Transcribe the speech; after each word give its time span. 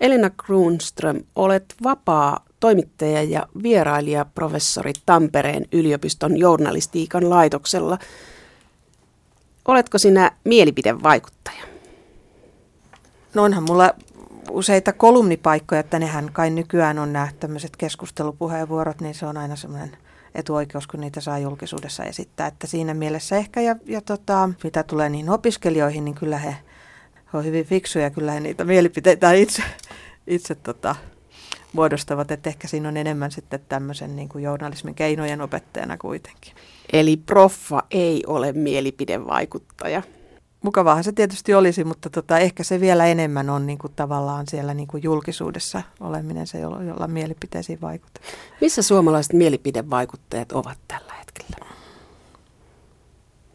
Elina 0.00 0.30
Grunström, 0.30 1.20
olet 1.36 1.74
vapaa 1.84 2.44
toimittaja 2.60 3.22
ja 3.22 3.46
vierailija 3.62 4.24
professori 4.24 4.92
Tampereen 5.06 5.64
yliopiston 5.72 6.36
journalistiikan 6.36 7.30
laitoksella. 7.30 7.98
Oletko 9.64 9.98
sinä 9.98 10.30
mielipidevaikuttaja? 10.44 11.64
No 13.34 13.42
onhan 13.42 13.64
mulla 13.68 13.90
useita 14.50 14.92
kolumnipaikkoja, 14.92 15.80
että 15.80 15.98
nehän 15.98 16.30
kai 16.32 16.50
nykyään 16.50 16.98
on 16.98 17.12
nämä 17.12 17.28
tämmöiset 17.40 17.76
keskustelupuheenvuorot, 17.76 19.00
niin 19.00 19.14
se 19.14 19.26
on 19.26 19.36
aina 19.36 19.56
semmoinen 19.56 19.96
etuoikeus, 20.34 20.86
kun 20.86 21.00
niitä 21.00 21.20
saa 21.20 21.38
julkisuudessa 21.38 22.04
esittää. 22.04 22.46
Että 22.46 22.66
siinä 22.66 22.94
mielessä 22.94 23.36
ehkä, 23.36 23.60
ja, 23.60 23.76
ja 23.86 24.00
tota, 24.00 24.50
mitä 24.64 24.82
tulee 24.82 25.08
niihin 25.08 25.30
opiskelijoihin, 25.30 26.04
niin 26.04 26.14
kyllä 26.14 26.38
he, 26.38 26.56
he 27.34 27.38
on 27.38 27.44
hyvin 27.44 27.64
fiksuja, 27.64 28.10
kyllä 28.10 28.32
he 28.32 28.40
niitä 28.40 28.64
mielipiteitä 28.64 29.32
itse, 29.32 29.62
itse 30.26 30.54
tota, 30.54 30.96
muodostavat, 31.72 32.30
että 32.30 32.50
ehkä 32.50 32.68
siinä 32.68 32.88
on 32.88 32.96
enemmän 32.96 33.30
sitten 33.30 33.60
tämmöisen 33.68 34.16
niin 34.16 34.28
kuin 34.28 34.44
journalismin 34.44 34.94
keinojen 34.94 35.40
opettajana 35.40 35.96
kuitenkin. 35.96 36.54
Eli 36.92 37.16
proffa 37.16 37.82
ei 37.90 38.22
ole 38.26 38.52
mielipidevaikuttaja. 38.52 40.02
Mukavaahan 40.62 41.04
se 41.04 41.12
tietysti 41.12 41.54
olisi, 41.54 41.84
mutta 41.84 42.10
tota, 42.10 42.38
ehkä 42.38 42.62
se 42.62 42.80
vielä 42.80 43.06
enemmän 43.06 43.50
on 43.50 43.66
niin 43.66 43.78
kuin 43.78 43.92
tavallaan 43.96 44.46
siellä 44.46 44.74
niin 44.74 44.88
kuin 44.88 45.02
julkisuudessa 45.02 45.82
oleminen 46.00 46.46
se, 46.46 46.58
jolla, 46.58 46.82
jolla 46.82 47.08
mielipiteisiin 47.08 47.80
vaikuttaa. 47.80 48.22
Missä 48.60 48.82
suomalaiset 48.82 49.32
mielipidevaikuttajat 49.32 50.52
ovat 50.52 50.78
tällä 50.88 51.14
hetkellä? 51.18 51.73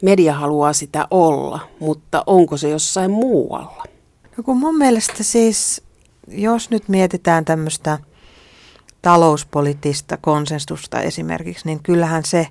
Media 0.02 0.34
haluaa 0.34 0.72
sitä 0.72 1.06
olla, 1.10 1.60
mutta 1.80 2.24
onko 2.26 2.56
se 2.56 2.68
jossain 2.68 3.10
muualla? 3.10 3.84
No 4.36 4.42
kun 4.42 4.56
mun 4.56 4.78
mielestä 4.78 5.22
siis, 5.22 5.82
jos 6.28 6.70
nyt 6.70 6.88
mietitään 6.88 7.44
tämmöistä 7.44 7.98
talouspoliittista 9.02 10.16
konsensusta 10.16 11.00
esimerkiksi, 11.00 11.66
niin 11.66 11.82
kyllähän 11.82 12.24
se 12.24 12.46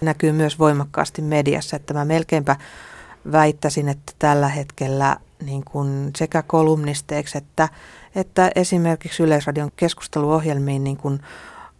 näkyy 0.00 0.32
myös 0.32 0.58
voimakkaasti 0.58 1.22
mediassa, 1.22 1.76
että 1.76 1.94
mä 1.94 2.04
melkeinpä 2.04 2.56
väittäisin, 3.32 3.88
että 3.88 4.12
tällä 4.18 4.48
hetkellä 4.48 5.16
niin 5.44 5.64
kuin 5.64 6.10
sekä 6.16 6.42
kolumnisteiksi 6.42 7.38
että, 7.38 7.68
että 8.14 8.50
esimerkiksi 8.54 9.22
Yleisradion 9.22 9.70
keskusteluohjelmiin 9.76 10.84
niin 10.84 10.96
kuin 10.96 11.20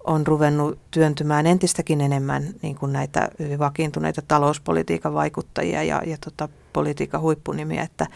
on 0.04 0.26
ruvennut 0.26 0.78
työntymään 0.90 1.46
entistäkin 1.46 2.00
enemmän 2.00 2.54
niin 2.62 2.76
kuin 2.76 2.92
näitä 2.92 3.28
hyvin 3.38 3.58
vakiintuneita 3.58 4.22
talouspolitiikan 4.28 5.14
vaikuttajia 5.14 5.82
ja, 5.82 6.02
ja 6.06 6.16
tota, 6.24 6.48
politiikan 6.72 7.20
huippunimiä, 7.20 7.82
että, 7.82 8.06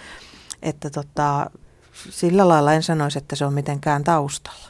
että 0.62 0.90
tota, 0.90 1.50
sillä 2.10 2.48
lailla 2.48 2.72
en 2.72 2.82
sanoisi, 2.82 3.18
että 3.18 3.36
se 3.36 3.44
on 3.44 3.54
mitenkään 3.54 4.04
taustalla. 4.04 4.68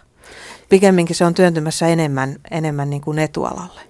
Pikemminkin 0.69 1.17
se 1.17 1.25
on 1.25 1.35
työntymässä 1.35 1.89
enemmän, 1.89 2.37
enemmän 2.51 2.91
niin 2.91 3.03
kuin 3.03 3.19
etualalle. 3.19 3.81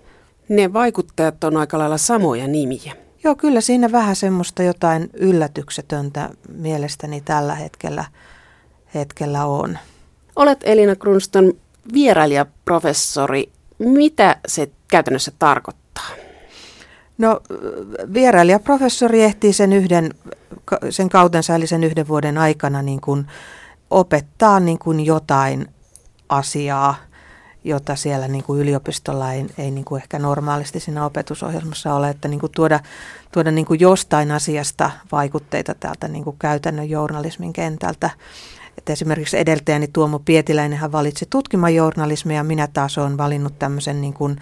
Ne 0.49 0.73
vaikuttajat 0.73 1.45
on 1.45 1.57
aika 1.57 1.79
lailla 1.79 1.99
samoja 1.99 2.49
nimiä. 2.49 2.93
Joo, 3.25 3.35
kyllä 3.35 3.61
siinä 3.61 3.93
vähän 3.93 4.17
semmoista 4.17 4.63
jotain 4.63 5.11
yllätyksetöntä 5.15 6.31
mielestäni 6.53 7.21
tällä 7.21 7.55
hetkellä, 7.55 8.05
hetkellä 8.95 9.45
on. 9.45 9.79
Olet 10.37 10.59
Elina 10.63 10.97
Grunston 10.97 11.53
vierailijaprofessori. 11.93 13.53
Mitä 13.79 14.37
se 14.49 14.71
käytännössä 14.89 15.33
tarkoittaa? 15.39 16.09
No 17.19 17.41
vierailijaprofessori 18.15 19.23
ehtii 19.23 19.53
sen, 19.53 19.73
yhden, 19.73 20.15
sen 20.91 21.09
kautensa 21.09 21.55
eli 21.55 21.67
sen 21.67 21.85
yhden 21.85 22.09
vuoden 22.09 22.39
aikana 22.39 22.83
niin 22.83 23.01
kuin 23.01 23.27
opettaa 23.91 24.61
niin 24.61 24.79
kuin 24.79 25.07
jotain 25.07 25.67
asiaa– 26.29 26.95
jota 27.65 27.97
siellä 27.97 28.29
niin 28.29 28.45
kuin 28.45 28.61
yliopistolla 28.61 29.33
ei, 29.33 29.47
ei 29.59 29.71
niin 29.71 29.85
kuin 29.85 30.03
ehkä 30.03 30.19
normaalisti 30.19 30.81
siinä 30.81 31.05
opetusohjelmassa 31.05 31.95
ole, 31.95 32.09
että 32.09 32.29
niin 32.29 32.41
kuin 32.41 32.53
tuoda, 32.53 32.81
tuoda 33.33 33.51
niin 33.51 33.67
kuin 33.67 33.81
jostain 33.81 34.31
asiasta 34.31 34.91
vaikutteita 35.13 35.75
täältä 35.81 36.09
niin 36.09 36.25
kuin 36.25 36.37
käytännön 36.39 36.91
journalismin 36.91 37.53
kentältä. 37.53 38.11
Että 38.89 38.93
esimerkiksi 38.93 39.39
edeltäjäni 39.39 39.89
Tuomo 39.93 40.19
Pietiläinen 40.19 40.79
hän 40.79 40.93
valitsi 40.93 41.27
tutkimaan 41.31 41.75
journalismia, 41.75 42.45
minä 42.45 42.69
taas 42.73 42.99
olen 42.99 43.19
valinnut 43.19 43.59
tämmöisen 43.59 44.01
niin 44.01 44.15
kuin 44.15 44.37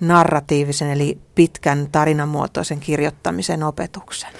narratiivisen 0.00 0.90
eli 0.90 1.18
pitkän 1.34 1.88
tarinamuotoisen 1.92 2.80
kirjoittamisen 2.80 3.62
opetuksen. 3.62 4.30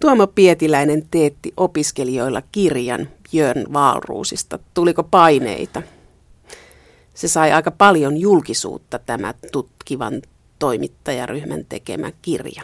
Tuomo 0.00 0.26
Pietiläinen 0.26 1.06
teetti 1.10 1.52
opiskelijoilla 1.56 2.42
kirjan 2.52 3.08
Jörn 3.32 3.72
Vaalruusista. 3.72 4.58
Tuliko 4.74 5.02
paineita? 5.02 5.82
se 7.14 7.28
sai 7.28 7.52
aika 7.52 7.70
paljon 7.70 8.16
julkisuutta 8.16 8.98
tämä 8.98 9.34
tutkivan 9.52 10.22
toimittajaryhmän 10.58 11.64
tekemä 11.68 12.12
kirja. 12.22 12.62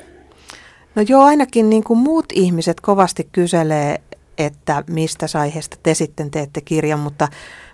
No 0.95 1.03
joo, 1.09 1.23
ainakin 1.23 1.71
niin 1.71 1.85
kuin 1.85 1.99
muut 1.99 2.27
ihmiset 2.33 2.81
kovasti 2.81 3.29
kyselee, 3.33 4.01
että 4.45 4.85
mistä 4.91 5.27
aiheesta 5.41 5.77
te 5.83 5.95
sitten 5.95 6.31
teette 6.31 6.61
kirjan, 6.61 7.01
mutta, 7.01 7.29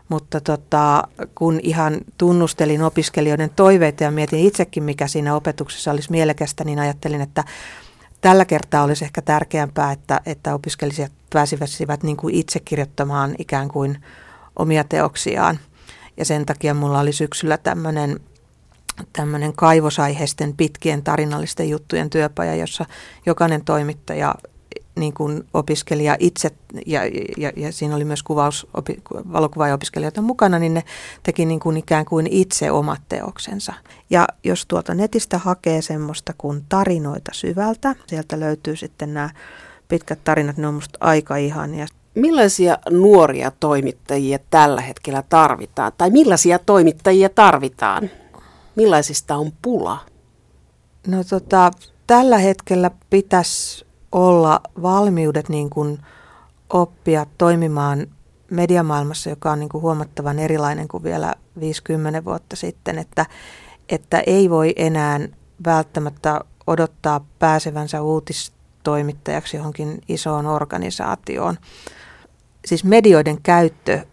mutta 0.08 0.40
tota, 0.40 1.02
kun 1.34 1.60
ihan 1.62 1.98
tunnustelin 2.18 2.82
opiskelijoiden 2.82 3.50
toiveita 3.50 4.04
ja 4.04 4.10
mietin 4.10 4.46
itsekin, 4.46 4.82
mikä 4.82 5.08
siinä 5.08 5.34
opetuksessa 5.34 5.90
olisi 5.90 6.10
mielekästä, 6.10 6.64
niin 6.64 6.78
ajattelin, 6.78 7.20
että 7.20 7.44
tällä 8.20 8.44
kertaa 8.44 8.84
olisi 8.84 9.04
ehkä 9.04 9.22
tärkeämpää, 9.22 9.92
että, 9.92 10.20
että 10.26 10.54
opiskelijat 10.54 11.12
pääsivät 11.32 12.02
niin 12.02 12.16
kuin 12.16 12.34
itse 12.34 12.60
kirjoittamaan 12.60 13.34
ikään 13.38 13.68
kuin 13.68 13.98
omia 14.56 14.84
teoksiaan. 14.84 15.58
Ja 16.16 16.24
sen 16.24 16.46
takia 16.46 16.74
mulla 16.74 17.00
oli 17.00 17.12
syksyllä 17.12 17.58
tämmöinen 17.58 18.20
tämmöinen 19.12 19.52
kaivosaiheisten 19.52 20.56
pitkien 20.56 21.02
tarinallisten 21.02 21.68
juttujen 21.68 22.10
työpaja, 22.10 22.54
jossa 22.54 22.86
jokainen 23.26 23.64
toimittaja 23.64 24.34
niin 25.00 25.14
kuin 25.14 25.44
opiskelija 25.54 26.16
itse, 26.18 26.50
ja, 26.86 27.00
ja, 27.36 27.52
ja 27.56 27.72
siinä 27.72 27.96
oli 27.96 28.04
myös 28.04 28.22
kuvaus, 28.22 28.66
opi, 28.74 29.02
valokuvaajaopiskelijoita 29.32 30.22
mukana, 30.22 30.58
niin 30.58 30.74
ne 30.74 30.84
teki 31.22 31.46
niin 31.46 31.60
kuin 31.60 31.76
ikään 31.76 32.04
kuin 32.04 32.26
itse 32.30 32.70
omat 32.70 33.00
teoksensa. 33.08 33.72
Ja 34.10 34.28
jos 34.44 34.66
tuolta 34.66 34.94
netistä 34.94 35.38
hakee 35.38 35.82
semmoista 35.82 36.34
kuin 36.38 36.64
tarinoita 36.68 37.30
syvältä, 37.34 37.94
sieltä 38.06 38.40
löytyy 38.40 38.76
sitten 38.76 39.14
nämä 39.14 39.30
pitkät 39.88 40.18
tarinat, 40.24 40.56
ne 40.56 40.66
on 40.66 40.74
musta 40.74 40.98
aika 41.00 41.36
ihania. 41.36 41.86
Millaisia 42.14 42.78
nuoria 42.90 43.52
toimittajia 43.60 44.38
tällä 44.50 44.80
hetkellä 44.80 45.22
tarvitaan? 45.28 45.92
Tai 45.98 46.10
millaisia 46.10 46.58
toimittajia 46.58 47.28
tarvitaan? 47.28 48.10
Millaisista 48.76 49.36
on 49.36 49.52
pula? 49.62 49.98
No 51.06 51.24
tota, 51.24 51.70
tällä 52.06 52.38
hetkellä 52.38 52.90
pitäisi 53.10 53.86
olla 54.12 54.60
valmiudet 54.82 55.48
niin 55.48 55.70
kuin 55.70 55.98
oppia 56.70 57.26
toimimaan 57.38 58.06
mediamaailmassa, 58.50 59.30
joka 59.30 59.52
on 59.52 59.60
niin 59.60 59.68
kuin 59.68 59.82
huomattavan 59.82 60.38
erilainen 60.38 60.88
kuin 60.88 61.02
vielä 61.02 61.34
50 61.60 62.24
vuotta 62.24 62.56
sitten, 62.56 62.98
että, 62.98 63.26
että 63.88 64.22
ei 64.26 64.50
voi 64.50 64.72
enää 64.76 65.20
välttämättä 65.64 66.40
odottaa 66.66 67.24
pääsevänsä 67.38 68.02
uutistoimittajaksi 68.02 69.56
johonkin 69.56 70.00
isoon 70.08 70.46
organisaatioon 70.46 71.56
siis 72.68 72.84
medioiden 72.84 73.42
käyttö 73.42 74.06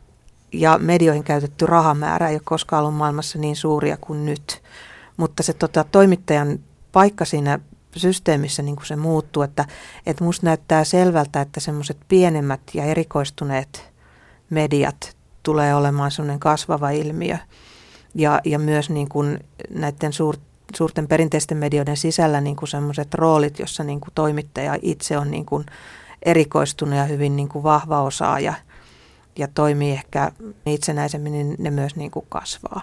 ja 0.54 0.78
medioihin 0.78 1.24
käytetty 1.24 1.66
rahamäärä 1.66 2.30
ei 2.30 2.36
ole 2.36 2.42
koskaan 2.44 2.84
ollut 2.84 2.98
maailmassa 2.98 3.40
niin 3.40 3.56
suuria 3.56 3.98
kuin 3.98 4.26
nyt. 4.26 4.62
Mutta 5.18 5.44
se 5.44 5.54
tota, 5.54 5.86
toimittajan 5.92 6.60
paikka 6.92 7.26
siinä 7.26 7.60
systeemissä 7.96 8.64
niin 8.64 8.76
kuin 8.76 8.86
se 8.86 8.96
muuttuu, 8.96 9.44
että, 9.44 9.66
että 10.06 10.24
musta 10.24 10.46
näyttää 10.46 10.84
selvältä, 10.84 11.42
että 11.42 11.60
semmoiset 11.60 11.98
pienemmät 12.08 12.62
ja 12.74 12.84
erikoistuneet 12.84 13.94
mediat 14.50 15.16
tulee 15.44 15.76
olemaan 15.76 16.12
semmoinen 16.12 16.40
kasvava 16.40 16.90
ilmiö. 16.90 17.38
Ja, 18.16 18.42
ja 18.46 18.60
myös 18.60 18.90
niin 18.90 19.10
kuin 19.10 19.40
näiden 19.70 20.14
suur, 20.14 20.38
suurten 20.76 21.08
perinteisten 21.08 21.58
medioiden 21.58 21.98
sisällä 21.98 22.42
niin 22.42 22.56
kuin 22.56 22.70
semmoiset 22.70 23.14
roolit, 23.14 23.60
jossa 23.60 23.84
niin 23.84 24.00
kuin 24.00 24.12
toimittaja 24.16 24.78
itse 24.82 25.18
on 25.18 25.32
niin 25.32 25.46
kuin 25.46 25.66
erikoistunut 26.24 26.96
ja 26.96 27.04
hyvin 27.04 27.36
niin 27.36 27.50
kuin 27.50 27.64
vahva 27.64 28.02
osaaja 28.02 28.54
ja 29.36 29.48
toimii 29.48 29.92
ehkä 29.92 30.32
itsenäisemmin, 30.66 31.34
niin 31.34 31.56
ne 31.60 31.72
myös 31.72 31.96
niin 31.96 32.12
kuin 32.12 32.26
kasvaa. 32.30 32.82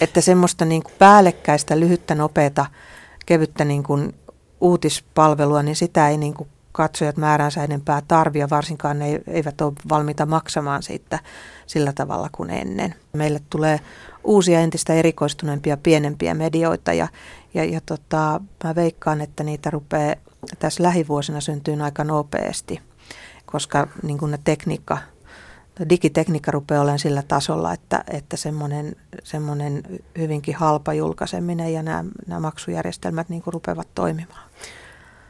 Että 0.00 0.20
semmoista 0.20 0.64
niin 0.64 0.82
kuin 0.82 0.94
päällekkäistä, 0.98 1.80
lyhyttä, 1.80 2.14
nopeata, 2.14 2.66
kevyttä 3.26 3.64
niin 3.64 3.82
kuin 3.82 4.14
uutispalvelua, 4.60 5.62
niin 5.62 5.76
sitä 5.76 6.08
ei 6.08 6.16
niin 6.16 6.34
kuin 6.34 6.48
katsojat 6.72 7.16
määränsä 7.16 7.64
enempää 7.64 8.02
tarvia, 8.08 8.50
varsinkaan 8.50 8.98
ne 8.98 9.20
eivät 9.26 9.60
ole 9.60 9.72
valmiita 9.88 10.26
maksamaan 10.26 10.82
siitä 10.82 11.18
sillä 11.66 11.92
tavalla 11.92 12.28
kuin 12.32 12.50
ennen. 12.50 12.94
Meille 13.12 13.40
tulee 13.50 13.80
uusia 14.24 14.60
entistä 14.60 14.94
erikoistuneempia 14.94 15.76
pienempiä 15.76 16.34
medioita 16.34 16.92
ja, 16.92 17.08
ja, 17.54 17.64
ja 17.64 17.80
tota, 17.86 18.40
mä 18.64 18.74
veikkaan, 18.74 19.20
että 19.20 19.44
niitä 19.44 19.70
rupeaa 19.70 20.14
tässä 20.58 20.82
lähivuosina 20.82 21.40
syntyy 21.40 21.82
aika 21.82 22.04
nopeasti, 22.04 22.80
koska 23.46 23.88
niin 24.02 24.18
kuin 24.18 24.30
ne 24.30 24.38
tekniikka, 24.44 24.98
digitekniikka 25.88 26.50
rupeaa 26.50 26.82
olemaan 26.82 26.98
sillä 26.98 27.22
tasolla, 27.28 27.72
että, 27.72 28.04
että 28.10 28.36
semmoinen, 28.36 28.96
semmoinen 29.24 29.82
hyvinkin 30.18 30.54
halpa 30.54 30.94
julkaiseminen 30.94 31.72
ja 31.72 31.82
nämä, 31.82 32.04
nämä 32.26 32.40
maksujärjestelmät 32.40 33.28
niin 33.28 33.42
kuin 33.42 33.54
rupeavat 33.54 33.88
toimimaan. 33.94 34.50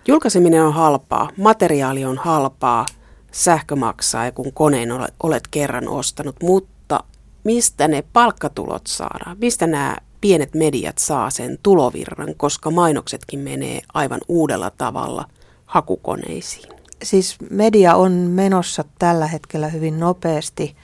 Julkaiseminen 0.08 0.62
on 0.62 0.74
halpaa, 0.74 1.30
materiaali 1.36 2.04
on 2.04 2.18
halpaa, 2.18 2.86
sähkö 3.32 3.76
maksaa, 3.76 4.32
kun 4.32 4.52
koneen 4.52 4.88
olet 5.22 5.48
kerran 5.50 5.88
ostanut, 5.88 6.36
mutta 6.42 7.04
mistä 7.44 7.88
ne 7.88 8.04
palkkatulot 8.12 8.86
saadaan? 8.86 9.36
Mistä 9.40 9.66
nämä 9.66 9.96
pienet 10.20 10.54
mediat 10.54 10.98
saa 10.98 11.30
sen 11.30 11.58
tulovirran, 11.62 12.34
koska 12.36 12.70
mainoksetkin 12.70 13.40
menee 13.40 13.80
aivan 13.94 14.20
uudella 14.28 14.70
tavalla 14.70 15.24
hakukoneisiin? 15.66 16.83
Siis 17.04 17.36
media 17.50 17.94
on 17.94 18.12
menossa 18.12 18.84
tällä 18.98 19.26
hetkellä 19.26 19.68
hyvin 19.68 20.00
nopeasti 20.00 20.76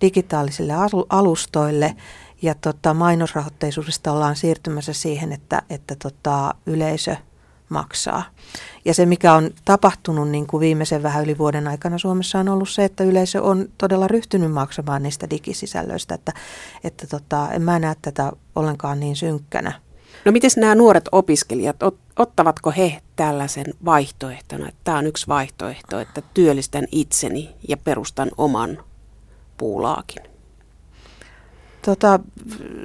digitaalisille 0.00 0.72
alustoille 1.08 1.96
ja 2.42 2.54
tota, 2.54 2.94
mainosrahoitteisuudesta 2.94 4.12
ollaan 4.12 4.36
siirtymässä 4.36 4.92
siihen, 4.92 5.32
että, 5.32 5.62
että 5.70 5.96
tota, 6.02 6.54
yleisö 6.66 7.16
maksaa. 7.68 8.22
Ja 8.84 8.94
se, 8.94 9.06
mikä 9.06 9.32
on 9.32 9.50
tapahtunut 9.64 10.28
niin 10.28 10.46
kuin 10.46 10.60
viimeisen 10.60 11.02
vähän 11.02 11.24
yli 11.24 11.38
vuoden 11.38 11.68
aikana 11.68 11.98
Suomessa 11.98 12.38
on 12.38 12.48
ollut 12.48 12.68
se, 12.68 12.84
että 12.84 13.04
yleisö 13.04 13.42
on 13.42 13.68
todella 13.78 14.08
ryhtynyt 14.08 14.52
maksamaan 14.52 15.02
niistä 15.02 15.30
digisisällöistä, 15.30 16.14
että, 16.14 16.32
että 16.84 17.06
tota, 17.06 17.48
en 17.50 17.62
mä 17.62 17.78
näe 17.78 17.96
tätä 18.02 18.32
ollenkaan 18.56 19.00
niin 19.00 19.16
synkkänä. 19.16 19.85
No 20.24 20.32
miten 20.32 20.50
nämä 20.56 20.74
nuoret 20.74 21.08
opiskelijat, 21.12 21.76
ottavatko 22.16 22.70
he 22.70 23.02
tällaisen 23.16 23.66
vaihtoehtona, 23.84 24.68
että 24.68 24.80
tämä 24.84 24.98
on 24.98 25.06
yksi 25.06 25.28
vaihtoehto, 25.28 26.00
että 26.00 26.22
työllistän 26.34 26.84
itseni 26.92 27.56
ja 27.68 27.76
perustan 27.76 28.30
oman 28.36 28.78
puulaakin? 29.56 30.22
Tota, 31.82 32.20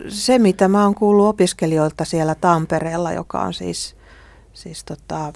se, 0.08 0.40
mitä 0.40 0.68
mä 0.68 0.84
oon 0.84 0.96
kuullut 0.96 1.28
opiskelijoilta 1.28 2.06
siellä 2.06 2.36
Tampereella, 2.36 3.12
joka 3.12 3.42
on 3.42 3.54
siis, 3.54 3.96
siis 4.54 4.84
tota, 4.84 5.34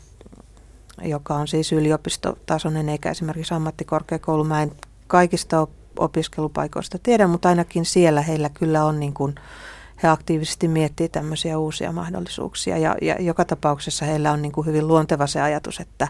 joka 1.02 1.36
on 1.36 1.48
siis 1.48 1.72
yliopistotasoinen 1.72 2.90
eikä 2.90 3.12
esimerkiksi 3.12 3.54
ammattikorkeakoulu. 3.54 4.44
Mä 4.44 4.62
en 4.62 4.72
kaikista 5.08 5.68
opiskelupaikoista 6.00 6.98
tiedä, 7.04 7.28
mutta 7.28 7.50
ainakin 7.50 7.86
siellä 7.86 8.22
heillä 8.22 8.50
kyllä 8.50 8.86
on 8.86 9.00
niin 9.00 9.14
kuin, 9.14 9.36
he 10.06 10.12
aktiivisesti 10.12 10.68
miettii 10.68 11.10
tämmöisiä 11.10 11.58
uusia 11.58 11.92
mahdollisuuksia 11.92 12.78
ja, 12.78 12.96
ja 13.02 13.22
joka 13.22 13.46
tapauksessa 13.46 14.06
heillä 14.06 14.32
on 14.32 14.42
niin 14.42 14.52
kuin 14.52 14.68
hyvin 14.68 14.88
luonteva 14.88 15.28
se 15.28 15.42
ajatus, 15.42 15.80
että, 15.80 16.08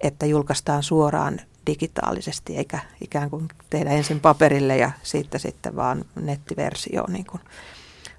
että 0.00 0.26
julkaistaan 0.26 0.82
suoraan 0.82 1.40
digitaalisesti 1.66 2.56
eikä 2.56 2.78
ikään 3.00 3.30
kuin 3.30 3.48
tehdä 3.70 3.90
ensin 3.90 4.20
paperille 4.20 4.76
ja 4.76 4.90
siitä 5.02 5.38
sitten 5.38 5.76
vaan 5.76 6.04
nettiversio, 6.14 7.04
niin 7.08 7.26
kuin 7.26 7.40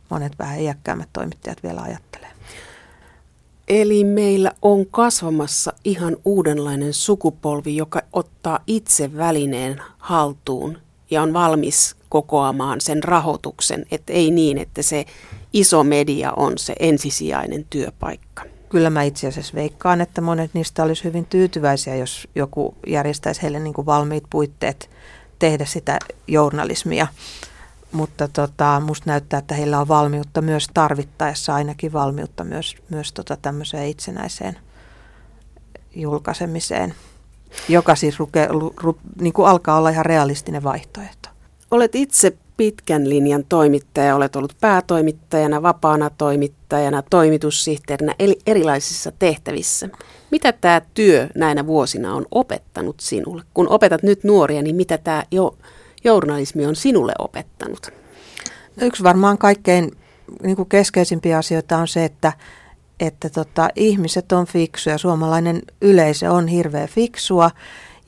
monet 0.10 0.40
vähän 0.40 0.60
iäkkäämmät 0.60 1.10
toimittajat 1.14 1.64
vielä 1.64 1.82
ajattelee. 1.82 2.30
Eli 3.68 4.04
meillä 4.04 4.52
on 4.62 4.86
kasvamassa 4.86 5.74
ihan 5.84 6.18
uudenlainen 6.26 6.94
sukupolvi, 6.94 7.78
joka 7.78 8.02
ottaa 8.14 8.60
itse 8.68 9.18
välineen 9.18 9.82
haltuun 9.98 10.78
ja 11.12 11.22
on 11.22 11.34
valmis 11.34 11.96
kokoamaan 12.14 12.82
sen 12.82 13.04
rahoituksen, 13.04 13.86
että 13.92 14.14
ei 14.14 14.32
niin, 14.32 14.58
että 14.58 14.82
se 14.82 15.06
iso 15.54 15.84
media 15.84 16.32
on 16.32 16.58
se 16.58 16.76
ensisijainen 16.80 17.66
työpaikka. 17.70 18.44
Kyllä 18.70 18.90
mä 18.90 19.04
itse 19.04 19.28
asiassa 19.28 19.56
veikkaan, 19.56 20.02
että 20.02 20.22
monet 20.22 20.52
niistä 20.54 20.84
olisi 20.84 21.04
hyvin 21.04 21.26
tyytyväisiä, 21.26 21.96
jos 21.96 22.28
joku 22.36 22.76
järjestäisi 22.88 23.42
heille 23.42 23.60
niin 23.60 23.74
kuin 23.74 23.86
valmiit 23.86 24.24
puitteet 24.30 24.90
tehdä 25.40 25.66
sitä 25.66 26.00
journalismia. 26.28 27.08
Mutta 27.92 28.28
tota, 28.28 28.82
musta 28.86 29.10
näyttää, 29.10 29.38
että 29.38 29.56
heillä 29.56 29.80
on 29.80 29.88
valmiutta 29.88 30.42
myös 30.42 30.68
tarvittaessa, 30.74 31.56
ainakin 31.56 31.94
valmiutta 31.94 32.44
myös, 32.44 32.76
myös 32.90 33.14
tota 33.14 33.38
tämmöiseen 33.38 33.88
itsenäiseen 33.88 34.58
julkaisemiseen, 35.96 36.94
joka 37.70 37.96
siis 37.96 38.20
ruke, 38.20 38.48
ru, 38.48 38.74
ru, 38.82 38.98
niin 39.22 39.34
kuin 39.34 39.48
alkaa 39.50 39.78
olla 39.78 39.90
ihan 39.90 40.06
realistinen 40.06 40.64
vaihtoehto. 40.64 41.23
Olet 41.74 41.96
itse 41.96 42.38
pitkän 42.58 43.10
linjan 43.10 43.44
toimittaja, 43.50 44.16
olet 44.16 44.36
ollut 44.36 44.56
päätoimittajana, 44.62 45.62
vapaana 45.62 46.10
toimittajana, 46.10 47.02
toimitussihteerinä, 47.10 48.16
eli 48.20 48.40
erilaisissa 48.48 49.12
tehtävissä. 49.20 49.90
Mitä 50.32 50.52
tämä 50.52 50.82
työ 50.94 51.28
näinä 51.36 51.68
vuosina 51.68 52.14
on 52.14 52.26
opettanut 52.32 53.00
sinulle? 53.00 53.44
Kun 53.54 53.70
opetat 53.70 54.04
nyt 54.04 54.24
nuoria, 54.24 54.62
niin 54.62 54.76
mitä 54.76 54.98
tämä 54.98 55.24
jo 55.32 55.58
journalismi 56.04 56.66
on 56.66 56.76
sinulle 56.76 57.14
opettanut? 57.20 57.88
Yksi 58.82 59.04
varmaan 59.04 59.38
kaikkein 59.38 59.92
niin 60.44 60.56
kuin 60.56 60.70
keskeisimpiä 60.70 61.38
asioita 61.38 61.78
on 61.78 61.88
se, 61.88 62.06
että, 62.06 62.34
että 63.00 63.30
tota, 63.30 63.70
ihmiset 63.76 64.32
on 64.32 64.46
fiksuja. 64.46 64.98
Suomalainen 64.98 65.62
yleisö 65.82 66.32
on 66.32 66.48
hirveän 66.48 66.90
fiksua 66.90 67.52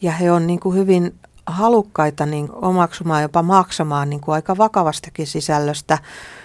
ja 0.02 0.12
he 0.12 0.32
on 0.32 0.48
niin 0.48 0.60
kuin 0.60 0.78
hyvin 0.78 1.14
halukkaita 1.46 2.26
niin 2.26 2.50
omaksumaan, 2.52 3.22
jopa 3.22 3.44
maksamaan 3.44 4.10
niin 4.10 4.22
kuin 4.22 4.36
aika 4.36 4.58
vakavastakin 4.58 5.28
sisällöstä, 5.28 5.98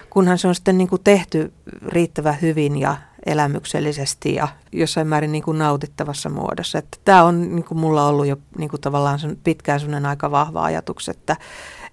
kunhan 0.09 0.37
se 0.37 0.47
on 0.47 0.55
sitten 0.55 0.77
niin 0.77 0.87
kuin 0.87 1.03
tehty 1.03 1.53
riittävän 1.87 2.37
hyvin 2.41 2.77
ja 2.77 2.97
elämyksellisesti 3.25 4.35
ja 4.35 4.47
jossain 4.71 5.07
määrin 5.07 5.31
niin 5.31 5.43
kuin 5.43 5.57
nautittavassa 5.57 6.29
muodossa. 6.29 6.77
Että 6.77 6.97
tämä 7.05 7.23
on 7.23 7.55
niin 7.55 7.63
kuin 7.63 7.77
mulla 7.77 8.07
ollut 8.07 8.27
jo 8.27 8.37
niin 8.57 8.69
kuin 8.69 8.81
tavallaan 8.81 9.19
pitkään 9.43 10.05
aika 10.05 10.31
vahva 10.31 10.63
ajatus, 10.63 11.09
että, 11.09 11.37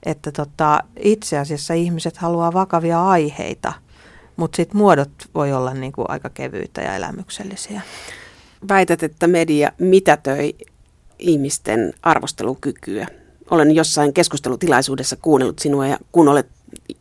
että 0.03 0.33
tota, 0.33 0.81
itse 1.01 1.39
asiassa 1.39 1.75
ihmiset 1.75 2.17
haluaa 2.17 2.53
vakavia 2.53 3.09
aiheita, 3.09 3.73
mutta 4.37 4.57
sitten 4.57 4.79
muodot 4.79 5.11
voi 5.35 5.53
olla 5.53 5.75
niin 5.75 5.93
kuin 5.93 6.11
aika 6.11 6.31
kevyitä 6.31 6.81
ja 6.81 6.95
elämyksellisiä. 6.95 7.81
Väität, 8.69 9.03
että 9.03 9.27
media 9.27 9.73
mitätöi 9.79 10.55
ihmisten 11.19 11.93
arvostelukykyä. 12.03 13.07
Olen 13.51 13.75
jossain 13.75 14.13
keskustelutilaisuudessa 14.13 15.17
kuunnellut 15.17 15.59
sinua 15.59 15.87
ja 15.87 15.99
kun 16.13 16.29
olet 16.29 16.47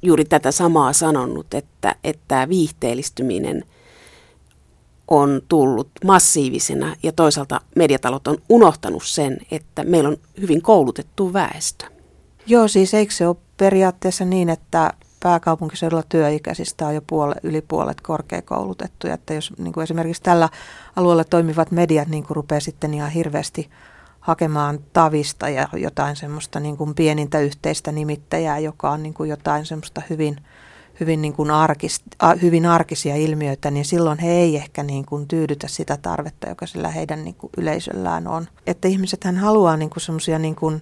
juuri 0.02 0.26
tätä 0.26 0.52
samaa 0.52 0.94
sanonut, 0.94 1.54
että, 1.54 1.96
että 2.04 2.50
viihteellistyminen 2.50 3.64
on 5.08 5.42
tullut 5.48 5.90
massiivisena 6.06 6.96
ja 7.04 7.12
toisaalta 7.12 7.62
mediatalot 7.76 8.28
on 8.28 8.38
unohtanut 8.50 9.04
sen, 9.06 9.38
että 9.52 9.84
meillä 9.84 10.10
on 10.10 10.18
hyvin 10.42 10.62
koulutettu 10.62 11.34
väestö. 11.34 11.86
Joo, 12.48 12.68
siis 12.68 12.94
eikö 12.94 13.14
se 13.14 13.28
ole 13.28 13.36
periaatteessa 13.58 14.26
niin, 14.26 14.50
että 14.50 14.94
pääkaupunkiseudulla 15.24 16.04
työikäisistä 16.10 16.88
on 16.88 16.96
jo 16.96 17.02
puole, 17.08 17.36
yli 17.44 17.62
puolet 17.62 18.02
korkeakoulutettuja, 18.02 19.14
että 19.14 19.34
jos 19.34 19.54
niin 19.58 19.74
kuin 19.74 19.84
esimerkiksi 19.84 20.24
tällä 20.24 20.50
alueella 20.96 21.24
toimivat 21.24 21.72
mediat 21.72 22.08
niin 22.08 22.24
kuin 22.24 22.36
rupeaa 22.36 22.60
sitten 22.60 22.94
ihan 22.94 23.12
hirveästi 23.12 23.70
hakemaan 24.28 24.80
tavista 24.94 25.50
ja 25.50 25.68
jotain 25.74 26.16
semmoista 26.16 26.60
niin 26.60 26.78
kuin 26.78 26.96
pienintä 26.96 27.40
yhteistä 27.40 27.92
nimittäjää, 27.92 28.60
joka 28.60 28.92
on 28.92 29.04
niin 29.04 29.14
kuin 29.14 29.30
jotain 29.30 29.66
semmoista 29.66 30.02
hyvin, 30.10 30.38
hyvin, 31.00 31.22
niin 31.22 31.34
kuin 31.34 31.52
arkis, 31.52 32.02
hyvin 32.42 32.66
arkisia 32.66 33.16
ilmiöitä, 33.16 33.72
niin 33.72 33.86
silloin 33.86 34.20
he 34.20 34.32
ei 34.32 34.56
ehkä 34.56 34.84
niin 34.84 35.06
kuin 35.06 35.28
tyydytä 35.28 35.68
sitä 35.68 35.98
tarvetta, 36.02 36.50
joka 36.50 36.66
sillä 36.66 36.90
heidän 36.90 37.24
niin 37.24 37.36
kuin 37.36 37.52
yleisöllään 37.58 38.28
on. 38.28 38.48
Että 38.68 38.88
ihmiset 38.88 39.24
hän 39.24 39.38
haluaa 39.38 39.78
niin 39.78 39.90
kuin 39.90 40.02
semmoisia 40.02 40.40
niin 40.40 40.56
kuin, 40.56 40.82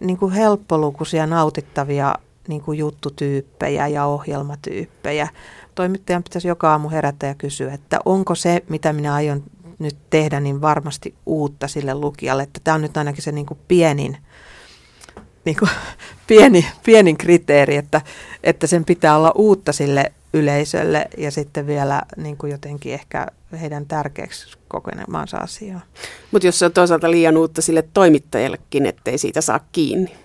niin 0.00 0.18
kuin 0.18 0.32
helppolukuisia, 0.32 1.26
nautittavia 1.26 2.14
niin 2.48 2.62
kuin 2.62 2.78
juttutyyppejä 2.78 3.88
ja 3.88 4.04
ohjelmatyyppejä. 4.04 5.28
Toimittajan 5.74 6.22
pitäisi 6.22 6.48
joka 6.48 6.70
aamu 6.70 6.88
herätä 6.88 7.26
ja 7.26 7.34
kysyä, 7.34 7.72
että 7.72 7.98
onko 8.04 8.34
se, 8.34 8.62
mitä 8.68 8.92
minä 8.92 9.14
aion 9.14 9.42
nyt 9.78 9.96
tehdä, 10.10 10.40
niin 10.40 10.60
varmasti 10.60 11.14
uutta 11.26 11.68
sille 11.68 11.94
lukijalle. 11.94 12.42
Että 12.42 12.60
tämä 12.64 12.74
on 12.74 12.82
nyt 12.82 12.96
ainakin 12.96 13.22
se 13.22 13.32
niin 13.32 13.46
kuin 13.46 13.58
pienin, 13.68 14.16
niin 15.44 15.56
kuin 15.56 15.70
pieni, 16.26 16.66
pienin 16.84 17.16
kriteeri, 17.16 17.76
että, 17.76 18.00
että 18.42 18.66
sen 18.66 18.84
pitää 18.84 19.16
olla 19.16 19.32
uutta 19.34 19.72
sille 19.72 20.12
yleisölle 20.32 21.08
ja 21.18 21.30
sitten 21.30 21.66
vielä 21.66 22.02
niin 22.16 22.36
kuin 22.36 22.52
jotenkin 22.52 22.94
ehkä 22.94 23.26
heidän 23.60 23.86
tärkeäksi 23.86 24.58
kokenemaansa 24.68 25.36
asiaa. 25.36 25.80
Mutta 26.30 26.46
jos 26.46 26.58
se 26.58 26.64
on 26.64 26.72
toisaalta 26.72 27.10
liian 27.10 27.36
uutta 27.36 27.62
sille 27.62 27.84
toimittajallekin, 27.94 28.86
ettei 28.86 29.18
siitä 29.18 29.40
saa 29.40 29.60
kiinni. 29.72 30.16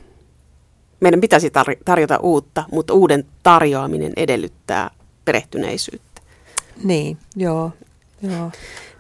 Meidän 0.99 1.21
pitäisi 1.21 1.49
tar- 1.49 1.81
tarjota 1.85 2.17
uutta, 2.17 2.63
mutta 2.71 2.93
uuden 2.93 3.25
tarjoaminen 3.43 4.13
edellyttää 4.17 4.91
perehtyneisyyttä. 5.25 6.21
Niin, 6.83 7.17
joo. 7.35 7.71
joo. 8.21 8.51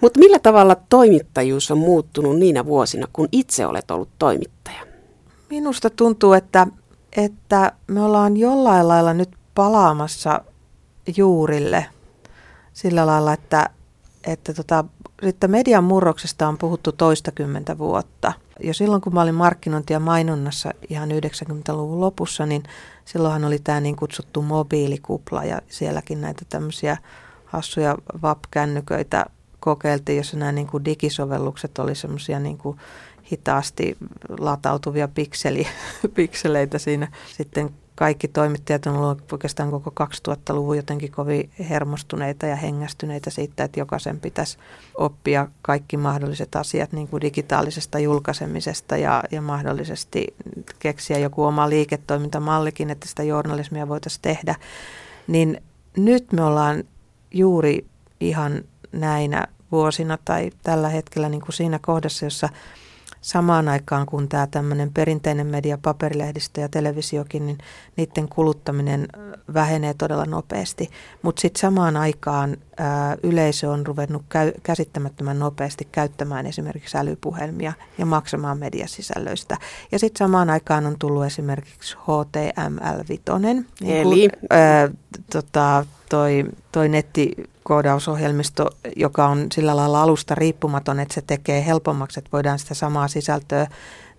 Mutta 0.03 0.19
millä 0.19 0.39
tavalla 0.39 0.75
toimittajuus 0.89 1.71
on 1.71 1.77
muuttunut 1.77 2.39
niinä 2.39 2.65
vuosina, 2.65 3.07
kun 3.13 3.27
itse 3.31 3.65
olet 3.65 3.91
ollut 3.91 4.09
toimittaja? 4.19 4.81
Minusta 5.49 5.89
tuntuu, 5.89 6.33
että, 6.33 6.67
että 7.17 7.71
me 7.87 8.01
ollaan 8.01 8.37
jollain 8.37 8.87
lailla 8.87 9.13
nyt 9.13 9.29
palaamassa 9.55 10.41
juurille 11.17 11.85
sillä 12.73 13.05
lailla, 13.05 13.33
että, 13.33 13.69
että 14.23 14.53
tota, 14.53 14.85
sitten 15.23 15.51
median 15.51 15.83
murroksesta 15.83 16.47
on 16.47 16.57
puhuttu 16.57 16.91
toistakymmentä 16.91 17.77
vuotta. 17.77 18.33
Jo 18.63 18.73
silloin, 18.73 19.01
kun 19.01 19.13
mä 19.13 19.21
olin 19.21 19.35
markkinointi- 19.35 19.93
ja 19.93 19.99
mainonnassa 19.99 20.71
ihan 20.89 21.09
90-luvun 21.11 22.01
lopussa, 22.01 22.45
niin 22.45 22.63
silloinhan 23.05 23.45
oli 23.45 23.59
tämä 23.59 23.79
niin 23.79 23.95
kutsuttu 23.95 24.41
mobiilikupla 24.41 25.43
ja 25.43 25.61
sielläkin 25.67 26.21
näitä 26.21 26.45
tämmöisiä 26.49 26.97
hassuja 27.45 27.97
VAP-kännyköitä 28.21 29.25
kokeiltiin, 29.63 30.17
jossa 30.17 30.37
nämä 30.37 30.51
niin 30.51 30.67
kuin 30.67 30.85
digisovellukset 30.85 31.79
oli 31.79 31.95
semmoisia 31.95 32.39
niin 32.39 32.57
hitaasti 33.31 33.97
latautuvia 34.39 35.07
pikseli, 35.07 35.67
pikseleitä 36.15 36.77
siinä. 36.77 37.07
Sitten 37.37 37.69
kaikki 37.95 38.27
toimittajat 38.27 38.85
on 38.85 38.95
ollut 38.95 39.31
oikeastaan 39.31 39.71
koko 39.71 39.93
2000-luvun 40.03 40.77
jotenkin 40.77 41.11
kovin 41.11 41.49
hermostuneita 41.69 42.45
ja 42.45 42.55
hengästyneitä 42.55 43.29
siitä, 43.29 43.63
että 43.63 43.79
jokaisen 43.79 44.19
pitäisi 44.19 44.57
oppia 44.97 45.47
kaikki 45.61 45.97
mahdolliset 45.97 46.55
asiat 46.55 46.91
niin 46.91 47.07
kuin 47.07 47.21
digitaalisesta 47.21 47.99
julkaisemisesta 47.99 48.97
ja, 48.97 49.23
ja 49.31 49.41
mahdollisesti 49.41 50.27
keksiä 50.79 51.17
joku 51.17 51.43
oma 51.43 51.69
liiketoimintamallikin, 51.69 52.89
että 52.89 53.07
sitä 53.07 53.23
journalismia 53.23 53.87
voitaisiin 53.87 54.21
tehdä. 54.21 54.55
Niin 55.27 55.61
nyt 55.97 56.31
me 56.31 56.43
ollaan 56.43 56.83
juuri 57.31 57.85
ihan 58.19 58.63
näinä 58.93 59.47
vuosina 59.73 60.17
tai 60.25 60.51
tällä 60.63 60.89
hetkellä 60.89 61.29
niin 61.29 61.41
kuin 61.41 61.53
siinä 61.53 61.79
kohdassa, 61.81 62.25
jossa 62.25 62.49
samaan 63.23 63.67
aikaan 63.67 64.05
kun 64.05 64.29
tämä 64.29 64.47
tämmöinen 64.47 64.93
perinteinen 64.93 65.47
media, 65.47 65.77
paperilehdistö 65.77 66.61
ja 66.61 66.69
televisiokin, 66.69 67.45
niin 67.45 67.57
niiden 67.97 68.29
kuluttaminen 68.29 69.07
vähenee 69.53 69.93
todella 69.93 70.25
nopeasti. 70.25 70.89
Mutta 71.21 71.41
sitten 71.41 71.61
samaan 71.61 71.97
aikaan 71.97 72.57
ää, 72.77 73.17
yleisö 73.23 73.69
on 73.69 73.85
ruvennut 73.87 74.23
käy, 74.29 74.51
käsittämättömän 74.63 75.39
nopeasti 75.39 75.87
käyttämään 75.91 76.45
esimerkiksi 76.45 76.97
älypuhelmia 76.97 77.73
ja 77.97 78.05
maksamaan 78.05 78.59
mediasisällöistä. 78.59 79.57
Ja 79.91 79.99
sitten 79.99 80.19
samaan 80.19 80.49
aikaan 80.49 80.85
on 80.85 80.95
tullut 80.99 81.25
esimerkiksi 81.25 81.95
HTML5. 81.97 83.39
Niin 83.39 83.97
Eli? 83.97 84.29
Kun, 84.29 84.47
ää, 84.49 84.89
tota, 85.33 85.85
toi, 86.13 86.45
toi 86.71 86.89
nettikoodaus-ohjelmisto, 86.89 88.69
joka 88.95 89.27
on 89.27 89.47
sillä 89.53 89.75
lailla 89.75 90.01
alusta 90.01 90.35
riippumaton, 90.35 90.99
että 90.99 91.13
se 91.13 91.21
tekee 91.21 91.65
helpommaksi, 91.65 92.19
että 92.19 92.29
voidaan 92.31 92.59
sitä 92.59 92.73
samaa 92.73 93.07
sisältöä 93.07 93.67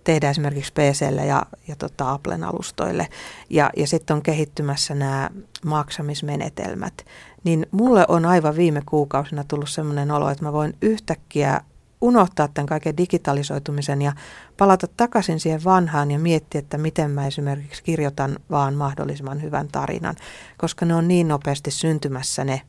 tehdä 0.03 0.29
esimerkiksi 0.29 0.73
PClle 0.73 1.25
ja, 1.25 1.45
ja 1.67 1.75
tota 1.75 2.11
Applen 2.11 2.43
alustoille. 2.43 3.07
Ja, 3.49 3.69
ja 3.77 3.87
sitten 3.87 4.15
on 4.15 4.21
kehittymässä 4.21 4.95
nämä 4.95 5.29
maksamismenetelmät. 5.65 7.05
Niin 7.43 7.65
mulle 7.71 8.05
on 8.07 8.25
aivan 8.25 8.55
viime 8.55 8.81
kuukausina 8.85 9.43
tullut 9.43 9.69
sellainen 9.69 10.11
olo, 10.11 10.29
että 10.29 10.45
mä 10.45 10.53
voin 10.53 10.73
yhtäkkiä 10.81 11.61
unohtaa 12.05 12.47
tämän 12.47 12.67
kaiken 12.67 12.97
digitalisoitumisen 12.97 14.01
ja 14.01 14.13
palata 14.57 14.87
takaisin 14.97 15.39
siihen 15.39 15.63
vanhaan 15.63 16.11
ja 16.11 16.19
miettiä, 16.19 16.59
että 16.59 16.77
miten 16.77 17.11
mä 17.11 17.27
esimerkiksi 17.27 17.83
kirjoitan 17.83 18.37
vaan 18.51 18.73
mahdollisimman 18.73 19.41
hyvän 19.41 19.67
tarinan, 19.67 20.15
koska 20.57 20.85
ne 20.85 20.95
on 20.95 21.07
niin 21.07 21.27
nopeasti 21.27 21.71
syntymässä 21.71 22.43
ne 22.43 22.61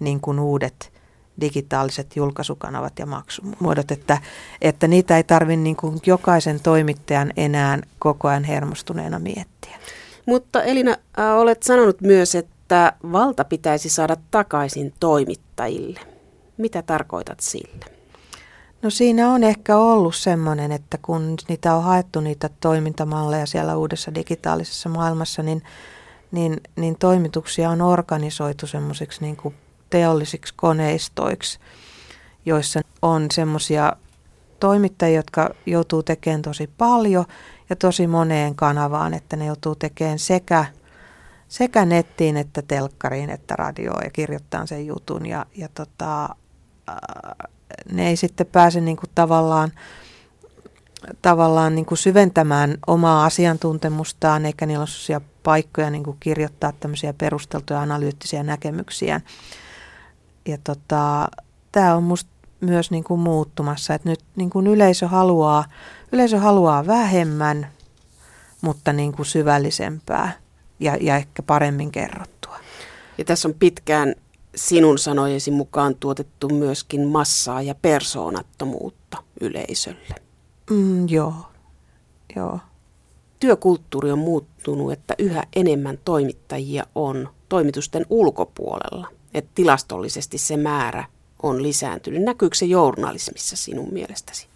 niin 0.00 0.20
kuin 0.20 0.38
uudet 0.38 0.92
digitaaliset 1.40 2.16
julkaisukanavat 2.16 2.98
ja 2.98 3.06
maksumuodot, 3.06 3.90
että, 3.90 4.18
että 4.62 4.88
niitä 4.88 5.16
ei 5.16 5.24
tarvitse 5.24 5.62
niin 5.62 5.76
kuin 5.76 5.98
jokaisen 6.06 6.60
toimittajan 6.60 7.32
enää 7.36 7.78
koko 7.98 8.28
ajan 8.28 8.44
hermostuneena 8.44 9.18
miettiä. 9.18 9.78
Mutta 10.26 10.62
Elina, 10.62 10.96
olet 11.36 11.62
sanonut 11.62 12.00
myös, 12.00 12.34
että 12.34 12.92
valta 13.12 13.44
pitäisi 13.44 13.88
saada 13.88 14.16
takaisin 14.30 14.94
toimittajille. 15.00 16.00
Mitä 16.56 16.82
tarkoitat 16.82 17.40
sillä? 17.40 17.93
No 18.84 18.90
siinä 18.90 19.30
on 19.30 19.44
ehkä 19.44 19.76
ollut 19.76 20.14
semmoinen, 20.14 20.72
että 20.72 20.98
kun 21.02 21.36
niitä 21.48 21.74
on 21.74 21.82
haettu 21.82 22.20
niitä 22.20 22.50
toimintamalleja 22.60 23.46
siellä 23.46 23.76
uudessa 23.76 24.14
digitaalisessa 24.14 24.88
maailmassa, 24.88 25.42
niin, 25.42 25.62
niin, 26.32 26.60
niin 26.76 26.96
toimituksia 26.98 27.70
on 27.70 27.82
organisoitu 27.82 28.66
semmoisiksi 28.66 29.20
niin 29.20 29.36
kuin 29.36 29.54
teollisiksi 29.90 30.54
koneistoiksi, 30.56 31.58
joissa 32.46 32.80
on 33.02 33.26
semmoisia 33.32 33.92
toimittajia, 34.60 35.16
jotka 35.16 35.50
joutuu 35.66 36.02
tekemään 36.02 36.42
tosi 36.42 36.70
paljon 36.78 37.24
ja 37.70 37.76
tosi 37.76 38.06
moneen 38.06 38.54
kanavaan, 38.54 39.14
että 39.14 39.36
ne 39.36 39.46
joutuu 39.46 39.74
tekemään 39.74 40.18
sekä, 40.18 40.64
sekä 41.48 41.84
nettiin 41.84 42.36
että 42.36 42.62
telkkariin 42.62 43.30
että 43.30 43.56
radioon 43.56 44.04
ja 44.04 44.10
kirjoittaa 44.10 44.66
sen 44.66 44.86
jutun 44.86 45.26
ja, 45.26 45.46
ja 45.56 45.68
tota, 45.74 46.28
ne 47.92 48.08
ei 48.08 48.16
sitten 48.16 48.46
pääse 48.46 48.80
niin 48.80 48.96
kuin 48.96 49.10
tavallaan, 49.14 49.70
tavallaan 51.22 51.74
niin 51.74 51.86
kuin 51.86 51.98
syventämään 51.98 52.78
omaa 52.86 53.24
asiantuntemustaan, 53.24 54.46
eikä 54.46 54.66
niillä 54.66 54.82
ole 54.82 54.88
sellaisia 54.88 55.20
paikkoja 55.42 55.90
niin 55.90 56.04
kuin 56.04 56.16
kirjoittaa 56.20 56.72
tämmöisiä 56.80 57.12
perusteltuja 57.12 57.80
analyyttisiä 57.80 58.42
näkemyksiä. 58.42 59.20
Ja 60.46 60.58
tota, 60.64 61.28
tämä 61.72 61.94
on 61.94 62.02
musta 62.02 62.30
myös 62.60 62.90
niin 62.90 63.04
kuin 63.04 63.20
muuttumassa, 63.20 63.94
että 63.94 64.08
nyt 64.08 64.20
niin 64.36 64.50
kuin 64.50 64.66
yleisö, 64.66 65.08
haluaa, 65.08 65.64
yleisö 66.12 66.38
haluaa 66.38 66.86
vähemmän, 66.86 67.66
mutta 68.60 68.92
niin 68.92 69.12
kuin 69.12 69.26
syvällisempää 69.26 70.32
ja, 70.80 70.96
ja 71.00 71.16
ehkä 71.16 71.42
paremmin 71.42 71.92
kerrottua. 71.92 72.56
Ja 73.18 73.24
tässä 73.24 73.48
on 73.48 73.54
pitkään 73.54 74.14
sinun 74.54 74.98
sanojesi 74.98 75.50
mukaan 75.50 75.94
tuotettu 75.94 76.48
myöskin 76.48 77.08
massaa 77.08 77.62
ja 77.62 77.74
persoonattomuutta 77.74 79.22
yleisölle. 79.40 80.14
Mm, 80.70 81.08
joo, 81.08 81.34
joo. 82.36 82.58
Työkulttuuri 83.40 84.12
on 84.12 84.18
muuttunut, 84.18 84.92
että 84.92 85.14
yhä 85.18 85.42
enemmän 85.56 85.98
toimittajia 86.04 86.86
on 86.94 87.28
toimitusten 87.48 88.06
ulkopuolella. 88.10 89.08
Että 89.34 89.50
tilastollisesti 89.54 90.38
se 90.38 90.56
määrä 90.56 91.04
on 91.42 91.62
lisääntynyt. 91.62 92.22
Näkyykö 92.22 92.56
se 92.56 92.66
journalismissa 92.66 93.56
sinun 93.56 93.88
mielestäsi? 93.92 94.46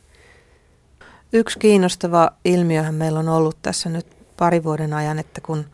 Yksi 1.33 1.59
kiinnostava 1.59 2.31
ilmiöhän 2.45 2.95
meillä 2.95 3.19
on 3.19 3.29
ollut 3.29 3.57
tässä 3.63 3.89
nyt 3.89 4.07
pari 4.37 4.65
vuoden 4.65 4.93
ajan, 4.93 5.19
että 5.19 5.41
kun 5.41 5.65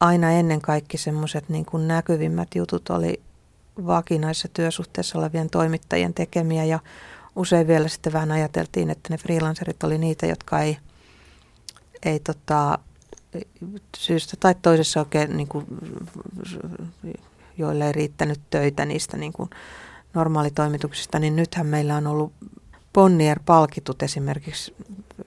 aina 0.00 0.30
ennen 0.30 0.60
kaikki 0.60 0.98
semmoiset 0.98 1.48
niin 1.48 1.64
kuin 1.64 1.88
näkyvimmät 1.88 2.48
jutut 2.54 2.90
oli 2.90 3.20
vakinaisessa 3.86 4.48
työsuhteessa 4.48 5.18
olevien 5.18 5.50
toimittajien 5.50 6.14
tekemiä 6.14 6.64
ja 6.64 6.78
usein 7.36 7.66
vielä 7.66 7.88
sitten 7.88 8.12
vähän 8.12 8.32
ajateltiin, 8.32 8.90
että 8.90 9.08
ne 9.10 9.18
freelancerit 9.18 9.82
oli 9.82 9.98
niitä, 9.98 10.26
jotka 10.26 10.60
ei, 10.60 10.78
ei 12.04 12.20
tota, 12.20 12.78
syystä 13.96 14.36
tai 14.40 14.54
toisessa 14.62 15.00
oikein, 15.00 15.36
niin 15.36 15.48
kuin, 15.48 15.66
joille 17.58 17.86
ei 17.86 17.92
riittänyt 17.92 18.40
töitä 18.50 18.84
niistä 18.84 19.16
niin 19.16 19.32
kuin 19.32 19.50
normaalitoimituksista, 20.14 21.18
niin 21.18 21.36
nythän 21.36 21.66
meillä 21.66 21.96
on 21.96 22.06
ollut 22.06 22.32
Bonnier-palkitut 22.94 24.02
esimerkiksi 24.02 24.74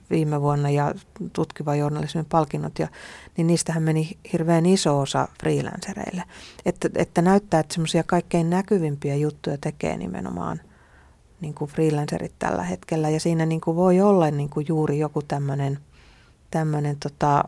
viime 0.09 0.41
vuonna 0.41 0.69
ja 0.69 0.93
tutkiva 1.33 1.75
journalismin 1.75 2.25
palkinnot, 2.25 2.79
ja, 2.79 2.87
niin 3.37 3.47
niistähän 3.47 3.83
meni 3.83 4.17
hirveän 4.33 4.65
iso 4.65 4.99
osa 4.99 5.27
freelancereille. 5.39 6.23
Että, 6.65 6.89
että 6.95 7.21
näyttää, 7.21 7.59
että 7.59 7.73
semmoisia 7.73 8.03
kaikkein 8.03 8.49
näkyvimpiä 8.49 9.15
juttuja 9.15 9.57
tekee 9.57 9.97
nimenomaan 9.97 10.61
niin 11.41 11.53
kuin 11.53 11.71
freelancerit 11.71 12.33
tällä 12.39 12.63
hetkellä, 12.63 13.09
ja 13.09 13.19
siinä 13.19 13.45
niin 13.45 13.61
kuin 13.61 13.77
voi 13.77 14.01
olla 14.01 14.31
niin 14.31 14.49
kuin 14.49 14.65
juuri 14.69 14.99
joku 14.99 15.21
tämmöinen 15.21 15.79
tämmöinen 16.51 16.97
tota, 16.99 17.43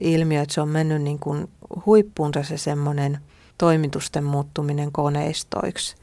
ilmiö, 0.00 0.42
että 0.42 0.54
se 0.54 0.60
on 0.60 0.68
mennyt 0.68 1.02
niin 1.02 1.18
kuin 1.18 1.48
huippuunsa 1.86 2.42
se 2.42 2.58
semmoinen 2.58 3.18
toimitusten 3.58 4.24
muuttuminen 4.24 4.92
koneistoiksi 4.92 5.96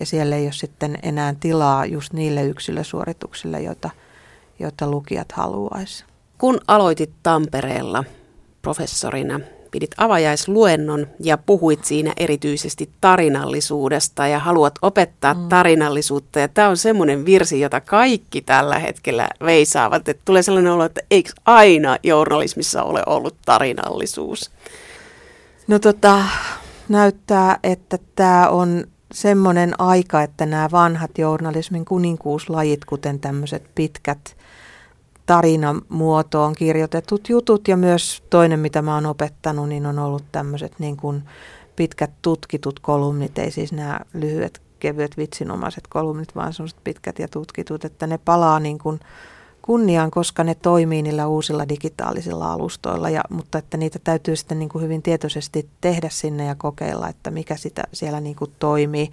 ja 0.00 0.06
siellä 0.06 0.36
ei 0.36 0.44
ole 0.44 0.52
sitten 0.52 0.98
enää 1.02 1.34
tilaa 1.40 1.86
just 1.86 2.12
niille 2.12 2.44
yksilösuorituksille, 2.44 3.60
joita, 3.62 3.90
joita 4.58 4.90
lukijat 4.90 5.32
haluaisi. 5.32 6.04
Kun 6.38 6.60
aloitit 6.68 7.10
Tampereella 7.22 8.04
professorina, 8.62 9.40
pidit 9.70 9.90
avajaisluennon 9.96 11.06
ja 11.20 11.38
puhuit 11.38 11.84
siinä 11.84 12.12
erityisesti 12.16 12.90
tarinallisuudesta 13.00 14.26
ja 14.26 14.38
haluat 14.38 14.74
opettaa 14.82 15.34
mm. 15.34 15.48
tarinallisuutta. 15.48 16.38
Ja 16.38 16.48
tämä 16.48 16.68
on 16.68 16.76
semmoinen 16.76 17.24
virsi, 17.24 17.60
jota 17.60 17.80
kaikki 17.80 18.42
tällä 18.42 18.78
hetkellä 18.78 19.28
veisaavat. 19.44 20.08
Että 20.08 20.22
tulee 20.24 20.42
sellainen 20.42 20.72
olo, 20.72 20.84
että 20.84 21.00
eikö 21.10 21.30
aina 21.44 21.96
journalismissa 22.02 22.82
ole 22.82 23.02
ollut 23.06 23.36
tarinallisuus? 23.44 24.50
No 25.66 25.78
tota, 25.78 26.22
näyttää, 26.88 27.58
että 27.62 27.98
tämä 28.16 28.48
on 28.48 28.84
semmoinen 29.12 29.80
aika, 29.80 30.22
että 30.22 30.46
nämä 30.46 30.68
vanhat 30.72 31.18
journalismin 31.18 31.84
kuninkuuslajit, 31.84 32.84
kuten 32.84 33.20
tämmöiset 33.20 33.64
pitkät 33.74 34.36
tarinamuotoon 35.26 36.54
kirjoitetut 36.54 37.28
jutut. 37.28 37.68
Ja 37.68 37.76
myös 37.76 38.22
toinen, 38.30 38.60
mitä 38.60 38.82
mä 38.82 38.94
oon 38.94 39.06
opettanut, 39.06 39.68
niin 39.68 39.86
on 39.86 39.98
ollut 39.98 40.24
tämmöiset 40.32 40.72
niin 40.78 40.96
kuin 40.96 41.22
pitkät 41.76 42.10
tutkitut 42.22 42.80
kolumnit, 42.80 43.38
ei 43.38 43.50
siis 43.50 43.72
nämä 43.72 44.00
lyhyet 44.14 44.62
kevyet 44.78 45.16
vitsinomaiset 45.16 45.86
kolumnit, 45.86 46.36
vaan 46.36 46.52
semmoiset 46.52 46.84
pitkät 46.84 47.18
ja 47.18 47.28
tutkitut, 47.28 47.84
että 47.84 48.06
ne 48.06 48.18
palaa 48.18 48.60
niin 48.60 48.78
kuin 48.78 49.00
kunniaan, 49.62 50.10
koska 50.10 50.44
ne 50.44 50.54
toimii 50.54 51.02
niillä 51.02 51.26
uusilla 51.26 51.68
digitaalisilla 51.68 52.52
alustoilla, 52.52 53.10
ja, 53.10 53.20
mutta 53.30 53.58
että 53.58 53.76
niitä 53.76 53.98
täytyy 54.04 54.36
sitten 54.36 54.58
niin 54.58 54.68
kuin 54.68 54.84
hyvin 54.84 55.02
tietoisesti 55.02 55.68
tehdä 55.80 56.08
sinne 56.10 56.44
ja 56.44 56.54
kokeilla, 56.54 57.08
että 57.08 57.30
mikä 57.30 57.56
sitä 57.56 57.82
siellä 57.92 58.20
niin 58.20 58.36
kuin 58.36 58.52
toimii. 58.58 59.10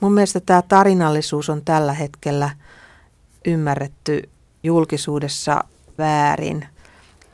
Mun 0.00 0.12
mielestä 0.12 0.40
tämä 0.40 0.62
tarinallisuus 0.62 1.50
on 1.50 1.62
tällä 1.64 1.92
hetkellä 1.92 2.50
ymmärretty 3.44 4.28
julkisuudessa 4.64 5.64
väärin. 5.98 6.66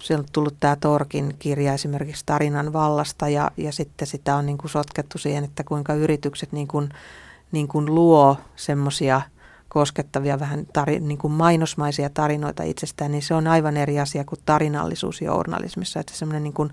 Siellä 0.00 0.22
on 0.22 0.28
tullut 0.32 0.56
tämä 0.60 0.76
Torkin 0.76 1.36
kirja 1.38 1.74
esimerkiksi 1.74 2.22
tarinan 2.26 2.72
vallasta 2.72 3.28
ja, 3.28 3.50
ja 3.56 3.72
sitten 3.72 4.08
sitä 4.08 4.36
on 4.36 4.46
niin 4.46 4.58
kuin 4.58 4.70
sotkettu 4.70 5.18
siihen, 5.18 5.44
että 5.44 5.64
kuinka 5.64 5.94
yritykset 5.94 6.52
niin 6.52 6.68
kuin, 6.68 6.88
niin 7.52 7.68
kuin 7.68 7.94
luo 7.94 8.36
semmoisia 8.56 9.22
koskettavia 9.68 10.40
vähän 10.40 10.66
tari, 10.72 11.00
niin 11.00 11.18
kuin 11.18 11.32
mainosmaisia 11.32 12.10
tarinoita 12.10 12.62
itsestään, 12.62 13.12
niin 13.12 13.22
se 13.22 13.34
on 13.34 13.46
aivan 13.46 13.76
eri 13.76 14.00
asia 14.00 14.24
kuin 14.24 14.40
tarinallisuus 14.46 15.20
journalismissa. 15.20 16.00
Että 16.00 16.14
semmoinen 16.14 16.42
niin 16.42 16.52
kuin 16.54 16.70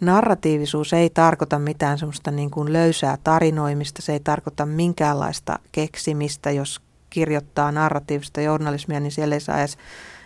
narratiivisuus 0.00 0.92
ei 0.92 1.10
tarkoita 1.10 1.58
mitään 1.58 1.98
semmoista 1.98 2.30
niin 2.30 2.50
kuin 2.50 2.72
löysää 2.72 3.18
tarinoimista, 3.24 4.02
se 4.02 4.12
ei 4.12 4.20
tarkoita 4.20 4.66
minkäänlaista 4.66 5.58
keksimistä, 5.72 6.50
jos 6.50 6.80
kirjoittaa 7.16 7.72
narratiivista 7.72 8.40
journalismia, 8.40 9.00
niin 9.00 9.12
siellä 9.12 9.34
ei 9.34 9.40
saa 9.40 9.58
edes 9.58 9.78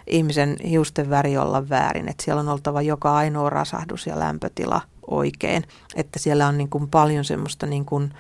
ihmisen 0.07 0.57
hiusten 0.65 1.11
väri 1.11 1.37
olla 1.39 1.69
väärin. 1.69 2.09
Että 2.09 2.25
siellä 2.25 2.41
on 2.41 2.49
oltava 2.49 2.83
joka 2.83 3.15
ainoa 3.15 3.51
rasahdus 3.51 4.07
ja 4.07 4.19
lämpötila 4.19 4.81
oikein. 5.07 5.65
Että 5.95 6.19
siellä 6.19 6.47
on 6.47 6.59
niin 6.59 6.71
kuin 6.71 6.89
paljon 6.89 7.25
semmoista 7.25 7.67
niin 7.67 7.85
kuin 7.85 8.15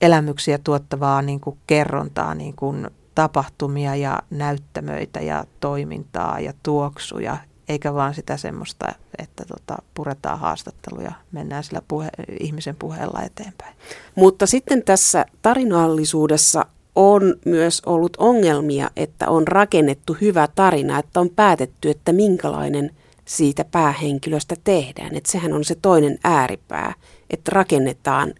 elämyksiä 0.00 0.58
tuottavaa 0.58 1.22
niin 1.22 1.40
kuin 1.40 1.58
kerrontaa, 1.66 2.34
niin 2.34 2.56
kuin 2.56 2.90
tapahtumia 3.14 3.96
ja 3.96 4.22
näyttämöitä 4.30 5.20
ja 5.20 5.44
toimintaa 5.60 6.40
ja 6.40 6.52
tuoksuja, 6.62 7.36
eikä 7.68 7.94
vaan 7.94 8.14
sitä 8.14 8.36
semmoista, 8.36 8.88
että 9.18 9.44
tota, 9.44 9.76
puretaan 9.94 10.38
haastatteluja, 10.38 11.12
mennään 11.32 11.64
sillä 11.64 11.82
puhe, 11.88 12.08
ihmisen 12.40 12.76
puheella 12.76 13.22
eteenpäin. 13.22 13.76
Mutta 14.14 14.46
sitten 14.46 14.82
tässä 14.82 15.26
tarinallisuudessa 15.42 16.66
on 16.96 17.34
myös 17.44 17.82
ollut 17.86 18.16
ongelmia, 18.16 18.90
että 18.96 19.28
on 19.28 19.48
rakennettu 19.48 20.16
hyvä 20.20 20.48
tarina, 20.54 20.98
että 20.98 21.20
on 21.20 21.30
päätetty, 21.30 21.90
että 21.90 22.12
minkälainen 22.12 22.90
siitä 23.24 23.64
päähenkilöstä 23.64 24.56
tehdään. 24.64 25.14
Että 25.14 25.32
sehän 25.32 25.52
on 25.52 25.64
se 25.64 25.74
toinen 25.82 26.18
ääripää, 26.24 26.94
että 27.30 27.50
rakennetaan 27.54 28.34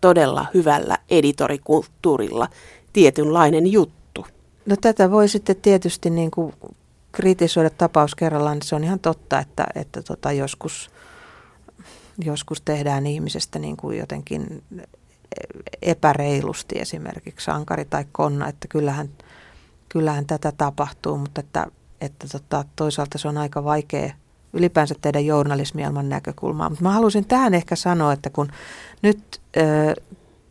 todella 0.00 0.46
hyvällä 0.54 0.98
editorikulttuurilla 1.10 2.48
tietynlainen 2.92 3.66
juttu. 3.66 4.26
No 4.66 4.76
tätä 4.80 5.10
voi 5.10 5.28
sitten 5.28 5.56
tietysti 5.56 6.10
niin 6.10 6.30
kuin 6.30 6.52
kritisoida 7.12 7.70
tapaus 7.70 8.14
kerrallaan. 8.14 8.62
Se 8.62 8.74
on 8.74 8.84
ihan 8.84 9.00
totta, 9.00 9.38
että, 9.38 9.66
että 9.74 10.02
tota 10.02 10.32
joskus, 10.32 10.90
joskus 12.18 12.60
tehdään 12.60 13.06
ihmisestä 13.06 13.58
niin 13.58 13.76
kuin 13.76 13.98
jotenkin 13.98 14.62
epäreilusti 15.82 16.78
esimerkiksi 16.78 17.44
sankari 17.44 17.84
tai 17.84 18.04
konna, 18.12 18.48
että 18.48 18.68
kyllähän, 18.68 19.08
kyllähän 19.88 20.26
tätä 20.26 20.52
tapahtuu, 20.52 21.18
mutta 21.18 21.40
että, 21.40 21.66
että 22.00 22.26
tota, 22.32 22.64
toisaalta 22.76 23.18
se 23.18 23.28
on 23.28 23.38
aika 23.38 23.64
vaikea 23.64 24.12
ylipäänsä 24.52 24.94
tehdä 25.00 25.20
journalismielman 25.20 26.08
näkökulmaa. 26.08 26.68
Mutta 26.68 26.84
mä 26.84 26.92
haluaisin 26.92 27.26
tähän 27.26 27.54
ehkä 27.54 27.76
sanoa, 27.76 28.12
että 28.12 28.30
kun 28.30 28.52
nyt 29.02 29.40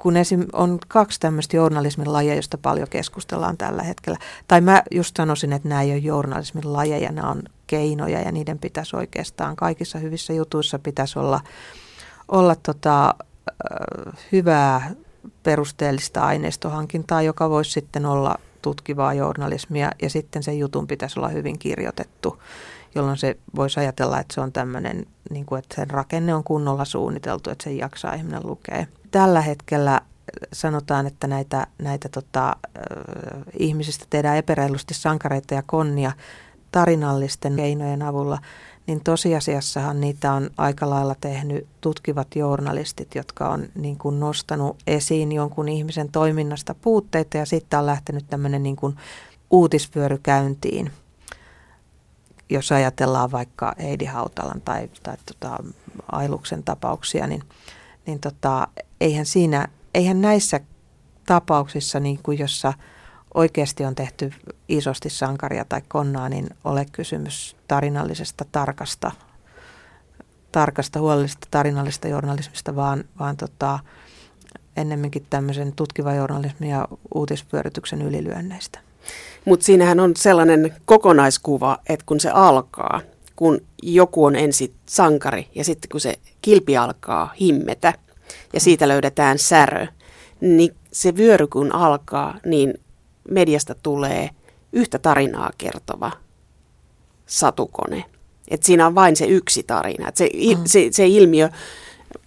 kun 0.05 0.17
esim. 0.17 0.46
on 0.53 0.79
kaksi 0.88 1.20
tämmöistä 1.20 1.58
journalismin 1.58 2.13
lajeja, 2.13 2.36
josta 2.36 2.58
paljon 2.58 2.88
keskustellaan 2.89 3.58
tällä 3.58 3.84
hetkellä. 3.84 4.20
Tai 4.48 4.62
mä 4.62 4.84
just 4.91 5.17
sanoisin, 5.17 5.53
että 5.53 5.70
nämä 5.70 5.82
ei 5.82 5.91
ole 5.91 5.98
journalismin 5.98 6.74
lajeja, 6.74 7.12
nämä 7.12 7.29
on 7.29 7.44
keinoja 7.67 8.22
ja 8.22 8.32
niiden 8.32 8.60
pitäisi 8.60 8.96
oikeastaan 8.96 9.55
kaikissa 9.55 10.00
hyvissä 10.00 10.34
jutuissa 10.34 10.79
pitäisi 10.79 11.20
olla, 11.20 11.41
olla 12.27 12.55
tota, 12.55 13.15
hyvää 14.32 14.92
perusteellista 15.44 16.25
aineistohankintaa, 16.25 17.22
joka 17.22 17.50
voisi 17.50 17.72
sitten 17.72 18.05
olla 18.05 18.36
tutkivaa 18.62 19.14
journalismia 19.14 19.92
ja 20.01 20.10
sitten 20.10 20.44
sen 20.44 20.60
jutun 20.60 20.88
pitäisi 20.88 21.20
olla 21.20 21.29
hyvin 21.29 21.60
kirjoitettu, 21.60 22.42
jolloin 22.96 23.18
se 23.18 23.38
voisi 23.55 23.79
ajatella, 23.79 24.20
että 24.20 24.34
se 24.34 24.42
on 24.42 24.51
tämmöinen, 24.51 25.05
niin 25.29 25.46
kuin, 25.46 25.60
että 25.60 25.75
sen 25.75 25.90
rakenne 25.90 26.36
on 26.36 26.44
kunnolla 26.44 26.86
suunniteltu, 26.86 27.50
että 27.50 27.64
sen 27.64 27.77
jaksaa 27.77 28.14
ihminen 28.14 28.48
lukea. 28.48 28.86
Tällä 29.12 29.42
hetkellä 29.42 30.01
sanotaan, 30.53 31.08
että 31.08 31.27
näitä, 31.27 31.68
näitä 31.77 32.10
tota, 32.10 32.48
äh, 32.50 33.44
ihmisistä 33.60 34.05
tehdään 34.10 34.38
epäreilusti 34.38 34.94
sankareita 34.94 35.53
ja 35.53 35.64
konnia 35.66 36.12
tarinallisten 36.72 37.55
keinojen 37.55 38.01
avulla– 38.01 38.38
niin 38.88 39.04
tosiasiassahan 39.04 40.02
niitä 40.02 40.34
on 40.34 40.50
aika 40.58 40.90
lailla 40.90 41.16
tehnyt 41.22 41.68
tutkivat 41.82 42.36
journalistit, 42.36 43.16
jotka 43.16 43.50
on 43.50 43.68
niin 43.76 43.98
kuin 43.98 44.20
nostanut 44.20 44.78
esiin 44.88 45.32
jonkun 45.32 45.70
ihmisen 45.70 46.12
toiminnasta 46.12 46.76
puutteita 46.76 47.38
ja 47.38 47.46
sitten 47.46 47.80
on 47.80 47.86
lähtenyt 47.86 48.26
tämmöinen 48.28 48.64
niin 48.64 48.76
kuin 48.76 48.96
uutisvyöry 49.52 50.20
Jos 52.50 52.72
ajatellaan 52.72 53.32
vaikka 53.32 53.74
Heidi 53.80 54.06
Hautalan 54.06 54.62
tai, 54.62 54.90
tai 55.04 55.18
tota 55.26 55.64
Ailuksen 56.12 56.64
tapauksia, 56.64 57.28
niin, 57.28 57.44
niin 58.06 58.20
tota, 58.20 58.68
eihän 59.02 59.26
siinä, 59.26 59.68
eihän 59.94 60.22
näissä 60.22 60.60
tapauksissa, 61.26 62.00
niin 62.00 62.20
kuin 62.24 62.40
jossa– 62.40 62.74
oikeasti 63.36 63.86
on 63.86 63.96
tehty 63.96 64.34
isosti 64.70 65.10
sankaria 65.10 65.66
tai 65.70 65.82
konnaa, 65.88 66.30
niin 66.30 66.50
ole 66.64 66.86
kysymys 66.92 67.56
tarinallisesta 67.68 68.46
tarkasta, 68.52 69.12
tarkasta 70.52 71.00
huolellisesta 71.00 71.48
tarinallisesta 71.52 72.08
journalismista, 72.08 72.76
vaan, 72.76 73.04
vaan 73.20 73.38
tota, 73.38 73.80
ennemminkin 74.78 75.26
tämmöisen 75.30 75.74
tutkiva 75.74 76.14
journalismin 76.14 76.70
ja 76.70 76.88
uutispyörityksen 77.16 78.02
ylilyönneistä. 78.02 78.80
Mutta 79.46 79.66
siinähän 79.66 80.00
on 80.00 80.16
sellainen 80.16 80.74
kokonaiskuva, 80.86 81.78
että 81.90 82.04
kun 82.06 82.20
se 82.20 82.30
alkaa, 82.30 83.02
kun 83.36 83.62
joku 83.84 84.26
on 84.26 84.36
ensin 84.36 84.74
sankari 84.86 85.48
ja 85.56 85.64
sitten 85.64 85.90
kun 85.90 86.02
se 86.02 86.20
kilpi 86.42 86.78
alkaa 86.78 87.34
himmetä 87.40 87.94
ja 88.54 88.60
siitä 88.60 88.88
löydetään 88.88 89.40
särö, 89.40 89.88
niin 90.42 90.76
se 90.92 91.18
vyöry 91.18 91.48
kun 91.48 91.76
alkaa, 91.76 92.38
niin 92.46 92.74
mediasta 93.29 93.75
tulee 93.83 94.29
yhtä 94.74 95.00
tarinaa 95.00 95.51
kertova 95.57 96.11
satukone. 97.25 98.05
Et 98.48 98.64
siinä 98.64 98.88
on 98.88 98.96
vain 98.96 99.16
se 99.16 99.25
yksi 99.25 99.64
tarina. 99.64 100.09
Et 100.09 100.18
se, 100.18 100.29
mm. 100.57 100.61
se, 100.66 100.88
se 100.92 101.07
ilmiö, 101.07 101.50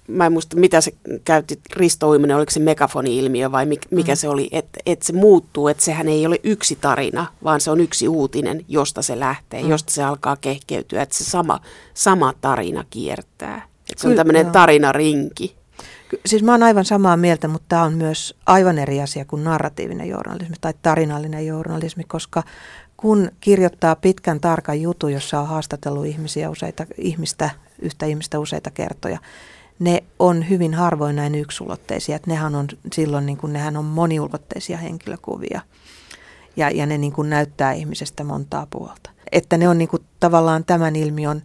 mä 0.08 0.26
en 0.26 0.32
muista 0.32 0.56
mitä 0.56 0.80
se 0.80 0.92
käytti, 1.24 1.61
Risto 1.72 2.08
Uiminen, 2.08 2.37
oliko 2.37 2.50
se 2.50 2.61
megafoni-ilmiö 2.61 3.52
vai 3.52 3.66
mikä 3.90 4.12
mm. 4.12 4.16
se 4.16 4.28
oli, 4.28 4.48
että 4.52 4.80
et 4.87 5.02
se 5.02 5.12
muuttuu, 5.12 5.68
että 5.68 5.84
sehän 5.84 6.08
ei 6.08 6.26
ole 6.26 6.40
yksi 6.44 6.78
tarina, 6.80 7.26
vaan 7.44 7.61
se 7.61 7.70
on 7.70 7.80
yksi 7.80 8.08
uutinen, 8.08 8.64
josta 8.68 9.02
se 9.02 9.20
lähtee, 9.20 9.62
mm. 9.62 9.70
josta 9.70 9.92
se 9.92 10.02
alkaa 10.02 10.37
kehkeytyä, 10.37 11.02
että 11.02 11.14
se 11.14 11.24
sama, 11.24 11.61
sama 11.94 12.34
tarina 12.40 12.84
kiertää. 12.90 13.68
Et 13.92 13.98
se 13.98 14.08
on 14.08 14.14
tämmöinen 14.14 14.50
tarinarinki. 14.50 15.58
Siis 16.27 16.42
mä 16.42 16.53
oon 16.53 16.62
aivan 16.62 16.85
samaa 16.85 17.16
mieltä, 17.16 17.49
mutta 17.49 17.66
tämä 17.68 17.83
on 17.83 17.94
myös 17.94 18.37
aivan 18.47 18.79
eri 18.79 19.03
asia 19.03 19.25
kuin 19.25 19.44
narratiivinen 19.44 20.09
journalismi 20.09 20.57
tai 20.61 20.75
tarinallinen 20.83 21.47
journalismi, 21.47 22.05
koska 22.05 22.42
kun 22.97 23.31
kirjoittaa 23.40 23.97
pitkän 23.97 24.40
tarkan 24.40 24.83
jutun, 24.83 25.12
jossa 25.12 25.40
on 25.40 25.49
haastatellut 25.49 26.07
ihmisiä 26.07 26.51
useita, 26.51 26.87
ihmistä, 26.99 27.51
yhtä 27.79 28.07
ihmistä 28.07 28.38
useita 28.38 28.71
kertoja, 28.71 29.18
ne 29.79 30.03
on 30.18 30.49
hyvin 30.49 30.75
harvoin 30.75 31.16
näin 31.16 31.35
yksulotteisia. 31.35 32.16
Että 32.16 32.31
nehän 32.31 32.55
on 32.55 32.66
silloin, 32.92 33.27
niin 33.27 33.38
kuin, 33.38 33.53
nehän 33.53 33.77
on 33.77 33.85
moniulotteisia 33.85 34.77
henkilökuvia 34.77 35.61
ja, 36.57 36.71
ja 36.71 36.87
ne 36.87 36.99
niin 36.99 37.12
näyttää 37.25 37.73
ihmisestä 37.73 38.25
montaa 38.25 38.66
puolta. 38.71 39.11
Että 39.33 39.57
ne 39.57 39.68
on 39.68 39.79
niin 39.79 39.88
kuin, 39.88 40.03
tavallaan 40.21 40.64
tämän 40.64 40.97
ilmiön 40.97 41.42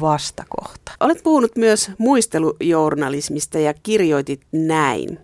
vastakohta. 0.00 0.92
Olet 1.00 1.22
puhunut 1.22 1.56
myös 1.56 1.90
muistelujournalismista 1.98 3.58
ja 3.58 3.74
kirjoitit 3.74 4.40
näin. 4.52 5.18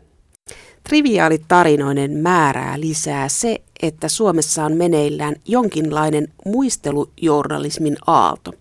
Triviaalitarinoinen 0.89 2.13
määrää 2.13 2.81
lisää 2.81 3.29
se, 3.29 3.63
että 3.83 4.09
Suomessa 4.09 4.65
on 4.65 4.73
meneillään 4.73 5.37
jonkinlainen 5.47 6.29
muistelujournalismin 6.45 7.97
aalto. 8.07 8.53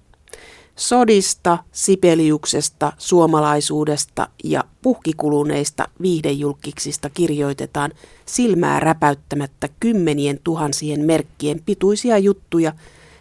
Sodista, 0.76 1.58
Sipeliuksesta, 1.72 2.94
suomalaisuudesta 2.98 4.28
ja 4.44 4.63
puhkikuluneista 4.82 5.88
viihdejulkiksista 6.02 7.10
kirjoitetaan 7.10 7.91
silmää 8.26 8.80
räpäyttämättä 8.80 9.70
kymmenien 9.80 10.39
tuhansien 10.44 11.06
merkkien 11.06 11.62
pituisia 11.65 12.18
juttuja, 12.18 12.74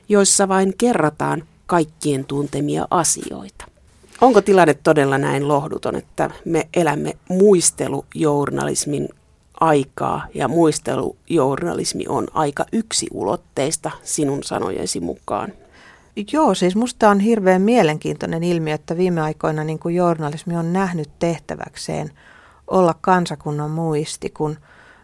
joissa 0.08 0.48
vain 0.48 0.74
kerrataan 0.78 1.42
kaikkien 1.66 2.24
tuntemia 2.24 2.88
asioita. 2.90 3.64
Onko 4.20 4.40
tilanne 4.40 4.74
todella 4.74 5.18
näin 5.18 5.48
lohduton, 5.48 5.96
että 5.96 6.30
me 6.44 6.68
elämme 6.74 7.16
muistelujournalismin 7.28 9.08
aikaa 9.60 10.26
ja 10.34 10.48
muistelujournalismi 10.48 12.04
on 12.08 12.26
aika 12.34 12.64
yksiulotteista 12.72 13.90
sinun 14.02 14.42
sanojesi 14.42 15.00
mukaan. 15.00 15.52
Joo, 16.32 16.54
siis 16.54 16.76
musta 16.76 17.10
on 17.10 17.20
hirveän 17.20 17.62
mielenkiintoinen 17.62 18.44
ilmiö, 18.44 18.74
että 18.74 18.96
viime 18.96 19.20
aikoina 19.20 19.64
niin 19.64 19.78
kuin 19.78 19.94
journalismi 19.94 20.56
on 20.56 20.72
nähnyt 20.72 21.10
tehtäväkseen 21.18 22.10
olla 22.66 22.94
kansakunnan 23.00 23.70
muisti. 23.70 24.30
Kun, 24.30 24.58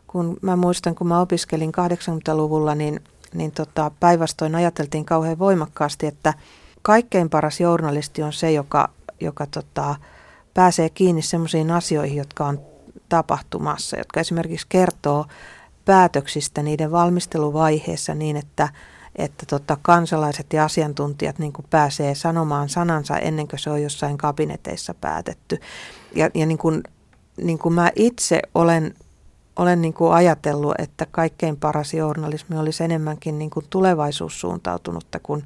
kun 0.06 0.36
mä 0.42 0.56
muistan, 0.56 0.94
kun 0.94 1.06
mä 1.06 1.20
opiskelin 1.20 1.72
80-luvulla, 1.72 2.74
niin, 2.74 3.00
niin 3.34 3.52
tota, 3.52 3.90
päinvastoin 4.00 4.54
ajateltiin 4.54 5.04
kauhean 5.04 5.38
voimakkaasti, 5.38 6.06
että 6.06 6.34
kaikkein 6.82 7.30
paras 7.30 7.60
journalisti 7.60 8.22
on 8.22 8.32
se, 8.32 8.52
joka, 8.52 8.90
joka 9.20 9.46
tota, 9.46 9.94
pääsee 10.54 10.90
kiinni 10.90 11.22
sellaisiin 11.22 11.70
asioihin, 11.70 12.16
jotka 12.16 12.46
on 12.46 12.60
tapahtumassa, 13.08 13.98
jotka 13.98 14.20
esimerkiksi 14.20 14.66
kertoo 14.68 15.26
päätöksistä 15.84 16.62
niiden 16.62 16.92
valmisteluvaiheessa 16.92 18.14
niin, 18.14 18.36
että, 18.36 18.68
että 19.16 19.46
tota, 19.46 19.78
kansalaiset 19.82 20.52
ja 20.52 20.64
asiantuntijat 20.64 21.38
niin 21.38 21.52
kuin 21.52 21.66
pääsee 21.70 22.14
sanomaan 22.14 22.68
sanansa 22.68 23.18
ennen 23.18 23.48
kuin 23.48 23.60
se 23.60 23.70
on 23.70 23.82
jossain 23.82 24.18
kabineteissa 24.18 24.94
päätetty. 24.94 25.60
Ja, 26.14 26.30
ja 26.34 26.46
niin 26.46 26.58
kuin, 26.58 26.82
niin 27.36 27.58
kuin 27.58 27.74
mä 27.74 27.90
itse 27.96 28.42
olen, 28.54 28.94
olen 29.56 29.82
niin 29.82 29.94
kuin 29.94 30.12
ajatellut, 30.12 30.74
että 30.78 31.06
kaikkein 31.10 31.56
paras 31.56 31.94
journalismi 31.94 32.58
olisi 32.58 32.84
enemmänkin 32.84 33.38
niin 33.38 33.50
kuin 33.50 33.66
tulevaisuussuuntautunutta 33.70 35.18
kuin 35.22 35.44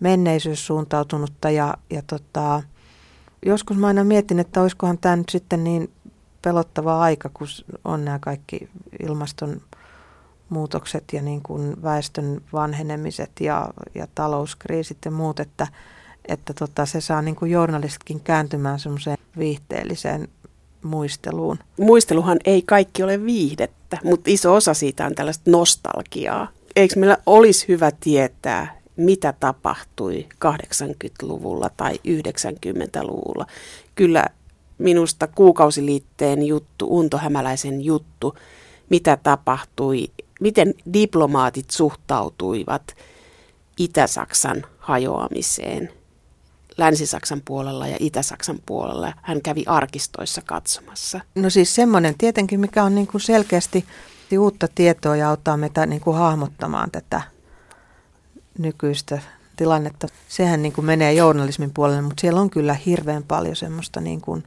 menneisyyssuuntautunutta 0.00 1.50
ja, 1.50 1.74
ja 1.90 2.02
tota, 2.06 2.62
joskus 3.46 3.76
mä 3.76 3.86
aina 3.86 4.04
mietin, 4.04 4.38
että 4.38 4.60
olisikohan 4.60 4.98
tämä 4.98 5.16
nyt 5.16 5.28
sitten 5.28 5.64
niin 5.64 5.90
pelottava 6.42 7.00
aika, 7.00 7.30
kun 7.34 7.46
on 7.84 8.04
nämä 8.04 8.18
kaikki 8.18 8.68
ilmastonmuutokset 9.02 11.04
ja 11.12 11.22
niin 11.22 11.42
kuin 11.42 11.82
väestön 11.82 12.40
vanhenemiset 12.52 13.30
ja, 13.40 13.68
ja 13.94 14.06
talouskriisit 14.14 14.98
ja 15.04 15.10
muut, 15.10 15.40
että, 15.40 15.66
että 16.28 16.54
tota, 16.54 16.86
se 16.86 17.00
saa 17.00 17.22
niin 17.22 17.36
kuin 17.36 17.50
journalistkin 17.50 18.20
kääntymään 18.20 18.78
semmoiseen 18.78 19.18
viihteelliseen 19.38 20.28
muisteluun. 20.82 21.58
Muisteluhan 21.78 22.38
ei 22.44 22.62
kaikki 22.62 23.02
ole 23.02 23.24
viihdettä, 23.24 23.98
mutta 24.04 24.30
iso 24.30 24.54
osa 24.54 24.74
siitä 24.74 25.06
on 25.06 25.14
tällaista 25.14 25.50
nostalgiaa. 25.50 26.48
Eikö 26.76 27.00
meillä 27.00 27.16
olisi 27.26 27.68
hyvä 27.68 27.92
tietää, 28.00 28.76
mitä 28.96 29.34
tapahtui 29.40 30.26
80-luvulla 30.44 31.70
tai 31.76 31.94
90-luvulla? 31.94 33.46
Kyllä 33.94 34.26
minusta 34.78 35.26
kuukausiliitteen 35.26 36.42
juttu, 36.42 36.86
Unto 36.90 37.18
Hämäläisen 37.18 37.84
juttu, 37.84 38.34
mitä 38.90 39.18
tapahtui, 39.22 40.08
miten 40.40 40.74
diplomaatit 40.92 41.70
suhtautuivat 41.70 42.96
Itä-Saksan 43.78 44.66
hajoamiseen 44.78 45.90
Länsi-Saksan 46.82 47.42
puolella 47.44 47.88
ja 47.88 47.96
Itä-Saksan 48.00 48.58
puolella. 48.66 49.12
Hän 49.22 49.42
kävi 49.42 49.64
arkistoissa 49.66 50.42
katsomassa. 50.46 51.20
No 51.34 51.50
siis 51.50 51.74
semmoinen 51.74 52.14
tietenkin, 52.18 52.60
mikä 52.60 52.84
on 52.84 52.94
niin 52.94 53.06
kuin 53.06 53.20
selkeästi 53.20 53.84
uutta 54.38 54.68
tietoa 54.74 55.16
ja 55.16 55.30
auttaa 55.30 55.56
meitä 55.56 55.86
niin 55.86 56.00
kuin 56.00 56.16
hahmottamaan 56.16 56.90
tätä 56.90 57.22
nykyistä 58.58 59.18
tilannetta. 59.56 60.06
Sehän 60.28 60.62
niin 60.62 60.72
kuin 60.72 60.84
menee 60.84 61.12
journalismin 61.12 61.74
puolelle, 61.74 62.02
mutta 62.02 62.20
siellä 62.20 62.40
on 62.40 62.50
kyllä 62.50 62.74
hirveän 62.74 63.22
paljon 63.22 63.56
semmoista 63.56 64.00
niin 64.00 64.20
kuin 64.20 64.44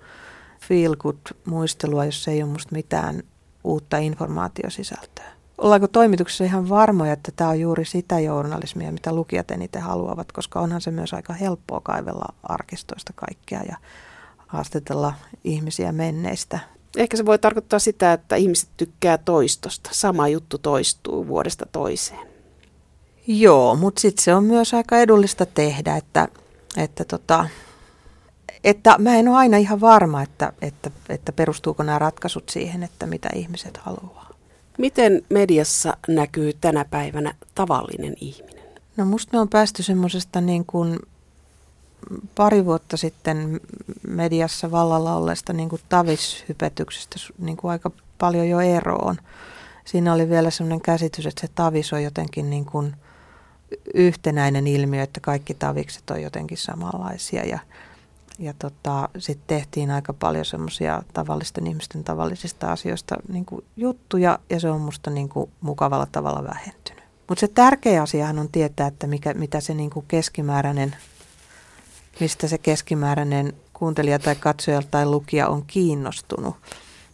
feel 0.59 0.95
good 0.95 1.17
muistelua, 1.45 2.05
jos 2.05 2.27
ei 2.27 2.43
ole 2.43 2.51
musta 2.51 2.75
mitään 2.75 3.23
uutta 3.63 3.97
informaatiosisältöä. 3.97 5.34
Ollaanko 5.57 5.87
toimituksessa 5.87 6.43
ihan 6.43 6.69
varmoja, 6.69 7.13
että 7.13 7.31
tämä 7.35 7.49
on 7.49 7.59
juuri 7.59 7.85
sitä 7.85 8.19
journalismia, 8.19 8.91
mitä 8.91 9.13
lukijat 9.13 9.51
eniten 9.51 9.81
haluavat, 9.81 10.31
koska 10.31 10.59
onhan 10.59 10.81
se 10.81 10.91
myös 10.91 11.13
aika 11.13 11.33
helppoa 11.33 11.81
kaivella 11.83 12.33
arkistoista 12.43 13.13
kaikkea 13.15 13.61
ja 13.69 13.77
haastatella 14.47 15.13
ihmisiä 15.43 15.91
menneistä. 15.91 16.59
Ehkä 16.97 17.17
se 17.17 17.25
voi 17.25 17.39
tarkoittaa 17.39 17.79
sitä, 17.79 18.13
että 18.13 18.35
ihmiset 18.35 18.69
tykkää 18.77 19.17
toistosta. 19.17 19.89
Sama 19.93 20.27
juttu 20.27 20.57
toistuu 20.57 21.27
vuodesta 21.27 21.65
toiseen. 21.71 22.27
Joo, 23.27 23.75
mutta 23.75 24.01
sitten 24.01 24.23
se 24.23 24.35
on 24.35 24.43
myös 24.43 24.73
aika 24.73 24.97
edullista 24.97 25.45
tehdä, 25.45 25.95
että, 25.95 26.27
että 26.77 27.05
tota, 27.05 27.49
että 28.63 28.95
mä 28.97 29.15
en 29.15 29.27
ole 29.27 29.37
aina 29.37 29.57
ihan 29.57 29.81
varma, 29.81 30.21
että, 30.21 30.53
että, 30.61 30.91
että 31.09 31.31
perustuuko 31.31 31.83
nämä 31.83 31.99
ratkaisut 31.99 32.49
siihen, 32.49 32.83
että 32.83 33.05
mitä 33.05 33.29
ihmiset 33.35 33.77
haluaa. 33.77 34.24
Miten 34.77 35.21
mediassa 35.29 35.97
näkyy 36.07 36.53
tänä 36.61 36.85
päivänä 36.85 37.33
tavallinen 37.55 38.13
ihminen? 38.21 38.65
No 38.97 39.05
musta 39.05 39.37
me 39.37 39.39
on 39.41 39.49
päästy 39.49 39.83
semmoisesta 39.83 40.41
niin 40.41 40.65
kuin 40.65 40.99
pari 42.35 42.65
vuotta 42.65 42.97
sitten 42.97 43.59
mediassa 44.07 44.71
vallalla 44.71 45.15
olleesta 45.15 45.53
niin 45.53 45.69
kuin 45.69 45.81
tavishypetyksestä 45.89 47.15
niin 47.37 47.57
kuin 47.57 47.71
aika 47.71 47.91
paljon 48.17 48.49
jo 48.49 48.59
eroon. 48.59 49.15
Siinä 49.85 50.13
oli 50.13 50.29
vielä 50.29 50.49
semmoinen 50.49 50.81
käsitys, 50.81 51.25
että 51.25 51.41
se 51.41 51.47
tavis 51.55 51.93
on 51.93 52.03
jotenkin 52.03 52.49
niin 52.49 52.65
kuin 52.65 52.95
yhtenäinen 53.93 54.67
ilmiö, 54.67 55.03
että 55.03 55.19
kaikki 55.19 55.53
tavikset 55.53 56.09
on 56.09 56.21
jotenkin 56.21 56.57
samanlaisia 56.57 57.43
ja 57.43 57.59
ja 58.39 58.53
tota, 58.59 59.09
sitten 59.17 59.57
tehtiin 59.57 59.91
aika 59.91 60.13
paljon 60.13 60.45
semmoisia 60.45 61.03
tavallisten 61.13 61.67
ihmisten 61.67 62.03
tavallisista 62.03 62.71
asioista 62.71 63.15
niin 63.27 63.45
kuin 63.45 63.65
juttuja 63.77 64.39
ja 64.49 64.59
se 64.59 64.69
on 64.69 64.81
musta 64.81 65.09
niin 65.09 65.29
kuin 65.29 65.51
mukavalla 65.61 66.07
tavalla 66.11 66.43
vähentynyt. 66.43 67.03
Mutta 67.27 67.39
se 67.39 67.47
tärkeä 67.47 68.01
asiahan 68.01 68.39
on 68.39 68.49
tietää, 68.49 68.87
että 68.87 69.07
mikä, 69.07 69.33
mitä 69.33 69.59
se 69.59 69.73
niin 69.73 69.89
kuin 69.89 70.05
keskimääräinen, 70.07 70.95
mistä 72.19 72.47
se 72.47 72.57
keskimääräinen 72.57 73.53
kuuntelija 73.73 74.19
tai 74.19 74.35
katsoja 74.35 74.81
tai 74.91 75.05
lukija 75.05 75.47
on 75.47 75.63
kiinnostunut. 75.67 76.55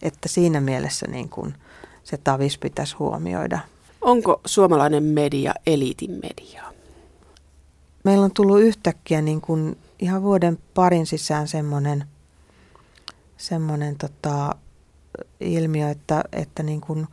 Että 0.02 0.30
siinä 0.30 0.62
mielessä 0.62 1.08
niin 1.08 1.30
kuin 1.30 1.54
se 2.04 2.18
tavis 2.18 2.58
pitäisi 2.58 2.96
huomioida. 2.96 3.60
Onko 4.02 4.42
suomalainen 4.46 5.04
media 5.04 5.54
eliitin 5.66 6.12
mediaa? 6.12 6.72
Meillä 8.04 8.26
on 8.26 8.32
tullut 8.34 8.60
yhtäkkiä 8.60 9.22
niin 9.22 9.42
kuin 9.42 9.78
ihan 10.02 10.24
vuoden 10.24 10.58
parin 10.74 11.06
sisään 11.06 11.48
semmoinen, 11.48 12.06
semmoinen 13.38 13.96
tota, 13.96 14.56
ilmiö, 15.40 15.90
että, 15.90 16.24
että 16.32 16.64
niin 16.64 16.82
kuin 16.82 17.08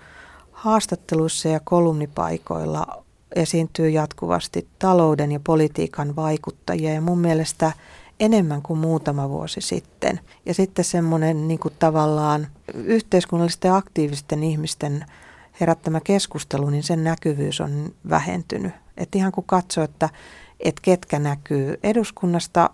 haastatteluissa 0.52 1.48
ja 1.48 1.60
kolumnipaikoilla 1.64 3.04
esiintyy 3.36 3.90
jatkuvasti 3.90 4.68
talouden 4.78 5.32
ja 5.32 5.40
politiikan 5.40 6.16
vaikuttajia 6.16 6.94
ja 6.94 7.00
mun 7.00 7.18
mielestä 7.18 7.72
enemmän 8.20 8.62
kuin 8.62 8.78
muutama 8.78 9.28
vuosi 9.28 9.60
sitten. 9.60 10.20
Ja 10.46 10.54
sitten 10.54 10.84
semmoinen 10.84 11.48
niin 11.48 11.60
kuin 11.60 11.74
tavallaan 11.78 12.46
yhteiskunnallisten 12.74 13.72
aktiivisten 13.72 14.42
ihmisten 14.42 15.04
herättämä 15.60 16.00
keskustelu, 16.00 16.70
niin 16.70 16.82
sen 16.82 17.04
näkyvyys 17.04 17.60
on 17.60 17.92
vähentynyt. 18.10 18.72
Että 18.96 19.18
ihan 19.18 19.32
kun 19.32 19.44
katsoo, 19.44 19.84
että 19.84 20.08
että 20.60 20.82
ketkä 20.82 21.18
näkyy. 21.18 21.78
Eduskunnasta 21.82 22.70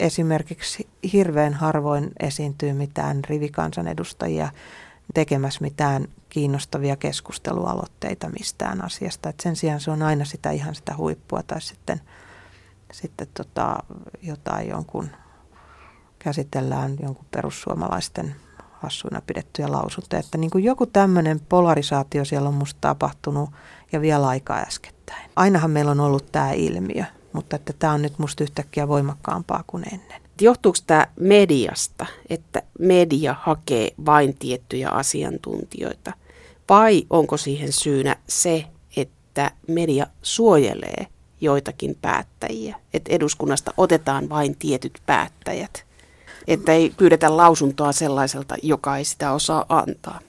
esimerkiksi 0.00 0.88
hirveän 1.12 1.54
harvoin 1.54 2.10
esiintyy 2.20 2.72
mitään 2.72 3.24
rivikansanedustajia 3.24 4.48
tekemässä 5.14 5.60
mitään 5.60 6.06
kiinnostavia 6.28 6.96
keskustelualoitteita 6.96 8.28
mistään 8.28 8.84
asiasta. 8.84 9.28
Et 9.28 9.40
sen 9.40 9.56
sijaan 9.56 9.80
se 9.80 9.90
on 9.90 10.02
aina 10.02 10.24
sitä 10.24 10.50
ihan 10.50 10.74
sitä 10.74 10.96
huippua 10.96 11.42
tai 11.42 11.60
sitten, 11.60 12.00
sitten 12.92 13.28
tota, 13.34 13.76
jotain 14.22 14.68
jonkun, 14.68 15.08
käsitellään 16.18 16.96
jonkun 17.02 17.26
perussuomalaisten 17.30 18.36
hassuina 18.72 19.22
pidettyjä 19.26 19.72
lausuntoja. 19.72 20.20
Että 20.20 20.38
niin 20.38 20.50
kuin 20.50 20.64
joku 20.64 20.86
tämmöinen 20.86 21.40
polarisaatio 21.40 22.24
siellä 22.24 22.48
on 22.48 22.54
musta 22.54 22.80
tapahtunut 22.80 23.50
ja 23.92 24.00
vielä 24.00 24.28
aika 24.28 24.54
äskettäin. 24.54 25.30
Ainahan 25.36 25.70
meillä 25.70 25.90
on 25.90 26.00
ollut 26.00 26.32
tämä 26.32 26.52
ilmiö 26.52 27.04
mutta 27.36 27.56
että 27.56 27.72
tämä 27.78 27.92
on 27.92 28.02
nyt 28.02 28.18
musta 28.18 28.44
yhtäkkiä 28.44 28.88
voimakkaampaa 28.88 29.64
kuin 29.66 29.84
ennen. 29.92 30.20
Johtuuko 30.40 30.78
tämä 30.86 31.06
mediasta, 31.20 32.06
että 32.30 32.62
media 32.78 33.36
hakee 33.40 33.90
vain 34.06 34.36
tiettyjä 34.38 34.88
asiantuntijoita, 34.88 36.12
vai 36.68 37.06
onko 37.10 37.36
siihen 37.36 37.72
syynä 37.72 38.16
se, 38.28 38.64
että 38.96 39.50
media 39.68 40.06
suojelee 40.22 41.06
joitakin 41.40 41.96
päättäjiä, 42.02 42.76
että 42.94 43.12
eduskunnasta 43.12 43.74
otetaan 43.76 44.28
vain 44.28 44.56
tietyt 44.56 45.02
päättäjät, 45.06 45.84
että 46.46 46.72
ei 46.72 46.94
pyydetä 46.96 47.36
lausuntoa 47.36 47.92
sellaiselta, 47.92 48.54
joka 48.62 48.96
ei 48.96 49.04
sitä 49.04 49.32
osaa 49.32 49.64
antaa? 49.68 50.20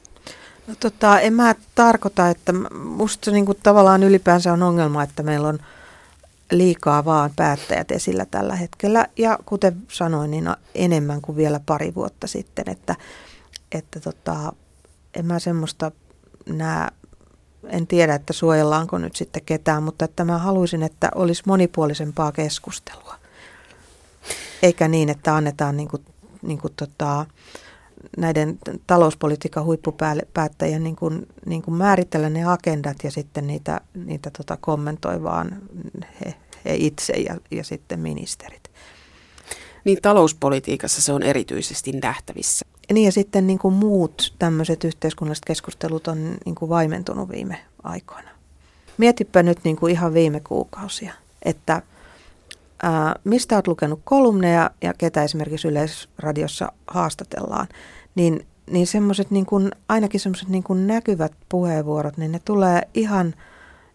No 0.68 0.76
tota, 0.80 1.20
en 1.20 1.34
mä 1.34 1.56
tarkoita, 1.76 2.30
että 2.30 2.54
musta 2.84 3.32
niin 3.32 3.46
kuin 3.46 3.58
tavallaan 3.64 4.04
ylipäänsä 4.04 4.54
on 4.54 4.64
ongelma, 4.64 5.04
että 5.04 5.24
meillä 5.24 5.48
on– 5.48 5.60
liikaa 6.52 7.06
vaan 7.06 7.32
päättäjät 7.36 7.92
esillä 7.92 8.26
tällä 8.26 8.56
hetkellä. 8.56 9.08
Ja 9.18 9.40
kuten 9.46 9.78
sanoin, 9.92 10.32
niin 10.32 10.50
enemmän 10.76 11.22
kuin 11.22 11.36
vielä 11.36 11.60
pari 11.66 11.96
vuotta 11.96 12.28
sitten, 12.28 12.70
että, 12.70 12.96
että 13.72 14.00
tota, 14.00 14.54
en 15.14 15.26
mä 15.26 15.40
semmoista 15.40 15.92
näe, 16.46 16.88
en 17.70 17.88
tiedä, 17.88 18.16
että 18.16 18.34
suojellaanko 18.34 18.98
nyt 18.98 19.16
sitten 19.16 19.46
ketään, 19.46 19.84
mutta 19.84 20.06
että 20.06 20.26
mä 20.26 20.38
haluaisin, 20.38 20.84
että 20.84 21.10
olisi 21.16 21.44
monipuolisempaa 21.46 22.32
keskustelua. 22.32 23.16
Eikä 24.64 24.88
niin, 24.88 25.10
että 25.10 25.36
annetaan 25.36 25.78
niin 25.78 25.90
kuin, 25.90 26.06
niin 26.42 26.58
kuin 26.58 26.74
tota, 26.76 27.26
näiden 28.18 28.60
talouspolitiikan 28.88 29.66
huippupäättäjien 29.66 30.84
niin 30.84 30.96
kuin, 30.96 31.28
niin 31.46 31.62
kuin 31.62 31.76
määritellä 31.76 32.30
ne 32.30 32.46
agendat 32.46 32.98
ja 33.04 33.12
sitten 33.12 33.48
niitä, 33.48 33.82
niitä 34.06 34.32
tota 34.38 34.58
kommentoi 34.62 35.24
vaan 35.24 35.62
he, 36.26 36.34
he 36.66 36.76
itse 36.76 37.14
ja, 37.14 37.38
ja 37.52 37.64
sitten 37.64 38.00
ministerit. 38.00 38.72
Niin 39.86 39.98
talouspolitiikassa 40.02 41.02
se 41.02 41.14
on 41.14 41.24
erityisesti 41.24 41.92
nähtävissä. 41.92 42.66
Niin 42.94 43.06
ja 43.06 43.12
sitten 43.12 43.48
niin 43.48 43.60
kuin 43.60 43.74
muut 43.74 44.34
tämmöiset 44.40 44.84
yhteiskunnalliset 44.84 45.46
keskustelut 45.46 46.08
on 46.08 46.38
niin 46.46 46.56
kuin 46.56 46.70
vaimentunut 46.70 47.30
viime 47.30 47.66
aikoina. 47.84 48.30
Mietipä 48.98 49.44
nyt 49.44 49.60
niin 49.64 49.76
kuin 49.76 49.92
ihan 49.92 50.14
viime 50.14 50.40
kuukausia, 50.40 51.14
että 51.44 51.82
mistä 53.24 53.56
olet 53.56 53.68
lukenut 53.68 54.02
kolumneja 54.04 54.72
ja 54.82 54.94
ketä 54.98 55.24
esimerkiksi 55.24 55.68
Yleisradiossa 55.68 56.72
haastatellaan, 56.88 57.68
niin, 58.16 58.48
niin 58.72 58.88
semmoiset 58.88 59.32
niin 59.32 59.46
kuin, 59.46 59.72
ainakin 59.90 60.20
semmoiset 60.20 60.50
niin 60.50 60.64
näkyvät 60.88 61.32
puheenvuorot, 61.50 62.18
niin 62.18 62.32
ne 62.32 62.40
tulee 62.46 62.82
ihan, 62.94 63.36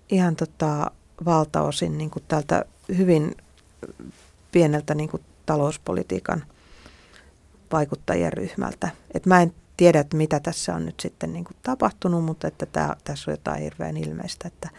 ihan 0.08 0.36
tota, 0.36 0.90
valtaosin 1.24 1.98
niin 1.98 2.10
kuin 2.10 2.24
tältä 2.28 2.64
hyvin 2.96 3.36
pieneltä 4.52 4.94
niin 4.94 5.08
kuin 5.08 5.22
talouspolitiikan 5.46 6.44
vaikuttajien 7.72 8.32
ryhmältä. 8.32 8.88
Et 9.14 9.26
mä 9.26 9.42
en 9.42 9.54
tiedä, 9.76 10.00
että 10.00 10.16
mitä 10.16 10.40
tässä 10.40 10.74
on 10.74 10.86
nyt 10.86 11.00
sitten 11.00 11.32
niin 11.32 11.44
kuin 11.44 11.56
tapahtunut, 11.62 12.24
mutta 12.24 12.48
että 12.48 12.66
tää, 12.66 12.96
tässä 13.04 13.30
on 13.30 13.32
jotain 13.32 13.62
hirveän 13.62 13.96
ilmeistä, 13.96 14.48
että, 14.48 14.70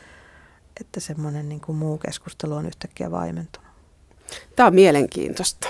että 0.82 1.00
semmoinen 1.00 1.50
niin 1.50 1.62
kuin 1.62 1.76
muu 1.76 1.98
keskustelu 1.98 2.54
on 2.54 2.66
yhtäkkiä 2.66 3.12
vaimentunut. 3.12 3.62
Tämä 4.56 4.67
on 4.67 4.76
mielenkiintoista. 4.76 5.67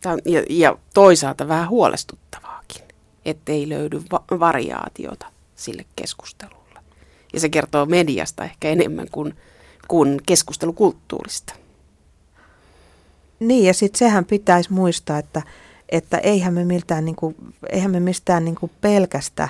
Tämä 0.00 0.12
on, 0.12 0.20
ja, 0.24 0.42
ja 0.50 0.78
toisaalta 0.94 1.48
vähän 1.48 1.68
huolestuttavaakin, 1.68 2.82
ettei 3.24 3.68
löydy 3.68 4.02
va- 4.12 4.24
variaatiota 4.40 5.26
sille 5.56 5.84
keskustelulle. 5.96 6.80
Ja 7.32 7.40
se 7.40 7.48
kertoo 7.48 7.86
mediasta 7.86 8.44
ehkä 8.44 8.68
enemmän 8.68 9.06
kuin, 9.12 9.36
kuin 9.88 10.20
keskustelukulttuurista. 10.26 11.54
Niin, 13.40 13.64
ja 13.64 13.74
sitten 13.74 13.98
sehän 13.98 14.24
pitäisi 14.24 14.72
muistaa, 14.72 15.18
että, 15.18 15.42
että 15.88 16.18
eihän 16.18 16.54
me, 16.54 16.64
miltään, 16.64 17.04
niin 17.04 17.16
kuin, 17.16 17.36
eihän 17.70 17.90
me 17.90 18.00
mistään 18.00 18.44
niin 18.44 18.54
kuin 18.54 18.72
pelkästä 18.80 19.48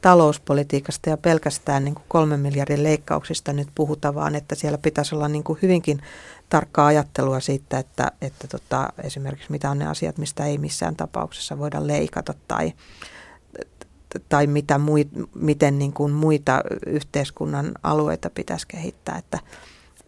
talouspolitiikasta 0.00 1.10
ja 1.10 1.16
pelkästään 1.16 1.84
niin 1.84 1.94
kuin 1.94 2.04
kolmen 2.08 2.40
miljardin 2.40 2.82
leikkauksista 2.82 3.52
nyt 3.52 3.68
puhuta, 3.74 4.14
vaan 4.14 4.34
että 4.34 4.54
siellä 4.54 4.78
pitäisi 4.78 5.14
olla 5.14 5.28
niin 5.28 5.44
kuin 5.44 5.58
hyvinkin 5.62 6.02
tarkkaa 6.54 6.86
ajattelua 6.86 7.40
siitä, 7.40 7.78
että, 7.78 8.12
että 8.20 8.48
tota, 8.48 8.88
esimerkiksi 9.02 9.50
mitä 9.50 9.70
on 9.70 9.78
ne 9.78 9.86
asiat, 9.86 10.18
mistä 10.18 10.44
ei 10.44 10.58
missään 10.58 10.96
tapauksessa 10.96 11.58
voida 11.58 11.86
leikata 11.86 12.34
tai, 12.48 12.72
tai 14.28 14.46
mitä 14.46 14.78
mui, 14.78 15.08
miten 15.34 15.78
niin 15.78 15.92
kuin 15.92 16.12
muita 16.12 16.62
yhteiskunnan 16.86 17.72
alueita 17.82 18.30
pitäisi 18.30 18.66
kehittää. 18.68 19.18
Että. 19.18 19.38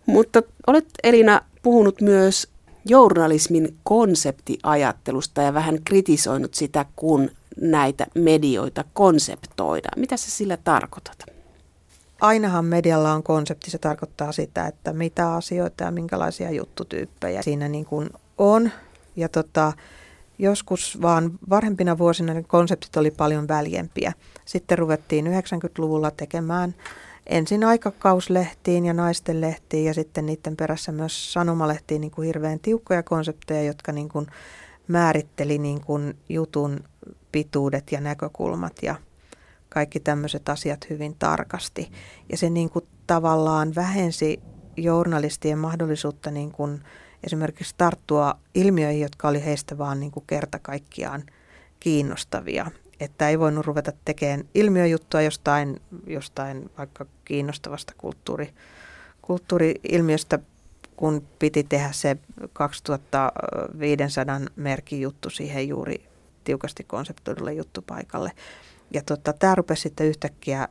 Mutta 0.06 0.42
olet 0.66 0.86
Elina 1.02 1.40
puhunut 1.62 2.00
myös 2.00 2.48
journalismin 2.84 3.76
konseptiajattelusta 3.82 5.42
ja 5.42 5.54
vähän 5.54 5.78
kritisoinut 5.84 6.54
sitä, 6.54 6.86
kun 6.96 7.30
näitä 7.60 8.06
medioita 8.14 8.84
konseptoidaan. 8.92 10.00
Mitä 10.00 10.16
sä 10.16 10.30
sillä 10.30 10.56
tarkoitat? 10.56 11.35
Ainahan 12.20 12.64
medialla 12.64 13.12
on 13.12 13.22
konsepti, 13.22 13.70
se 13.70 13.78
tarkoittaa 13.78 14.32
sitä, 14.32 14.66
että 14.66 14.92
mitä 14.92 15.34
asioita 15.34 15.84
ja 15.84 15.90
minkälaisia 15.90 16.50
juttutyyppejä 16.50 17.42
siinä 17.42 17.68
niin 17.68 17.84
kuin 17.84 18.10
on. 18.38 18.70
Ja 19.16 19.28
tota, 19.28 19.72
joskus 20.38 20.98
vaan 21.02 21.30
varhempina 21.50 21.98
vuosina 21.98 22.34
ne 22.34 22.42
konseptit 22.42 22.96
oli 22.96 23.10
paljon 23.10 23.48
väljempiä. 23.48 24.12
Sitten 24.44 24.78
ruvettiin 24.78 25.26
90-luvulla 25.26 26.10
tekemään 26.10 26.74
ensin 27.26 27.64
aikakauslehtiin 27.64 28.86
ja 28.86 28.94
naisten 28.94 29.40
lehtiin 29.40 29.84
ja 29.84 29.94
sitten 29.94 30.26
niiden 30.26 30.56
perässä 30.56 30.92
myös 30.92 31.32
sanomalehtiin 31.32 32.00
niin 32.00 32.10
kuin 32.10 32.26
hirveän 32.26 32.60
tiukkoja 32.60 33.02
konsepteja, 33.02 33.62
jotka 33.62 33.92
niin 33.92 34.08
kuin 34.08 34.26
määritteli 34.88 35.58
niin 35.58 35.80
kuin 35.80 36.16
jutun 36.28 36.80
pituudet 37.32 37.92
ja 37.92 38.00
näkökulmat 38.00 38.72
ja 38.82 38.94
kaikki 39.76 40.00
tämmöiset 40.00 40.48
asiat 40.48 40.90
hyvin 40.90 41.16
tarkasti. 41.18 41.90
Ja 42.30 42.36
se 42.36 42.50
niin 42.50 42.70
kuin 42.70 42.86
tavallaan 43.06 43.74
vähensi 43.74 44.40
journalistien 44.76 45.58
mahdollisuutta 45.58 46.30
niin 46.30 46.52
kuin 46.52 46.82
esimerkiksi 47.24 47.74
tarttua 47.78 48.38
ilmiöihin, 48.54 49.02
jotka 49.02 49.28
oli 49.28 49.44
heistä 49.44 49.78
vaan 49.78 50.00
niin 50.00 50.12
kuin 50.12 50.24
kerta 50.26 50.58
kaikkiaan 50.58 51.22
kiinnostavia 51.80 52.70
että 53.00 53.28
ei 53.28 53.38
voinut 53.38 53.66
ruveta 53.66 53.92
tekemään 54.04 54.44
ilmiöjuttua 54.54 55.22
jostain, 55.22 55.80
jostain 56.06 56.70
vaikka 56.78 57.06
kiinnostavasta 57.24 57.92
kulttuuri, 57.98 58.54
kulttuuri-ilmiöstä, 59.22 60.38
kun 60.96 61.26
piti 61.38 61.64
tehdä 61.64 61.92
se 61.92 62.16
2500 62.52 64.40
merkin 64.56 65.00
juttu 65.00 65.30
siihen 65.30 65.68
juuri 65.68 66.08
tiukasti 66.44 66.84
konseptoidulle 66.84 67.52
juttupaikalle. 67.52 68.32
Ja 68.94 69.02
tota, 69.02 69.32
tämä 69.32 69.54
rupesi 69.54 69.82
sitten 69.82 70.06
yhtäkkiä, 70.06 70.68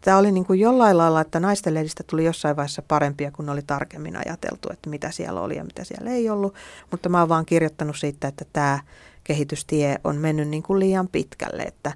tämä 0.00 0.18
oli 0.18 0.32
niin 0.32 0.46
kuin 0.46 0.60
jollain 0.60 0.98
lailla, 0.98 1.20
että 1.20 1.40
naisten 1.40 1.74
lehdistä 1.74 2.02
tuli 2.06 2.24
jossain 2.24 2.56
vaiheessa 2.56 2.82
parempia, 2.82 3.30
kun 3.30 3.48
oli 3.48 3.62
tarkemmin 3.62 4.16
ajateltu, 4.16 4.68
että 4.72 4.90
mitä 4.90 5.10
siellä 5.10 5.40
oli 5.40 5.56
ja 5.56 5.64
mitä 5.64 5.84
siellä 5.84 6.10
ei 6.10 6.30
ollut. 6.30 6.54
Mutta 6.90 7.08
mä 7.08 7.20
oon 7.20 7.28
vaan 7.28 7.46
kirjoittanut 7.46 7.96
siitä, 7.96 8.28
että 8.28 8.44
tämä 8.52 8.78
kehitystie 9.24 9.96
on 10.04 10.16
mennyt 10.16 10.48
niin 10.48 10.62
kuin 10.62 10.80
liian 10.80 11.08
pitkälle, 11.08 11.62
että, 11.62 11.92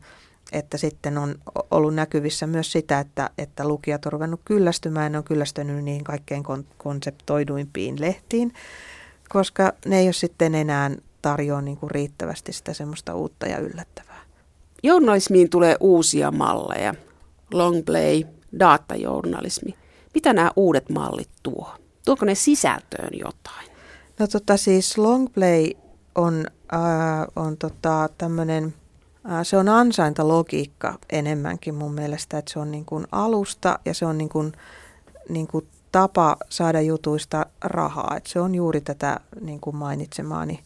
että 0.53 0.77
sitten 0.77 1.19
on 1.19 1.35
ollut 1.71 1.95
näkyvissä 1.95 2.47
myös 2.47 2.73
sitä, 2.73 3.01
että, 3.01 3.31
että 3.39 3.69
lukijat 3.69 4.07
on 4.07 4.13
ruvennut 4.13 4.41
kyllästymään, 4.45 5.13
ne 5.13 5.19
on 5.19 5.25
kyllästynyt 5.25 5.85
niihin 5.85 6.05
kaikkein 6.05 6.43
konseptoiduimpiin 6.79 8.01
lehtiin, 8.01 8.55
koska 9.29 9.73
ne 9.87 9.99
ei 9.99 10.07
ole 10.07 10.13
sitten 10.13 10.55
enää 10.55 10.91
tarjoa 11.23 11.61
niin 11.61 11.77
kuin 11.77 11.91
riittävästi 11.91 12.53
sitä 12.53 12.73
semmoista 12.73 13.15
uutta 13.15 13.47
ja 13.47 13.59
yllättävää. 13.59 14.06
Journalismiin 14.87 15.51
tulee 15.51 15.77
uusia 15.81 16.31
malleja. 16.31 16.95
Long 17.53 17.85
play, 17.87 18.23
datajournalismi. 18.61 19.75
Mitä 20.15 20.33
nämä 20.33 20.51
uudet 20.57 20.91
mallit 20.91 21.31
tuo? 21.43 21.71
Tuoko 22.05 22.25
ne 22.25 22.35
sisältöön 22.35 23.11
jotain? 23.13 23.71
No 24.19 24.27
tota 24.27 24.57
siis 24.57 24.99
long 24.99 25.27
play 25.35 25.71
on, 26.15 26.47
äh, 26.75 26.81
on 27.37 27.57
tota, 27.57 28.09
tämmöinen, 28.19 28.75
äh, 29.31 29.41
se 29.43 29.57
on 29.57 29.69
ansaintalogiikka 29.69 30.99
enemmänkin 31.11 31.75
mun 31.75 31.95
mielestä, 31.95 32.39
että 32.39 32.53
se 32.53 32.59
on 32.59 32.71
niin 32.71 32.85
kuin 32.85 33.07
alusta 33.13 33.79
ja 33.85 33.95
se 33.95 34.07
on 34.07 34.19
niin 34.19 34.29
kuin, 34.29 34.53
niin 35.29 35.47
kuin 35.47 35.67
tapa 35.93 36.37
saada 36.49 36.81
jutuista 36.81 37.47
rahaa. 37.65 38.15
Että 38.17 38.31
se 38.31 38.41
on 38.41 38.55
juuri 38.55 38.81
tätä 38.81 39.21
niin 39.41 39.61
kuin 39.61 39.77
mainitsemaani 39.77 40.61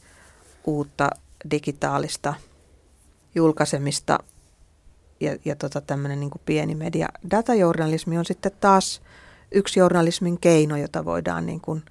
uutta 0.65 1.11
digitaalista 1.51 2.35
julkaisemista 3.35 4.19
ja, 5.21 5.37
ja 5.45 5.57
tota 5.57 5.81
tämmöinen 5.81 6.21
niin 6.21 6.31
pieni 6.45 6.75
media. 6.75 7.09
Datajournalismi 7.31 8.19
on 8.19 8.25
sitten 8.25 8.53
taas 8.61 9.03
yksi 9.53 9.81
journalismin 9.81 10.41
keino, 10.41 10.77
jota 10.77 11.05
voidaan 11.05 11.47
niin 11.47 11.61
kuin 11.61 11.83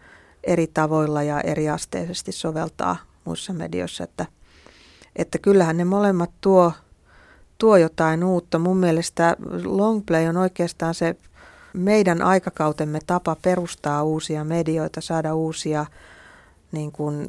eri 0.43 0.67
tavoilla 0.67 1.23
ja 1.23 1.41
eri 1.41 1.69
asteisesti 1.69 2.32
soveltaa 2.32 2.97
muissa 3.25 3.54
medioissa, 3.54 4.04
että, 4.04 4.25
että 5.15 5.38
kyllähän 5.38 5.78
ne 5.78 5.86
molemmat 5.86 6.32
tuo, 6.41 6.73
tuo 7.58 7.78
jotain 7.78 8.23
uutta. 8.23 8.60
Mun 8.60 8.78
mielestä 8.78 9.36
longplay 9.63 10.28
on 10.28 10.38
oikeastaan 10.38 10.93
se 10.93 11.15
meidän 11.73 12.21
aikakautemme 12.21 12.99
tapa 13.08 13.36
perustaa 13.41 14.04
uusia 14.04 14.43
medioita, 14.43 15.02
saada 15.02 15.36
uusia 15.36 15.86
niin 16.71 16.91
kuin, 16.91 17.28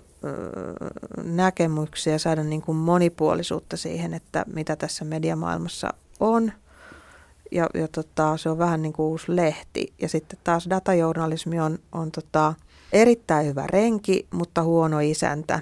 näkemyksiä, 1.24 2.18
saada 2.18 2.44
niin 2.44 2.62
kuin 2.62 2.76
monipuolisuutta 2.76 3.76
siihen, 3.76 4.14
että 4.14 4.44
mitä 4.54 4.76
tässä 4.76 5.04
mediamaailmassa 5.04 5.94
on. 6.20 6.52
Ja, 7.52 7.66
ja 7.74 7.88
tota, 7.88 8.36
se 8.36 8.48
on 8.48 8.58
vähän 8.58 8.82
niin 8.82 8.92
kuin 8.92 9.06
uusi 9.06 9.36
lehti. 9.36 9.92
Ja 10.00 10.08
sitten 10.08 10.38
taas 10.44 10.66
datajournalismi 10.70 11.60
on, 11.60 11.78
on 11.92 12.10
tota, 12.10 12.54
erittäin 12.92 13.46
hyvä 13.46 13.66
renki, 13.66 14.26
mutta 14.30 14.62
huono 14.62 15.00
isäntä 15.00 15.60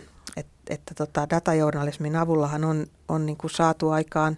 että 0.69 0.95
tota, 0.95 1.31
datajournalismin 1.31 2.17
avullahan 2.17 2.65
on, 2.65 2.87
on 3.09 3.27
niin 3.27 3.37
kuin 3.37 3.51
saatu 3.51 3.91
aikaan 3.91 4.37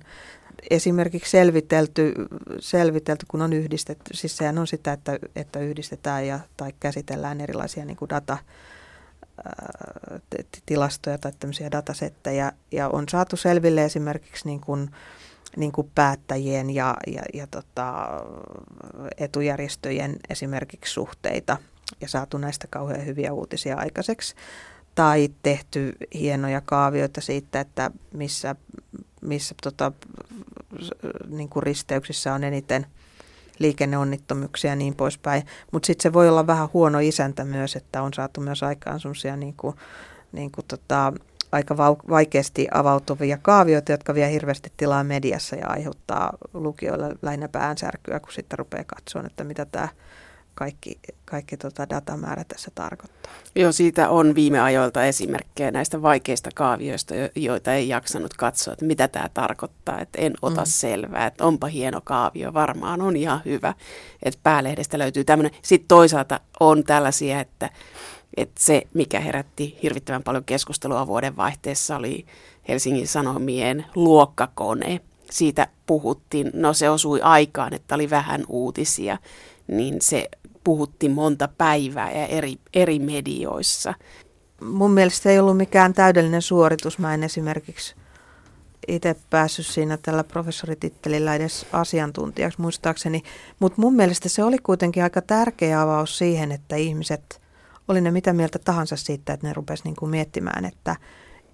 esimerkiksi 0.71 1.31
selvitelty, 1.31 2.15
selvitelty, 2.59 3.27
kun 3.29 3.43
on 3.43 3.53
yhdistetty, 3.53 4.17
siis 4.17 4.37
sehän 4.37 4.59
on 4.59 4.67
sitä, 4.67 4.93
että, 4.93 5.19
että 5.37 5.61
yhdistetään 5.61 6.27
ja, 6.27 6.41
tai 6.57 6.73
käsitellään 6.81 7.41
erilaisia 7.41 7.85
niin 7.85 7.97
kuin 7.97 8.09
data, 8.09 8.39
tilastoja 10.67 11.19
tai 11.19 11.33
tämmöisiä 11.41 11.71
datasetteja 11.71 12.53
ja 12.73 12.89
on 12.89 13.09
saatu 13.09 13.37
selville 13.37 13.85
esimerkiksi 13.85 14.49
niin 14.49 14.61
kuin 14.61 14.91
niin 15.57 15.73
kuin 15.73 15.91
päättäjien 15.95 16.71
ja, 16.71 16.97
ja, 17.07 17.23
ja 17.35 17.47
tota, 17.47 18.09
etujärjestöjen 19.19 20.17
esimerkiksi 20.31 20.93
suhteita 20.93 21.57
ja 22.01 22.09
saatu 22.09 22.39
näistä 22.39 22.67
kauhean 22.71 23.07
hyviä 23.07 23.33
uutisia 23.33 23.77
aikaiseksi. 23.77 24.35
Tai 24.95 25.29
tehty 25.43 25.97
hienoja 26.15 26.61
kaavioita 26.61 27.21
siitä, 27.21 27.61
että 27.61 27.91
missä, 28.15 28.57
missä 29.21 29.55
tota, 29.63 29.93
niin 31.29 31.49
kuin 31.49 31.63
risteyksissä 31.63 32.35
on 32.35 32.45
eniten 32.45 32.87
liikenneonnittomuksia 33.61 34.71
ja 34.71 34.77
niin 34.77 34.95
poispäin. 34.95 35.43
Mutta 35.73 35.87
sitten 35.87 36.03
se 36.03 36.13
voi 36.13 36.29
olla 36.29 36.47
vähän 36.47 36.69
huono 36.73 36.99
isäntä 36.99 37.45
myös, 37.45 37.77
että 37.77 38.03
on 38.03 38.15
saatu 38.15 38.41
myös 38.41 38.63
aikaan 38.63 39.01
semmoisia 39.01 39.37
niin 39.37 39.55
kuin, 39.57 39.77
niin 40.33 40.51
kuin 40.51 40.65
tota, 40.69 41.13
aika 41.53 41.77
vaikeasti 42.11 42.69
avautuvia 42.75 43.39
kaavioita, 43.43 43.93
jotka 43.93 44.15
vie 44.15 44.31
hirveästi 44.31 44.73
tilaa 44.77 45.05
mediassa 45.05 45.57
ja 45.57 45.69
aiheuttaa 45.69 46.33
lukijoille 46.55 47.17
lähinnä 47.23 47.49
päänsärkyä, 47.49 48.21
kun 48.21 48.33
sitten 48.33 48.59
rupeaa 48.59 48.85
katsoa, 48.85 49.23
että 49.27 49.45
mitä 49.45 49.65
tämä 49.65 49.89
kaikki, 50.61 50.99
kaikki 51.25 51.57
tota 51.57 51.89
datamäärä 51.91 52.45
tässä 52.45 52.71
tarkoittaa. 52.75 53.33
Joo, 53.55 53.73
siitä 53.73 54.09
on 54.09 54.35
viime 54.35 54.61
ajoilta 54.61 55.05
esimerkkejä 55.05 55.71
näistä 55.71 56.03
vaikeista 56.03 56.51
kaavioista, 56.55 57.15
joita 57.37 57.75
ei 57.75 57.89
jaksanut 57.89 58.35
katsoa, 58.35 58.73
että 58.73 58.85
mitä 58.85 59.09
tämä 59.09 59.29
tarkoittaa, 59.35 60.01
että 60.01 60.21
en 60.21 60.33
ota 60.43 60.61
mm. 60.61 60.67
selvää, 60.67 61.27
että 61.27 61.45
onpa 61.45 61.67
hieno 61.67 62.01
kaavio, 62.05 62.55
varmaan 62.55 63.03
on 63.03 63.17
ihan 63.17 63.43
hyvä, 63.45 63.75
että 64.23 64.41
päälehdestä 64.43 64.99
löytyy 64.99 65.25
tämmöinen. 65.25 65.59
Sitten 65.63 65.89
toisaalta 65.89 66.41
on 66.61 66.85
tällaisia, 66.85 67.41
että 67.41 67.71
että 68.37 68.61
se, 68.61 68.83
mikä 68.95 69.21
herätti 69.21 69.79
hirvittävän 69.83 70.23
paljon 70.23 70.45
keskustelua 70.45 71.07
vuodenvaihteessa, 71.07 71.97
oli 71.97 72.27
Helsingin 72.69 73.09
Sanomien 73.09 73.87
luokkakone. 73.95 75.01
Siitä 75.31 75.69
puhuttiin, 75.87 76.51
no 76.55 76.73
se 76.73 76.91
osui 76.91 77.21
aikaan, 77.21 77.75
että 77.75 77.95
oli 77.95 78.11
vähän 78.11 78.45
uutisia, 78.49 79.19
niin 79.71 79.97
se 80.01 80.29
puhutti 80.65 81.09
monta 81.09 81.49
päivää 81.59 82.13
ja 82.13 82.27
eri, 82.27 82.57
eri 82.75 82.99
medioissa. 82.99 83.95
Mun 84.65 84.91
mielestä 84.91 85.31
ei 85.31 85.39
ollut 85.39 85.57
mikään 85.57 85.95
täydellinen 85.95 86.43
suoritus. 86.43 86.99
Mä 86.99 87.15
en 87.15 87.25
esimerkiksi 87.25 87.95
itse 88.89 89.17
päässyt 89.31 89.67
siinä 89.67 89.97
tällä 89.97 90.25
professoritittelillä 90.25 91.35
edes 91.35 91.67
asiantuntijaksi 91.73 92.61
muistaakseni, 92.61 93.23
mutta 93.61 93.81
mun 93.81 93.95
mielestä 93.95 94.29
se 94.29 94.45
oli 94.45 94.59
kuitenkin 94.63 95.03
aika 95.03 95.23
tärkeä 95.23 95.83
avaus 95.83 96.19
siihen, 96.19 96.53
että 96.53 96.77
ihmiset 96.77 97.41
oli 97.89 98.01
ne 98.01 98.11
mitä 98.11 98.33
mieltä 98.33 98.59
tahansa 98.59 98.97
siitä, 98.97 99.33
että 99.33 99.47
ne 99.47 99.53
rupesivat 99.53 99.85
niin 99.85 99.97
kuin 99.97 100.11
miettimään, 100.11 100.65
että, 100.65 100.97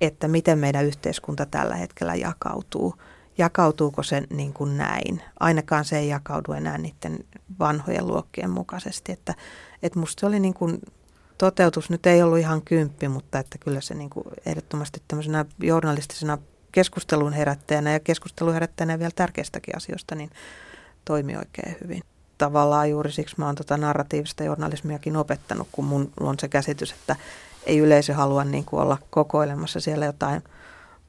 että 0.00 0.28
miten 0.28 0.58
meidän 0.58 0.84
yhteiskunta 0.84 1.46
tällä 1.46 1.74
hetkellä 1.74 2.14
jakautuu. 2.14 2.94
Jakautuuko 3.38 4.02
se 4.02 4.22
niin 4.30 4.52
kuin 4.52 4.76
näin? 4.76 5.22
Ainakaan 5.40 5.84
se 5.84 5.98
ei 5.98 6.08
jakaudu 6.08 6.52
enää 6.52 6.78
niiden 6.78 7.18
vanhojen 7.58 8.06
luokkien 8.06 8.50
mukaisesti. 8.50 9.12
Että, 9.12 9.34
että 9.82 9.98
musta 9.98 10.20
se 10.20 10.26
oli 10.26 10.40
niin 10.40 10.54
kuin, 10.54 10.80
toteutus 11.38 11.90
nyt 11.90 12.06
ei 12.06 12.22
ollut 12.22 12.38
ihan 12.38 12.62
kymppi, 12.62 13.08
mutta 13.08 13.38
että 13.38 13.58
kyllä 13.58 13.80
se 13.80 13.94
niin 13.94 14.10
kuin 14.10 14.26
ehdottomasti 14.46 15.02
tämmöisenä 15.08 15.44
journalistisena 15.58 16.38
keskustelun 16.72 17.32
herättäjänä 17.32 17.92
ja 17.92 18.00
keskustelun 18.00 18.54
herättäjänä 18.54 18.98
vielä 18.98 19.12
tärkeistäkin 19.16 19.76
asioista, 19.76 20.14
niin 20.14 20.30
toimi 21.04 21.36
oikein 21.36 21.76
hyvin 21.84 22.02
tavallaan 22.38 22.90
juuri 22.90 23.12
siksi 23.12 23.34
mä 23.38 23.46
oon 23.46 23.54
tota 23.54 23.76
narratiivista 23.76 24.44
journalismiakin 24.44 25.16
opettanut, 25.16 25.68
kun 25.72 25.84
mun 25.84 26.12
on 26.20 26.36
se 26.40 26.48
käsitys, 26.48 26.92
että 26.92 27.16
ei 27.66 27.78
yleisö 27.78 28.14
halua 28.14 28.44
niin 28.44 28.64
kuin 28.64 28.82
olla 28.82 28.98
kokoilemassa 29.10 29.80
siellä 29.80 30.06
jotain 30.06 30.42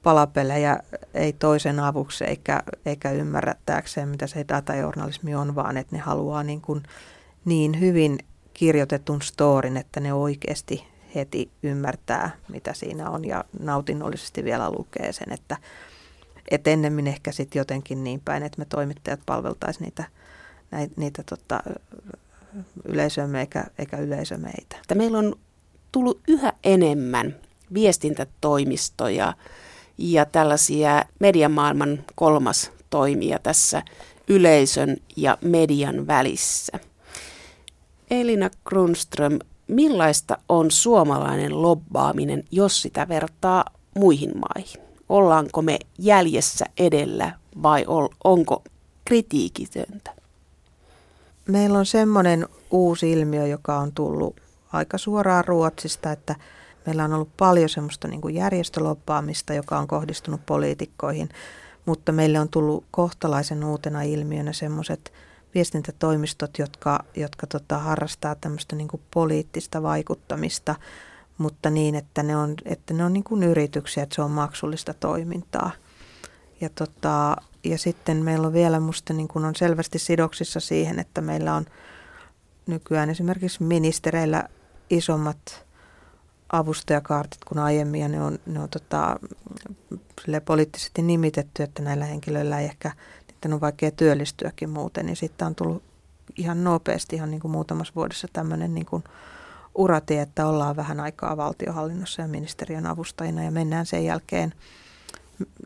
palapelejä, 0.08 0.80
ei 1.13 1.34
toisen 1.34 1.80
avuksi 1.80 2.24
eikä, 2.24 2.63
eikä 2.86 3.12
ymmärrättääkseen, 3.12 4.10
mitä 4.10 4.28
se 4.28 4.46
datajournalismi 4.48 5.36
on, 5.36 5.56
vaan 5.56 5.78
että 5.78 5.96
ne 5.96 6.02
haluaa 6.02 6.43
niin, 6.43 6.62
kuin 6.62 6.84
niin 7.46 7.80
hyvin 7.80 8.20
kirjoitetun 8.54 9.22
storin, 9.22 9.78
että 9.78 10.00
ne 10.00 10.13
oikeasti 10.13 10.88
heti 11.15 11.52
ymmärtää, 11.63 12.30
mitä 12.50 12.74
siinä 12.74 13.10
on 13.10 13.26
ja 13.26 13.43
nautinnollisesti 13.60 14.43
vielä 14.43 14.72
lukee 14.72 15.13
sen, 15.13 15.34
että, 15.34 15.58
että 16.52 16.70
ennemmin 16.70 17.08
ehkä 17.08 17.32
sitten 17.32 17.60
jotenkin 17.60 18.04
niin 18.04 18.22
päin, 18.26 18.43
että 18.43 18.60
me 18.60 18.65
toimittajat 18.65 19.20
palveltaisiin 19.26 19.84
niitä– 19.84 20.04
näitä, 20.72 20.93
niitä 20.98 21.24
tota, 21.24 21.60
yleisömme 22.86 23.39
eikä, 23.39 23.63
eikä 23.80 23.98
yleisö 23.98 24.38
meitä. 24.38 24.78
Meillä 24.96 25.17
on 25.17 25.36
tullut 25.91 26.22
yhä 26.28 26.54
enemmän 26.63 27.36
viestintätoimistoja 27.74 29.34
ja 29.97 30.25
tällaisia 30.25 31.05
mediamaailman 31.19 32.03
kolmas 32.15 32.71
toimija 32.89 33.39
tässä 33.39 33.83
yleisön 34.27 34.97
ja 35.15 35.38
median 35.41 36.07
välissä. 36.07 36.79
Elina 38.12 38.49
Grunström, 38.65 39.39
millaista 39.67 40.38
on 40.49 40.71
suomalainen 40.71 41.62
lobbaaminen, 41.62 42.43
jos 42.51 42.81
sitä 42.81 43.07
vertaa 43.07 43.65
muihin 43.95 44.31
maihin? 44.36 44.81
Ollaanko 45.10 45.62
me 45.62 45.79
jäljessä 45.99 46.65
edellä 46.79 47.31
vai 47.63 47.86
onko 48.23 48.63
kritiikitöntä? 49.05 50.12
Meillä 51.47 51.79
on 51.79 51.86
semmoinen 51.86 52.47
uusi 52.71 53.12
ilmiö, 53.12 53.47
joka 53.47 53.77
on 53.77 53.91
tullut 53.91 54.36
aika 54.73 54.97
suoraan 54.97 55.45
Ruotsista, 55.45 56.12
että 56.12 56.36
meillä 56.88 57.04
on 57.04 57.13
ollut 57.13 57.38
paljon 57.38 57.69
semmoista 57.69 58.08
niin 58.08 58.34
järjestöloppaamista, 58.36 59.54
joka 59.54 59.78
on 59.78 59.88
kohdistunut 59.88 60.45
poliitikkoihin, 60.45 61.30
mutta 61.86 62.12
meille 62.12 62.39
on 62.39 62.50
tullut 62.50 62.86
kohtalaisen 62.91 63.63
uutena 63.63 64.02
ilmiönä 64.02 64.54
semmoiset 64.54 65.13
viestintätoimistot, 65.56 66.60
jotka, 66.60 67.00
jotka 67.15 67.47
tota, 67.47 67.78
harrastaa 67.78 68.36
tämmöistä 68.36 68.76
niin 68.76 68.88
poliittista 69.13 69.84
vaikuttamista, 69.84 70.76
mutta 71.38 71.69
niin, 71.69 71.95
että 71.95 72.23
ne 72.23 72.38
on, 72.38 72.54
että 72.65 72.93
ne 72.93 73.06
on 73.06 73.13
niin 73.13 73.23
kuin 73.23 73.43
yrityksiä, 73.43 74.04
että 74.04 74.15
se 74.15 74.21
on 74.21 74.32
maksullista 74.32 74.93
toimintaa. 74.93 75.71
Ja 76.62 76.69
tota, 76.69 77.36
ja 77.63 77.78
sitten 77.78 78.17
meillä 78.17 78.47
on 78.47 78.54
vielä 78.54 78.80
musta 78.80 79.13
niin 79.13 79.28
kuin 79.28 79.45
on 79.45 79.56
selvästi 79.56 80.00
sidoksissa 80.00 80.60
siihen, 80.60 81.00
että 81.00 81.21
meillä 81.21 81.56
on 81.56 81.65
nykyään 82.67 83.10
esimerkiksi 83.10 83.63
ministereillä 83.63 84.43
isommat 84.89 85.66
avustajakaartit 86.51 87.45
kuin 87.45 87.60
aiemmin 87.60 88.01
ja 88.01 88.07
ne 88.07 88.21
on, 88.21 88.39
ne 88.45 88.60
on 88.60 88.69
tota, 88.69 89.19
poliittisesti 90.45 91.01
nimitetty, 91.01 91.63
että 91.63 91.81
näillä 91.81 92.05
henkilöillä 92.05 92.60
ei 92.60 92.65
ehkä, 92.65 92.91
niiden 93.27 93.53
on 93.53 93.62
vaikea 93.62 93.91
työllistyäkin 93.91 94.69
muuten, 94.69 95.05
niin 95.05 95.15
sitten 95.15 95.47
on 95.47 95.55
tullut 95.55 95.83
ihan 96.36 96.63
nopeasti 96.63 97.15
ihan 97.15 97.31
niin 97.31 97.41
kuin 97.41 97.51
muutamassa 97.51 97.93
vuodessa 97.95 98.27
tämmöinen 98.33 98.75
niin 98.75 98.86
kuin 98.86 99.03
urati, 99.75 100.17
että 100.17 100.47
ollaan 100.47 100.75
vähän 100.75 100.99
aikaa 100.99 101.38
valtiohallinnossa 101.38 102.21
ja 102.21 102.27
ministeriön 102.27 102.86
avustajina 102.86 103.43
ja 103.43 103.51
mennään 103.51 103.86
sen 103.86 104.05
jälkeen 104.05 104.53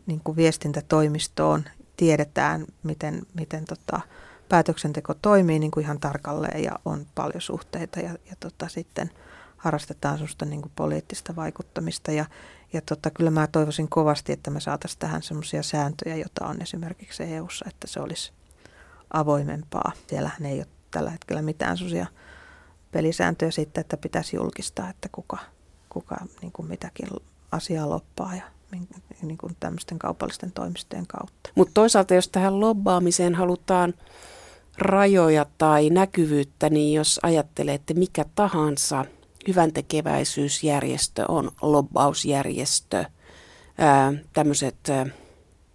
niin 0.06 0.20
kuin 0.24 0.36
viestintätoimistoon 0.36 1.64
tiedetään, 1.96 2.66
miten, 2.82 3.22
miten 3.34 3.64
tota, 3.64 4.00
päätöksenteko 4.48 5.14
toimii 5.22 5.58
niin 5.58 5.70
kuin 5.70 5.84
ihan 5.84 6.00
tarkalleen 6.00 6.64
ja 6.64 6.72
on 6.84 7.06
paljon 7.14 7.40
suhteita 7.40 8.00
ja, 8.00 8.10
ja 8.10 8.36
tota, 8.40 8.68
sitten 8.68 9.10
harrastetaan 9.62 10.18
sellaista 10.18 10.44
niin 10.44 10.62
kuin 10.62 10.72
poliittista 10.76 11.36
vaikuttamista 11.36 12.12
ja, 12.12 12.24
ja 12.72 12.80
tota, 12.80 13.10
kyllä 13.10 13.30
mä 13.30 13.46
toivoisin 13.46 13.88
kovasti, 13.88 14.32
että 14.32 14.50
me 14.50 14.60
saataisiin 14.60 14.98
tähän 14.98 15.22
sellaisia 15.22 15.62
sääntöjä, 15.62 16.16
joita 16.16 16.46
on 16.46 16.62
esimerkiksi 16.62 17.22
EU-ssa, 17.22 17.64
että 17.68 17.86
se 17.86 18.00
olisi 18.00 18.32
avoimempaa. 19.12 19.92
Siellähän 20.06 20.46
ei 20.46 20.58
ole 20.58 20.66
tällä 20.90 21.10
hetkellä 21.10 21.42
mitään 21.42 21.76
sellaisia 21.76 22.06
pelisääntöjä 22.92 23.50
sitten, 23.50 23.80
että 23.80 23.96
pitäisi 23.96 24.36
julkistaa, 24.36 24.90
että 24.90 25.08
kuka, 25.12 25.38
kuka 25.88 26.16
niin 26.40 26.52
kuin 26.52 26.68
mitäkin 26.68 27.08
asiaa 27.52 27.90
loppaa 27.90 28.34
ja 28.36 28.44
niin 29.22 29.38
kuin 29.38 29.56
tämmöisten 29.60 29.98
kaupallisten 29.98 30.52
toimistojen 30.52 31.06
kautta. 31.06 31.50
Mutta 31.54 31.74
toisaalta, 31.74 32.14
jos 32.14 32.28
tähän 32.28 32.60
lobbaamiseen 32.60 33.34
halutaan 33.34 33.94
rajoja 34.78 35.46
tai 35.58 35.90
näkyvyyttä, 35.90 36.70
niin 36.70 36.94
jos 36.94 37.20
ajattelee, 37.22 37.74
että 37.74 37.94
mikä 37.94 38.24
tahansa 38.34 39.04
hyvän 39.48 39.72
tekeväisyysjärjestö 39.72 41.24
on 41.28 41.50
lobbausjärjestö, 41.62 43.04
tämmöiset 44.32 44.76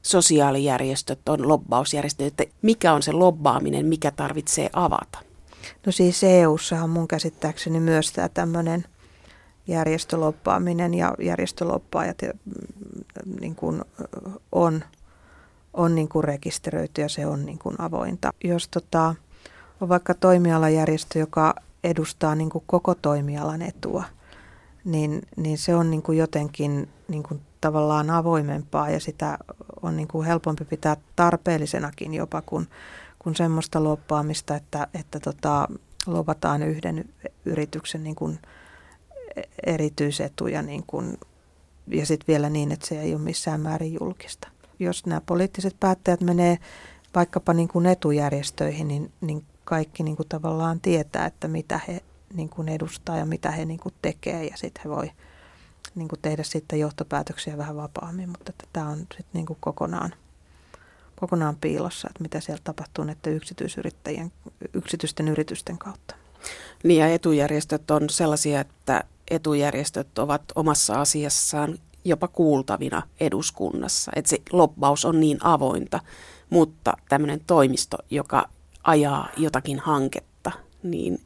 sosiaalijärjestöt 0.02 1.30
on 1.30 1.48
lobbausjärjestöt, 1.48 2.28
että 2.28 2.44
mikä 2.62 2.94
on 2.94 3.04
se 3.04 3.12
lobbaaminen, 3.12 3.86
mikä 3.86 4.12
tarvitsee 4.12 4.70
avata? 4.74 5.20
No 5.86 5.92
siis 5.92 6.24
EU-ssahan 6.24 6.90
mun 6.90 7.08
käsittääkseni 7.08 7.80
myös 7.80 8.12
tämä 8.12 8.30
tämmöinen– 8.30 8.86
järjestöloppaaminen 9.68 10.94
ja 10.94 11.16
järjestöloppaajat 11.20 12.18
mm, 12.22 13.40
niin 13.40 13.56
kuin 13.56 13.82
on, 14.52 14.84
on 15.74 15.96
niin 15.96 16.10
kuin 16.10 16.24
rekisteröity 16.24 17.02
ja 17.02 17.10
se 17.10 17.28
on 17.28 17.46
niin 17.46 17.60
kuin 17.60 17.82
avointa. 17.82 18.34
Jos 18.44 18.68
tota, 18.68 19.16
on 19.82 19.90
vaikka 19.90 20.14
toimialajärjestö, 20.14 21.20
joka 21.20 21.56
edustaa 21.84 22.36
niin 22.36 22.50
kuin 22.50 22.64
koko 22.68 22.96
toimialan 22.96 23.62
etua, 23.62 24.04
niin, 24.86 25.22
niin 25.38 25.58
se 25.58 25.76
on 25.76 25.92
niin 25.92 26.02
kuin 26.02 26.18
jotenkin 26.18 26.90
niin 27.08 27.24
kuin 27.24 27.42
tavallaan 27.62 28.10
avoimempaa 28.10 28.90
ja 28.90 29.00
sitä 29.00 29.38
on 29.82 29.98
niin 29.98 30.08
kuin 30.08 30.28
helpompi 30.28 30.66
pitää 30.66 30.98
tarpeellisenakin 31.16 32.14
jopa 32.14 32.42
kuin, 32.42 32.68
kuin 33.20 33.36
semmoista 33.36 33.84
loppaamista, 33.84 34.56
että, 34.56 34.88
että 34.94 35.20
tota, 35.20 35.68
lopataan 36.08 36.64
yhden 36.64 37.10
yrityksen 37.46 38.04
niin 38.04 38.16
kuin 38.16 38.40
erityisetuja 39.66 40.62
niin 40.62 40.84
kuin, 40.88 41.18
ja 41.88 42.06
sitten 42.06 42.28
vielä 42.28 42.50
niin, 42.50 42.72
että 42.72 42.88
se 42.88 43.02
ei 43.02 43.14
ole 43.14 43.22
missään 43.22 43.62
määrin 43.62 43.98
julkista. 44.00 44.48
Jos 44.80 45.06
nämä 45.06 45.22
poliittiset 45.22 45.76
päättäjät 45.80 46.22
menee 46.22 46.58
vaikkapa 47.16 47.54
niin 47.54 47.68
kuin 47.68 47.86
etujärjestöihin, 47.86 48.88
niin, 48.88 49.12
niin 49.22 49.44
kaikki 49.68 50.04
niin 50.04 50.16
kuin 50.18 50.30
tavallaan 50.30 50.82
tietää, 50.82 51.26
että 51.26 51.48
mitä 51.48 51.80
he 51.88 52.04
niin 52.34 52.50
kuin 52.50 52.70
edustaa 52.70 53.18
ja 53.18 53.26
mitä 53.26 53.52
he 53.52 53.66
niin 53.66 53.80
kuin 53.80 53.96
tekee 54.02 54.46
ja 54.46 54.58
sitten 54.58 54.84
he 54.84 54.90
voi 54.90 55.12
niin 55.96 56.08
kuin 56.08 56.20
tehdä 56.22 56.44
sitten 56.44 56.80
johtopäätöksiä 56.80 57.58
vähän 57.58 57.76
vapaammin, 57.76 58.30
mutta 58.30 58.54
tämä 58.74 58.90
on 58.90 58.98
sitten 58.98 59.26
niin 59.34 59.46
kuin 59.46 59.58
kokonaan, 59.60 60.14
kokonaan 61.16 61.56
piilossa, 61.56 62.08
että 62.08 62.24
mitä 62.24 62.40
siellä 62.40 62.62
tapahtuu 62.64 63.04
näiden 63.04 63.34
yksityisyrittäjien, 63.34 64.32
yksityisten 64.74 65.28
yritysten 65.28 65.78
kautta. 65.78 66.16
Niin 66.84 67.00
ja 67.00 67.08
etujärjestöt 67.08 67.92
on 67.92 68.10
sellaisia, 68.10 68.60
että 68.60 69.04
etujärjestöt 69.32 70.20
ovat 70.20 70.44
omassa 70.56 71.02
asiassaan 71.02 71.78
jopa 72.06 72.28
kuultavina 72.28 73.02
eduskunnassa. 73.20 74.12
Että 74.16 74.30
se 74.30 74.42
lobbaus 74.52 75.06
on 75.06 75.20
niin 75.20 75.38
avointa, 75.42 76.00
mutta 76.50 76.98
tämmöinen 77.10 77.42
toimisto, 77.48 77.98
joka 78.10 78.50
ajaa 78.88 79.30
jotakin 79.38 79.80
hanketta, 79.80 80.52
niin 80.84 81.22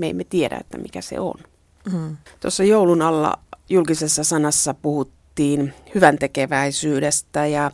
me 0.00 0.08
emme 0.10 0.24
tiedä, 0.24 0.56
että 0.60 0.78
mikä 0.78 1.00
se 1.00 1.20
on. 1.20 1.40
Mm. 1.92 2.16
Tuossa 2.40 2.64
joulun 2.64 3.02
alla 3.02 3.38
julkisessa 3.68 4.24
sanassa 4.24 4.74
puhuttiin 4.74 5.74
hyvän 5.94 6.18
tekeväisyydestä 6.18 7.46
ja 7.46 7.70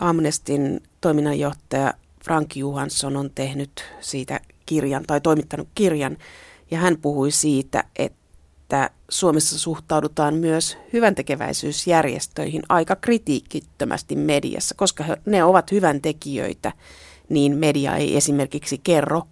Amnestin 0.00 0.82
toiminnanjohtaja 1.00 1.94
Frank 2.24 2.56
Johansson 2.56 3.16
on 3.16 3.30
tehnyt 3.34 3.84
siitä 4.00 4.40
kirjan 4.66 5.04
tai 5.06 5.20
toimittanut 5.20 5.68
kirjan 5.74 6.16
ja 6.70 6.78
hän 6.78 6.96
puhui 7.02 7.30
siitä, 7.30 7.84
että 7.96 8.90
Suomessa 9.08 9.58
suhtaudutaan 9.58 10.34
myös 10.34 10.78
hyvän 10.92 11.14
tekeväisyysjärjestöihin 11.14 12.62
aika 12.68 12.96
kritiikittömästi 12.96 14.16
mediassa, 14.16 14.74
koska 14.74 15.04
ne 15.26 15.44
ovat 15.44 15.72
hyvän 15.72 16.00
tekijöitä, 16.02 16.72
niin 17.28 17.56
media 17.56 17.96
ei 17.96 18.16
esimerkiksi 18.16 18.80
kerro, 18.84 19.22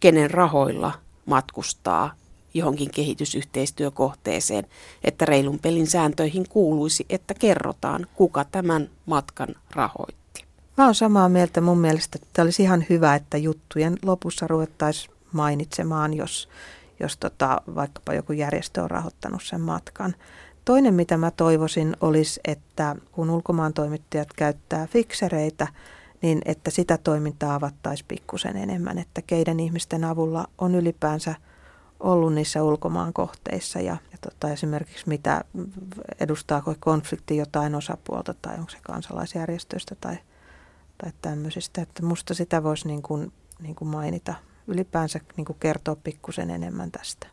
kenen 0.00 0.30
rahoilla 0.30 0.92
matkustaa 1.26 2.14
johonkin 2.54 2.90
kehitysyhteistyökohteeseen, 2.90 4.66
että 5.04 5.24
reilun 5.24 5.58
pelin 5.58 5.86
sääntöihin 5.86 6.48
kuuluisi, 6.48 7.06
että 7.10 7.34
kerrotaan, 7.34 8.06
kuka 8.14 8.44
tämän 8.44 8.90
matkan 9.06 9.48
rahoitti. 9.70 10.44
Mä 10.76 10.84
oon 10.84 10.94
samaa 10.94 11.28
mieltä 11.28 11.60
mun 11.60 11.78
mielestä, 11.78 12.18
että 12.22 12.42
olisi 12.42 12.62
ihan 12.62 12.84
hyvä, 12.90 13.14
että 13.14 13.36
juttujen 13.36 13.96
lopussa 14.02 14.46
ruvettaisiin 14.46 15.14
mainitsemaan, 15.32 16.14
jos, 16.14 16.48
jos 17.00 17.16
tota, 17.16 17.60
vaikkapa 17.74 18.14
joku 18.14 18.32
järjestö 18.32 18.82
on 18.82 18.90
rahoittanut 18.90 19.42
sen 19.44 19.60
matkan. 19.60 20.14
Toinen, 20.64 20.94
mitä 20.94 21.16
mä 21.16 21.30
toivoisin, 21.30 21.96
olisi, 22.00 22.40
että 22.44 22.96
kun 23.12 23.30
ulkomaan 23.30 23.72
toimittajat 23.72 24.28
käyttää 24.36 24.86
fiksereitä, 24.86 25.66
niin 26.22 26.42
että 26.44 26.70
sitä 26.70 26.98
toimintaa 26.98 27.54
avattaisiin 27.54 28.08
pikkusen 28.08 28.56
enemmän, 28.56 28.98
että 28.98 29.22
keiden 29.22 29.60
ihmisten 29.60 30.04
avulla 30.04 30.46
on 30.58 30.74
ylipäänsä 30.74 31.34
ollut 32.00 32.34
niissä 32.34 32.62
ulkomaan 32.62 33.12
kohteissa 33.12 33.80
ja, 33.80 33.96
ja 34.12 34.18
tota, 34.20 34.50
esimerkiksi 34.50 35.08
mitä 35.08 35.44
edustaako 36.20 36.74
konflikti 36.80 37.36
jotain 37.36 37.74
osapuolta 37.74 38.34
tai 38.34 38.58
onko 38.58 38.70
se 38.70 38.78
kansalaisjärjestöistä 38.82 39.94
tai, 40.00 40.18
tai 40.98 41.12
tämmöisistä. 41.22 41.82
Että 41.82 42.02
musta 42.04 42.34
sitä 42.34 42.62
voisi 42.62 42.86
niin 42.86 43.02
kuin, 43.02 43.32
niin 43.60 43.74
kuin 43.74 43.88
mainita 43.88 44.34
ylipäänsä 44.66 45.20
niin 45.36 45.44
kuin 45.44 45.56
kertoa 45.60 45.96
pikkusen 45.96 46.50
enemmän 46.50 46.90
tästä. 46.90 47.26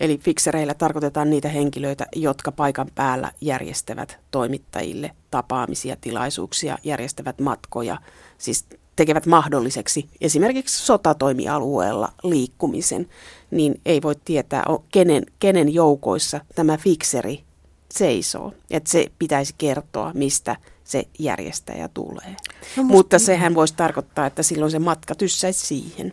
Eli 0.00 0.18
fiksereillä 0.18 0.74
tarkoitetaan 0.74 1.30
niitä 1.30 1.48
henkilöitä, 1.48 2.06
jotka 2.16 2.52
paikan 2.52 2.90
päällä 2.94 3.32
järjestävät 3.40 4.18
toimittajille 4.30 5.10
tapaamisia, 5.30 5.96
tilaisuuksia, 6.00 6.78
järjestävät 6.84 7.40
matkoja, 7.40 7.98
siis 8.38 8.64
tekevät 8.96 9.26
mahdolliseksi 9.26 10.08
esimerkiksi 10.20 10.86
sotatoimialueella 10.86 12.12
liikkumisen, 12.22 13.08
niin 13.50 13.80
ei 13.86 14.02
voi 14.02 14.14
tietää, 14.24 14.64
kenen, 14.92 15.26
kenen 15.38 15.74
joukoissa 15.74 16.40
tämä 16.54 16.76
fikseri 16.76 17.44
seisoo. 17.90 18.52
Että 18.70 18.90
se 18.90 19.06
pitäisi 19.18 19.54
kertoa, 19.58 20.12
mistä 20.14 20.56
se 20.84 21.04
järjestäjä 21.18 21.88
tulee. 21.94 22.36
No 22.76 22.82
Mutta 22.82 23.18
sehän 23.18 23.54
voisi 23.54 23.74
tarkoittaa, 23.74 24.26
että 24.26 24.42
silloin 24.42 24.70
se 24.70 24.78
matka 24.78 25.14
tyssäisi 25.14 25.66
siihen. 25.66 26.12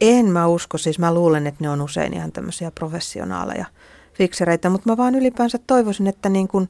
En 0.00 0.26
mä 0.26 0.46
usko, 0.46 0.78
siis 0.78 0.98
mä 0.98 1.14
luulen, 1.14 1.46
että 1.46 1.64
ne 1.64 1.70
on 1.70 1.80
usein 1.80 2.14
ihan 2.14 2.32
tämmöisiä 2.32 2.70
professionaaleja 2.70 3.66
fiksereitä, 4.14 4.70
mutta 4.70 4.90
mä 4.90 4.96
vaan 4.96 5.14
ylipäänsä 5.14 5.58
toivoisin, 5.66 6.06
että 6.06 6.28
niin 6.28 6.48
kun 6.48 6.68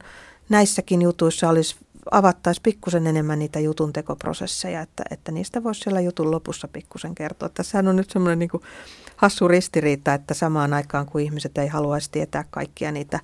näissäkin 0.49 1.01
jutuissa 1.01 1.49
olisi 1.49 1.75
avattaisiin 2.11 2.63
pikkusen 2.63 3.07
enemmän 3.07 3.39
niitä 3.39 3.59
jutun 3.59 3.93
tekoprosesseja, 3.93 4.81
että, 4.81 5.03
että 5.11 5.31
niistä 5.31 5.63
voisi 5.63 5.81
siellä 5.81 6.01
jutun 6.01 6.31
lopussa 6.31 6.67
pikkusen 6.67 7.15
kertoa. 7.15 7.49
Tässähän 7.49 7.87
on 7.87 7.95
nyt 7.95 8.09
semmoinen 8.09 8.39
niin 8.39 8.61
hassu 9.15 9.47
ristiriita, 9.47 10.13
että 10.13 10.33
samaan 10.33 10.73
aikaan 10.73 11.05
kun 11.05 11.21
ihmiset 11.21 11.57
ei 11.57 11.67
haluaisi 11.67 12.11
tietää 12.11 12.45
kaikkia 12.49 12.91
niitä 12.91 13.19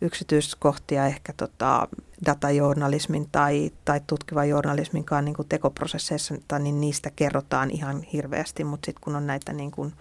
yksityiskohtia 0.00 1.06
ehkä 1.06 1.32
tota, 1.32 1.88
datajournalismin 2.26 3.28
tai, 3.32 3.70
tai 3.84 4.00
tutkivan 4.06 4.48
journalisminkaan 4.48 5.24
niin 5.24 5.34
kuin 5.34 5.48
tekoprosesseissa, 5.48 6.34
niin 6.58 6.80
niistä 6.80 7.10
kerrotaan 7.16 7.70
ihan 7.70 8.02
hirveästi, 8.02 8.64
mutta 8.64 8.86
sitten 8.86 9.04
kun 9.04 9.16
on 9.16 9.26
näitä 9.26 9.52
niin 9.52 9.70
kuin 9.70 9.92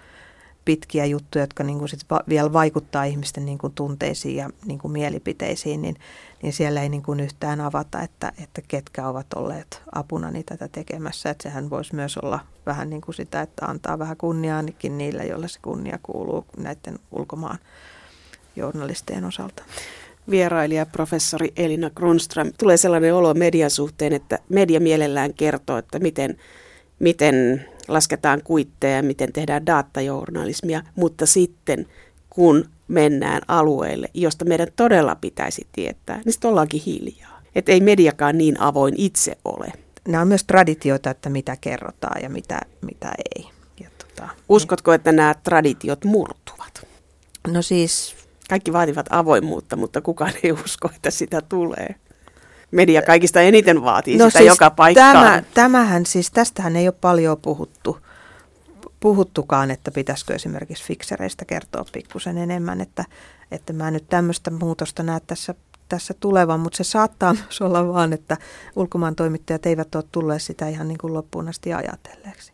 pitkiä 0.66 1.06
juttuja, 1.06 1.44
jotka 1.44 1.64
niin 1.64 1.80
kuin 1.80 1.90
sit 1.90 2.06
va- 2.10 2.24
vielä 2.30 2.54
vaikuttaa 2.54 3.04
ihmisten 3.04 3.46
niin 3.46 3.58
kuin 3.58 3.74
tunteisiin 3.74 4.36
ja 4.36 4.50
niin 4.66 4.80
kuin 4.80 4.92
mielipiteisiin, 4.92 5.82
niin, 5.82 5.96
niin 6.44 6.54
siellä 6.54 6.82
ei 6.82 6.90
niin 6.90 7.04
kuin 7.04 7.20
yhtään 7.20 7.62
avata, 7.62 8.02
että, 8.02 8.32
että 8.44 8.62
ketkä 8.68 9.08
ovat 9.08 9.34
olleet 9.36 9.82
apuna 9.96 10.32
niitä 10.32 10.58
tätä 10.58 10.68
tekemässä. 10.72 11.30
Että 11.30 11.44
sehän 11.44 11.70
voisi 11.70 11.96
myös 11.96 12.18
olla 12.18 12.40
vähän 12.66 12.90
niin 12.90 13.02
kuin 13.02 13.16
sitä, 13.16 13.42
että 13.42 13.66
antaa 13.66 14.00
vähän 14.00 14.18
kunniaanikin 14.18 14.98
niille, 14.98 15.26
joille 15.26 15.48
se 15.48 15.60
kunnia 15.62 16.00
kuuluu 16.04 16.46
näiden 16.58 17.00
ulkomaan 17.12 17.58
journalistien 18.58 19.26
osalta 19.26 19.64
vierailija 20.30 20.86
professori 20.86 21.54
Elina 21.58 21.90
Grunström. 21.90 22.52
Tulee 22.60 22.78
sellainen 22.78 23.16
olo 23.16 23.34
median 23.34 23.70
suhteen, 23.70 24.14
että 24.14 24.40
media 24.50 24.80
mielellään 24.80 25.34
kertoo, 25.34 25.78
että 25.78 26.00
miten, 26.00 26.38
miten 27.00 27.66
lasketaan 27.88 28.42
kuitteja, 28.44 29.04
miten 29.04 29.34
tehdään 29.34 29.66
datajournalismia, 29.66 30.84
mutta 30.96 31.26
sitten 31.26 31.88
kun 32.30 32.70
mennään 32.88 33.42
alueelle, 33.48 34.10
josta 34.14 34.46
meidän 34.46 34.68
todella 34.76 35.16
pitäisi 35.16 35.68
tietää, 35.72 36.22
niin 36.26 36.34
sitten 36.34 36.50
ollaankin 36.50 36.82
hiljaa. 36.86 37.42
Että 37.56 37.72
ei 37.72 37.82
mediakaan 37.82 38.38
niin 38.38 38.62
avoin 38.62 38.94
itse 38.98 39.38
ole. 39.46 39.74
Nämä 40.08 40.22
on 40.22 40.28
myös 40.28 40.44
traditioita, 40.44 41.10
että 41.10 41.30
mitä 41.30 41.58
kerrotaan 41.62 42.24
ja 42.24 42.30
mitä, 42.30 42.62
mitä 42.82 43.12
ei. 43.36 43.50
Ja 43.84 43.90
tota, 43.98 44.30
Uskotko, 44.50 44.94
että 44.94 45.12
nämä 45.12 45.36
traditiot 45.44 46.06
murtuvat? 46.06 46.88
No 47.48 47.62
siis... 47.62 48.17
Kaikki 48.50 48.74
vaativat 48.74 49.06
avoimuutta, 49.10 49.76
mutta 49.76 50.02
kukaan 50.02 50.34
ei 50.44 50.52
usko, 50.52 50.90
että 50.96 51.12
sitä 51.12 51.42
tulee 51.42 51.96
media 52.72 53.02
kaikista 53.02 53.42
eniten 53.42 53.82
vaatii 53.82 54.18
no 54.18 54.30
sitä 54.30 54.40
siis 54.40 54.50
joka 54.50 54.70
paikkaan. 54.72 55.14
Tämä, 55.14 55.44
tämähän 55.54 56.06
siis, 56.06 56.32
tästähän 56.32 56.76
ei 56.76 56.88
ole 56.88 56.96
paljon 57.02 57.38
puhuttu, 57.42 57.98
puhuttukaan, 59.00 59.72
että 59.72 59.92
pitäisikö 59.92 60.36
esimerkiksi 60.36 60.84
fiksereistä 60.84 61.46
kertoa 61.46 61.86
pikkusen 61.94 62.38
enemmän, 62.38 62.82
että, 62.82 63.06
että 63.52 63.74
mä 63.74 63.92
nyt 63.92 64.10
tämmöistä 64.10 64.52
muutosta 64.52 65.04
näe 65.04 65.20
tässä, 65.28 65.56
tässä 65.90 66.14
tulevan, 66.20 66.60
mutta 66.60 66.78
se 66.78 66.84
saattaa 66.84 67.34
myös 67.44 67.62
olla 67.62 67.88
vaan, 67.94 68.14
että 68.14 68.38
ulkomaan 68.76 69.16
toimittajat 69.16 69.66
eivät 69.66 69.96
ole 69.96 70.04
tulleet 70.12 70.42
sitä 70.42 70.68
ihan 70.68 70.88
niin 70.88 70.98
kuin 70.98 71.14
loppuun 71.14 71.48
asti 71.48 71.74
ajatelleeksi. 71.74 72.54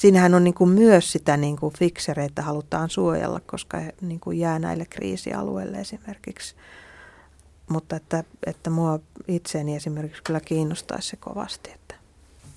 Siinähän 0.00 0.34
on 0.34 0.44
niin 0.44 0.54
kuin 0.54 0.70
myös 0.70 1.12
sitä 1.12 1.36
niin 1.36 1.56
kuin 1.56 1.74
fiksereitä 1.78 2.42
halutaan 2.42 2.90
suojella, 2.90 3.40
koska 3.46 3.78
he 3.78 3.94
niin 4.00 4.20
kuin 4.20 4.38
jää 4.38 4.58
näille 4.58 4.86
kriisialueille 4.86 5.76
esimerkiksi 5.76 6.54
mutta 7.70 7.96
että, 7.96 8.24
että 8.46 8.70
mua 8.70 8.98
itseäni 9.28 9.76
esimerkiksi 9.76 10.22
kyllä 10.22 10.40
kiinnostaisi 10.40 11.08
se 11.08 11.16
kovasti. 11.16 11.70
Että. 11.70 11.94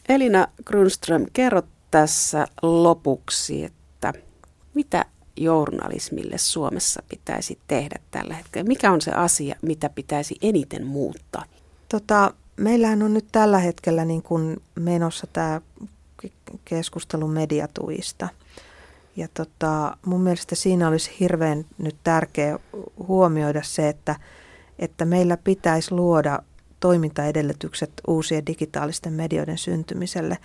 Elina 0.09 0.47
Grunström, 0.65 1.25
kerro 1.33 1.61
tässä 1.91 2.47
lopuksi, 2.61 3.63
että 3.63 4.13
mitä 4.73 5.05
journalismille 5.37 6.37
Suomessa 6.37 7.03
pitäisi 7.09 7.59
tehdä 7.67 7.99
tällä 8.11 8.33
hetkellä? 8.33 8.67
Mikä 8.67 8.91
on 8.91 9.01
se 9.01 9.11
asia, 9.11 9.55
mitä 9.61 9.89
pitäisi 9.89 10.35
eniten 10.41 10.85
muuttaa? 10.85 11.45
Tota, 11.89 12.33
meillähän 12.57 13.03
on 13.03 13.13
nyt 13.13 13.27
tällä 13.31 13.57
hetkellä 13.57 14.05
niin 14.05 14.21
kuin 14.21 14.61
menossa 14.75 15.27
tämä 15.33 15.61
keskustelu 16.65 17.27
mediatuista. 17.27 18.29
Ja 19.15 19.27
tota, 19.33 19.97
mun 20.05 20.21
mielestä 20.21 20.55
siinä 20.55 20.87
olisi 20.87 21.11
hirveän 21.19 21.65
nyt 21.77 21.95
tärkeä 22.03 22.59
huomioida 23.07 23.61
se, 23.63 23.89
että– 23.89 24.15
että 24.79 25.05
meillä 25.05 25.37
pitäisi 25.37 25.91
luoda 25.91 26.39
toimintaedellytykset 26.79 27.91
uusien 28.07 28.45
digitaalisten 28.45 29.13
medioiden 29.13 29.57
syntymiselle. 29.57 30.37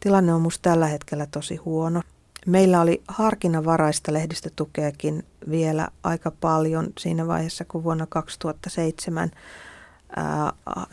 Tilanne 0.00 0.34
on 0.34 0.40
minusta 0.40 0.70
tällä 0.70 0.86
hetkellä 0.86 1.26
tosi 1.26 1.56
huono. 1.56 2.02
Meillä 2.46 2.80
oli 2.80 3.02
harkinnanvaraista 3.08 4.12
lehdistötukeakin 4.12 5.24
vielä 5.50 5.88
aika 6.02 6.30
paljon 6.30 6.86
siinä 6.98 7.26
vaiheessa, 7.26 7.64
kun 7.64 7.84
vuonna 7.84 8.06
2007 8.06 9.30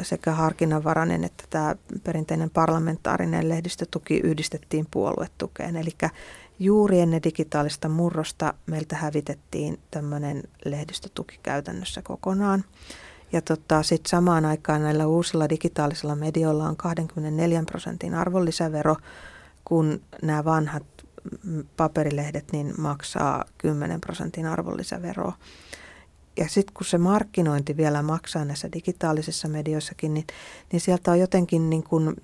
sekä 0.01 0.31
harkinnanvarainen 0.31 1.23
että 1.23 1.43
tämä 1.49 1.75
perinteinen 2.03 2.49
parlamentaarinen 2.49 3.49
lehdistötuki 3.49 4.17
yhdistettiin 4.17 4.87
puoluetukeen. 4.91 5.75
Eli 5.75 5.91
juuri 6.59 6.99
ennen 6.99 7.23
digitaalista 7.23 7.89
murrosta 7.89 8.53
meiltä 8.65 8.95
hävitettiin 8.95 9.79
tämmöinen 9.91 10.43
lehdistötuki 10.65 11.39
käytännössä 11.43 12.01
kokonaan. 12.01 12.63
Ja 13.31 13.41
tota, 13.41 13.83
sitten 13.83 14.09
samaan 14.09 14.45
aikaan 14.45 14.81
näillä 14.81 15.07
uusilla 15.07 15.49
digitaalisilla 15.49 16.15
medioilla 16.15 16.69
on 16.69 16.75
24 16.77 17.63
prosentin 17.71 18.15
arvonlisävero, 18.15 18.95
kun 19.65 20.01
nämä 20.21 20.45
vanhat 20.45 20.83
paperilehdet 21.77 22.51
niin 22.51 22.73
maksaa 22.77 23.45
10 23.57 24.01
prosentin 24.01 24.45
arvonlisäveroa. 24.45 25.33
Ja 26.37 26.49
sitten 26.49 26.73
kun 26.73 26.85
se 26.85 26.97
markkinointi 26.97 27.77
vielä 27.77 28.01
maksaa 28.01 28.45
näissä 28.45 28.69
digitaalisissa 28.73 29.47
medioissakin, 29.47 30.13
niin, 30.13 30.27
niin 30.71 30.81
sieltä 30.81 31.11
on 31.11 31.19
jotenkin 31.19 31.69
niin 31.69 31.83
kuin, 31.83 32.15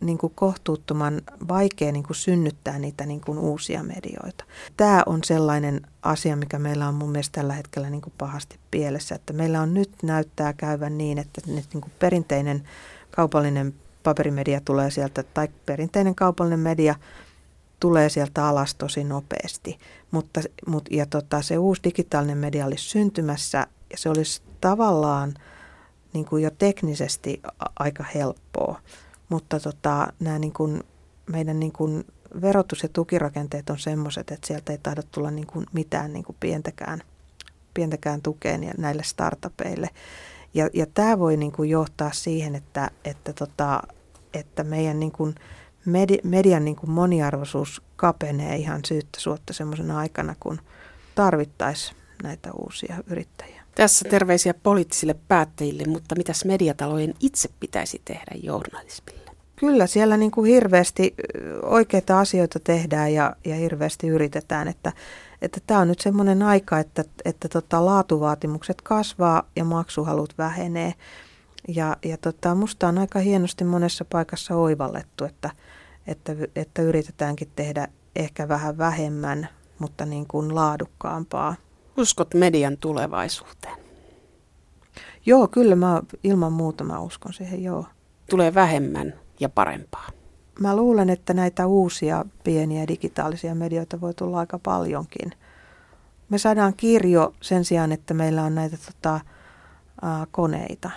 niin 0.00 0.18
kuin 0.18 0.32
kohtuuttoman 0.34 1.22
vaikea 1.48 1.92
niin 1.92 2.02
kuin 2.02 2.16
synnyttää 2.16 2.78
niitä 2.78 3.06
niin 3.06 3.20
kuin 3.20 3.38
uusia 3.38 3.82
medioita. 3.82 4.44
Tämä 4.76 5.02
on 5.06 5.24
sellainen 5.24 5.80
asia, 6.02 6.36
mikä 6.36 6.58
meillä 6.58 6.88
on 6.88 6.94
mun 6.94 7.10
mielestä 7.10 7.40
tällä 7.40 7.52
hetkellä 7.52 7.90
niin 7.90 8.02
kuin 8.02 8.14
pahasti 8.18 8.58
pielessä, 8.70 9.14
että 9.14 9.32
meillä 9.32 9.60
on 9.60 9.74
nyt 9.74 9.90
näyttää 10.02 10.52
käyvän 10.52 10.98
niin, 10.98 11.18
että 11.18 11.40
nyt 11.46 11.64
niin 11.72 11.80
kuin 11.80 11.92
perinteinen 11.98 12.68
kaupallinen 13.10 13.74
paperimedia 14.02 14.60
tulee 14.64 14.90
sieltä, 14.90 15.22
tai 15.22 15.48
perinteinen 15.66 16.14
kaupallinen 16.14 16.60
media 16.60 16.94
tulee 17.84 18.08
sieltä 18.08 18.46
alas 18.46 18.74
tosi 18.74 19.04
nopeasti. 19.04 19.78
Mutta, 20.10 20.40
mut, 20.66 20.88
ja 20.90 21.06
tota, 21.06 21.42
se 21.42 21.58
uusi 21.58 21.82
digitaalinen 21.84 22.38
media 22.38 22.66
olisi 22.66 22.84
syntymässä 22.84 23.66
ja 23.90 23.98
se 23.98 24.08
olisi 24.08 24.42
tavallaan 24.60 25.34
niin 26.12 26.24
kuin 26.24 26.42
jo 26.42 26.50
teknisesti 26.50 27.42
aika 27.78 28.04
helppoa. 28.14 28.80
Mutta 29.28 29.60
tota, 29.60 30.06
nämä 30.20 30.38
niin 30.38 30.52
kuin, 30.52 30.82
meidän 31.30 31.60
niin 31.60 31.72
kuin 31.72 32.04
verotus- 32.40 32.82
ja 32.82 32.88
tukirakenteet 32.88 33.70
on 33.70 33.78
semmoiset, 33.78 34.30
että 34.30 34.46
sieltä 34.46 34.72
ei 34.72 34.78
taida 34.78 35.02
tulla 35.02 35.30
niin 35.30 35.46
kuin 35.46 35.66
mitään 35.72 36.12
niin 36.12 36.24
kuin 36.24 36.36
pientäkään, 36.40 37.00
pientäkään 37.74 38.22
tukeen 38.22 38.70
näille 38.78 39.02
startupeille. 39.02 39.88
Ja, 40.54 40.70
ja 40.72 40.86
tämä 40.94 41.18
voi 41.18 41.36
niin 41.36 41.52
kuin 41.52 41.70
johtaa 41.70 42.12
siihen, 42.12 42.54
että, 42.54 42.90
että, 43.04 43.32
tota, 43.32 43.82
että 44.34 44.64
meidän 44.64 45.00
niin 45.00 45.12
kuin 45.12 45.34
medi, 45.86 46.18
median 46.24 46.64
niin 46.64 46.76
kuin 46.76 46.90
moniarvoisuus 46.90 47.82
kapenee 47.96 48.56
ihan 48.56 48.80
syyttä 48.86 49.20
suotta 49.20 49.52
semmoisena 49.52 49.98
aikana, 49.98 50.34
kun 50.40 50.60
tarvittaisiin 51.14 51.96
näitä 52.22 52.52
uusia 52.52 52.96
yrittäjiä. 53.06 53.62
Tässä 53.74 54.08
terveisiä 54.08 54.54
poliittisille 54.54 55.16
päättäjille, 55.28 55.84
mutta 55.86 56.14
mitäs 56.16 56.44
mediatalojen 56.44 57.14
itse 57.20 57.48
pitäisi 57.60 58.02
tehdä 58.04 58.32
journalismille? 58.42 59.30
Kyllä 59.56 59.86
siellä 59.86 60.16
niin 60.16 60.30
kuin 60.30 60.50
hirveästi 60.50 61.14
oikeita 61.62 62.20
asioita 62.20 62.60
tehdään 62.60 63.14
ja, 63.14 63.36
ja 63.44 63.54
hirveästi 63.54 64.08
yritetään, 64.08 64.68
että 64.68 64.92
että 65.42 65.60
tämä 65.66 65.80
on 65.80 65.88
nyt 65.88 66.00
semmoinen 66.00 66.42
aika, 66.42 66.78
että, 66.78 67.04
että 67.24 67.48
tota, 67.48 67.84
laatuvaatimukset 67.84 68.82
kasvaa 68.82 69.42
ja 69.56 69.64
maksuhalut 69.64 70.34
vähenee. 70.38 70.94
Ja, 71.68 71.96
ja 72.04 72.16
tota, 72.16 72.54
musta 72.54 72.88
on 72.88 72.98
aika 72.98 73.18
hienosti 73.18 73.64
monessa 73.64 74.04
paikassa 74.04 74.56
oivallettu, 74.56 75.24
että, 75.24 75.50
että, 76.06 76.32
että 76.56 76.82
yritetäänkin 76.82 77.50
tehdä 77.56 77.88
ehkä 78.16 78.48
vähän 78.48 78.78
vähemmän, 78.78 79.48
mutta 79.78 80.06
niin 80.06 80.26
kuin 80.26 80.54
laadukkaampaa. 80.54 81.54
Uskot 81.96 82.34
median 82.34 82.76
tulevaisuuteen? 82.76 83.76
Joo, 85.26 85.48
kyllä 85.48 85.76
mä 85.76 86.02
ilman 86.24 86.52
muuta 86.52 86.84
mä 86.84 87.00
uskon 87.00 87.32
siihen, 87.32 87.62
joo. 87.62 87.86
Tulee 88.30 88.54
vähemmän 88.54 89.14
ja 89.40 89.48
parempaa. 89.48 90.08
Mä 90.60 90.76
luulen, 90.76 91.10
että 91.10 91.34
näitä 91.34 91.66
uusia 91.66 92.24
pieniä 92.44 92.88
digitaalisia 92.88 93.54
medioita 93.54 94.00
voi 94.00 94.14
tulla 94.14 94.38
aika 94.38 94.58
paljonkin. 94.58 95.32
Me 96.28 96.38
saadaan 96.38 96.74
kirjo 96.76 97.34
sen 97.40 97.64
sijaan, 97.64 97.92
että 97.92 98.14
meillä 98.14 98.42
on 98.42 98.54
näitä 98.54 98.76
tota, 98.86 99.14
ä, 99.14 99.20
koneita, 100.30 100.90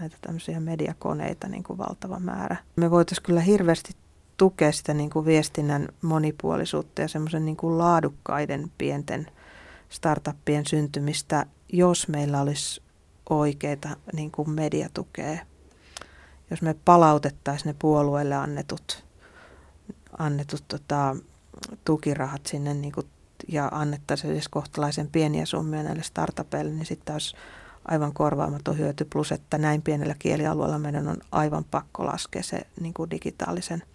näitä 0.00 0.16
tämmöisiä 0.20 0.60
mediakoneita 0.60 1.48
niin 1.48 1.62
kuin 1.62 1.78
valtava 1.78 2.18
määrä. 2.18 2.56
Me 2.76 2.90
voitaisiin 2.90 3.24
kyllä 3.24 3.40
hirveästi 3.40 3.92
tukea 4.36 4.72
sitä 4.72 4.94
niin 4.94 5.10
kuin 5.10 5.24
viestinnän 5.24 5.88
monipuolisuutta 6.02 7.02
ja 7.02 7.08
semmoisen 7.08 7.44
niin 7.44 7.56
kuin 7.56 7.78
laadukkaiden 7.78 8.72
pienten 8.78 9.26
startuppien 9.88 10.66
syntymistä, 10.66 11.46
jos 11.72 12.08
meillä 12.08 12.40
olisi 12.40 12.82
oikeita 13.30 13.88
niin 14.12 14.30
kuin 14.30 14.50
mediatukea. 14.50 15.38
Jos 16.50 16.62
me 16.62 16.74
palautettaisiin 16.84 17.66
ne 17.66 17.76
puolueelle 17.78 18.34
annetut, 18.34 19.04
annetut 20.18 20.64
tota, 20.68 21.16
tukirahat 21.84 22.46
sinne 22.46 22.74
niin 22.74 22.92
kuin, 22.92 23.06
ja 23.48 23.68
annettaisiin 23.72 24.32
edes 24.32 24.48
kohtalaisen 24.48 25.08
pieniä 25.08 25.46
summia 25.46 25.82
näille 25.82 26.02
startupeille, 26.02 26.70
niin 26.70 26.86
sitten 26.86 27.12
olisi 27.12 27.36
aivan 27.88 28.12
korvaamaton 28.12 28.78
hyöty. 28.78 29.04
Plus, 29.04 29.32
että 29.32 29.58
näin 29.58 29.82
pienellä 29.82 30.14
kielialueella 30.18 30.78
meidän 30.78 31.08
on 31.08 31.16
aivan 31.32 31.64
pakko 31.64 32.06
laskea 32.06 32.42
se 32.42 32.66
niin 32.80 32.94
kuin 32.94 33.10
digitaalisen– 33.10 33.82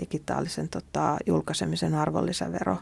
digitaalisen 0.00 0.68
tota, 0.68 1.16
julkaisemisen 1.26 1.94
arvonlisävero 1.94 2.76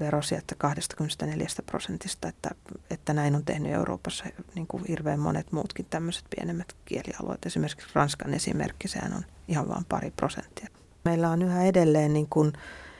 vero 0.00 0.22
sieltä 0.22 0.54
24 0.58 1.46
prosentista, 1.66 2.28
että, 2.28 2.50
että 2.90 3.12
näin 3.12 3.34
on 3.34 3.44
tehnyt 3.44 3.72
Euroopassa 3.72 4.24
niin 4.54 4.66
kuin 4.66 4.84
hirveän 4.88 5.20
monet 5.20 5.52
muutkin 5.52 5.86
tämmöiset 5.90 6.24
pienemmät 6.36 6.72
kielialueet. 6.84 7.46
Esimerkiksi 7.46 7.88
Ranskan 7.94 8.34
esimerkki, 8.34 8.88
sehän 8.88 9.12
on 9.12 9.22
ihan 9.48 9.68
vain 9.68 9.84
pari 9.88 10.10
prosenttia. 10.10 10.68
Meillä 11.04 11.30
on 11.30 11.42
yhä 11.42 11.64
edelleen 11.64 12.12
niin 12.12 12.26
kuin 12.30 12.52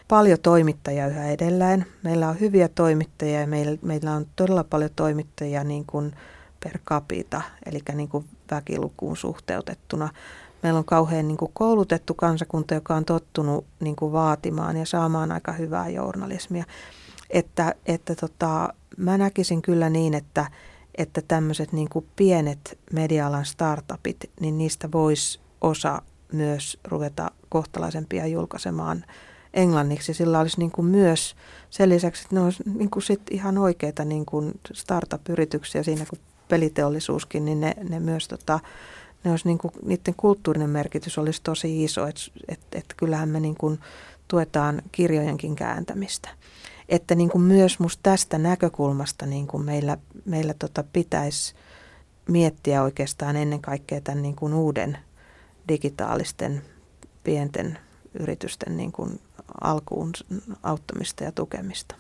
paljon 0.09 0.39
toimittajia 0.43 1.07
yhä 1.07 1.27
edelleen. 1.31 1.87
Meillä 2.03 2.29
on 2.29 2.41
hyviä 2.41 2.69
toimittajia 2.69 3.41
ja 3.41 3.47
meillä, 3.47 3.79
meillä 3.83 4.13
on 4.13 4.27
todella 4.37 4.65
paljon 4.65 4.91
toimittajia 4.97 5.65
niin 5.65 5.85
kuin 5.87 6.15
per 6.65 6.79
capita, 6.79 7.43
eli 7.67 7.81
niin 7.95 8.09
kuin 8.09 8.25
väkilukuun 8.51 9.17
suhteutettuna 9.17 10.09
meillä 10.67 10.79
on 10.79 10.85
kauhean 10.85 11.29
niin 11.29 11.37
kuin 11.37 11.51
koulutettu 11.55 12.15
kansakunta, 12.15 12.75
joka 12.75 12.95
on 12.95 13.05
tottunut 13.05 13.67
niin 13.81 13.97
kuin 13.97 14.13
vaatimaan 14.13 14.77
ja 14.77 14.87
saamaan 14.87 15.33
aika 15.33 15.53
hyvää 15.53 15.89
journalismia. 15.89 16.65
Että, 17.31 17.75
että 17.87 18.15
tota, 18.15 18.75
mä 18.97 19.19
näkisin 19.19 19.63
kyllä 19.63 19.91
niin, 19.91 20.15
että, 20.15 20.51
että 20.95 21.23
tämmöiset 21.29 21.73
niin 21.73 21.89
pienet 22.17 22.79
media-alan 22.93 23.45
startupit, 23.45 24.31
niin 24.41 24.59
niistä 24.59 24.89
voisi 24.93 25.41
osa 25.61 26.03
myös 26.33 26.79
ruveta 26.85 27.31
kohtalaisempia 27.49 28.27
julkaisemaan 28.27 29.05
englanniksi. 29.55 30.15
Sillä 30.15 30.41
olisi 30.41 30.59
niin 30.59 30.73
kuin 30.73 30.87
myös 30.87 31.37
sen 31.71 31.89
lisäksi, 31.89 32.23
että 32.23 32.35
ne 32.35 32.41
olisi 32.41 32.63
niin 32.75 32.91
kuin 32.91 33.03
sit 33.03 33.23
ihan 33.31 33.59
oikeita 33.59 34.05
niin 34.05 34.27
kuin 34.27 34.53
startup-yrityksiä 34.73 35.83
siinä 35.83 36.07
kuin 36.11 36.21
peliteollisuuskin, 36.49 37.45
niin 37.45 37.61
ne, 37.61 37.75
ne 37.89 38.01
myös 38.01 38.29
tota, 38.29 38.61
ne 39.27 39.31
olisi 39.31 39.49
niin 39.49 39.59
kuin, 39.59 39.73
niiden 39.83 40.15
kulttuurinen 40.17 40.71
merkitys 40.71 41.19
olisi 41.19 41.43
tosi 41.43 41.85
iso, 41.85 42.07
että 42.07 42.23
et, 42.49 42.61
et 42.73 42.95
kyllähän 42.97 43.29
me 43.29 43.41
niin 43.41 43.57
kuin 43.57 43.79
tuetaan 44.29 44.83
kirjojenkin 44.93 45.57
kääntämistä. 45.57 46.29
Että 46.89 47.15
niin 47.15 47.31
kuin 47.31 47.43
myös 47.43 47.79
musta 47.79 48.01
tästä 48.03 48.39
näkökulmasta 48.39 49.27
niin 49.27 49.47
kuin 49.47 49.65
meillä, 49.65 49.99
meillä 50.25 50.55
tota 50.59 50.85
pitäisi 50.93 51.55
miettiä 52.29 52.83
oikeastaan 52.83 53.37
ennen 53.37 53.61
kaikkea 53.61 54.01
tämän 54.01 54.23
niin 54.23 54.37
kuin 54.37 54.55
uuden 54.55 54.99
digitaalisten 55.69 56.63
pienten 57.25 57.79
yritysten 58.21 58.77
niin 58.77 58.93
kuin 58.93 59.21
alkuun 59.61 60.13
auttamista 60.63 61.25
ja 61.25 61.33
tukemista. 61.33 61.95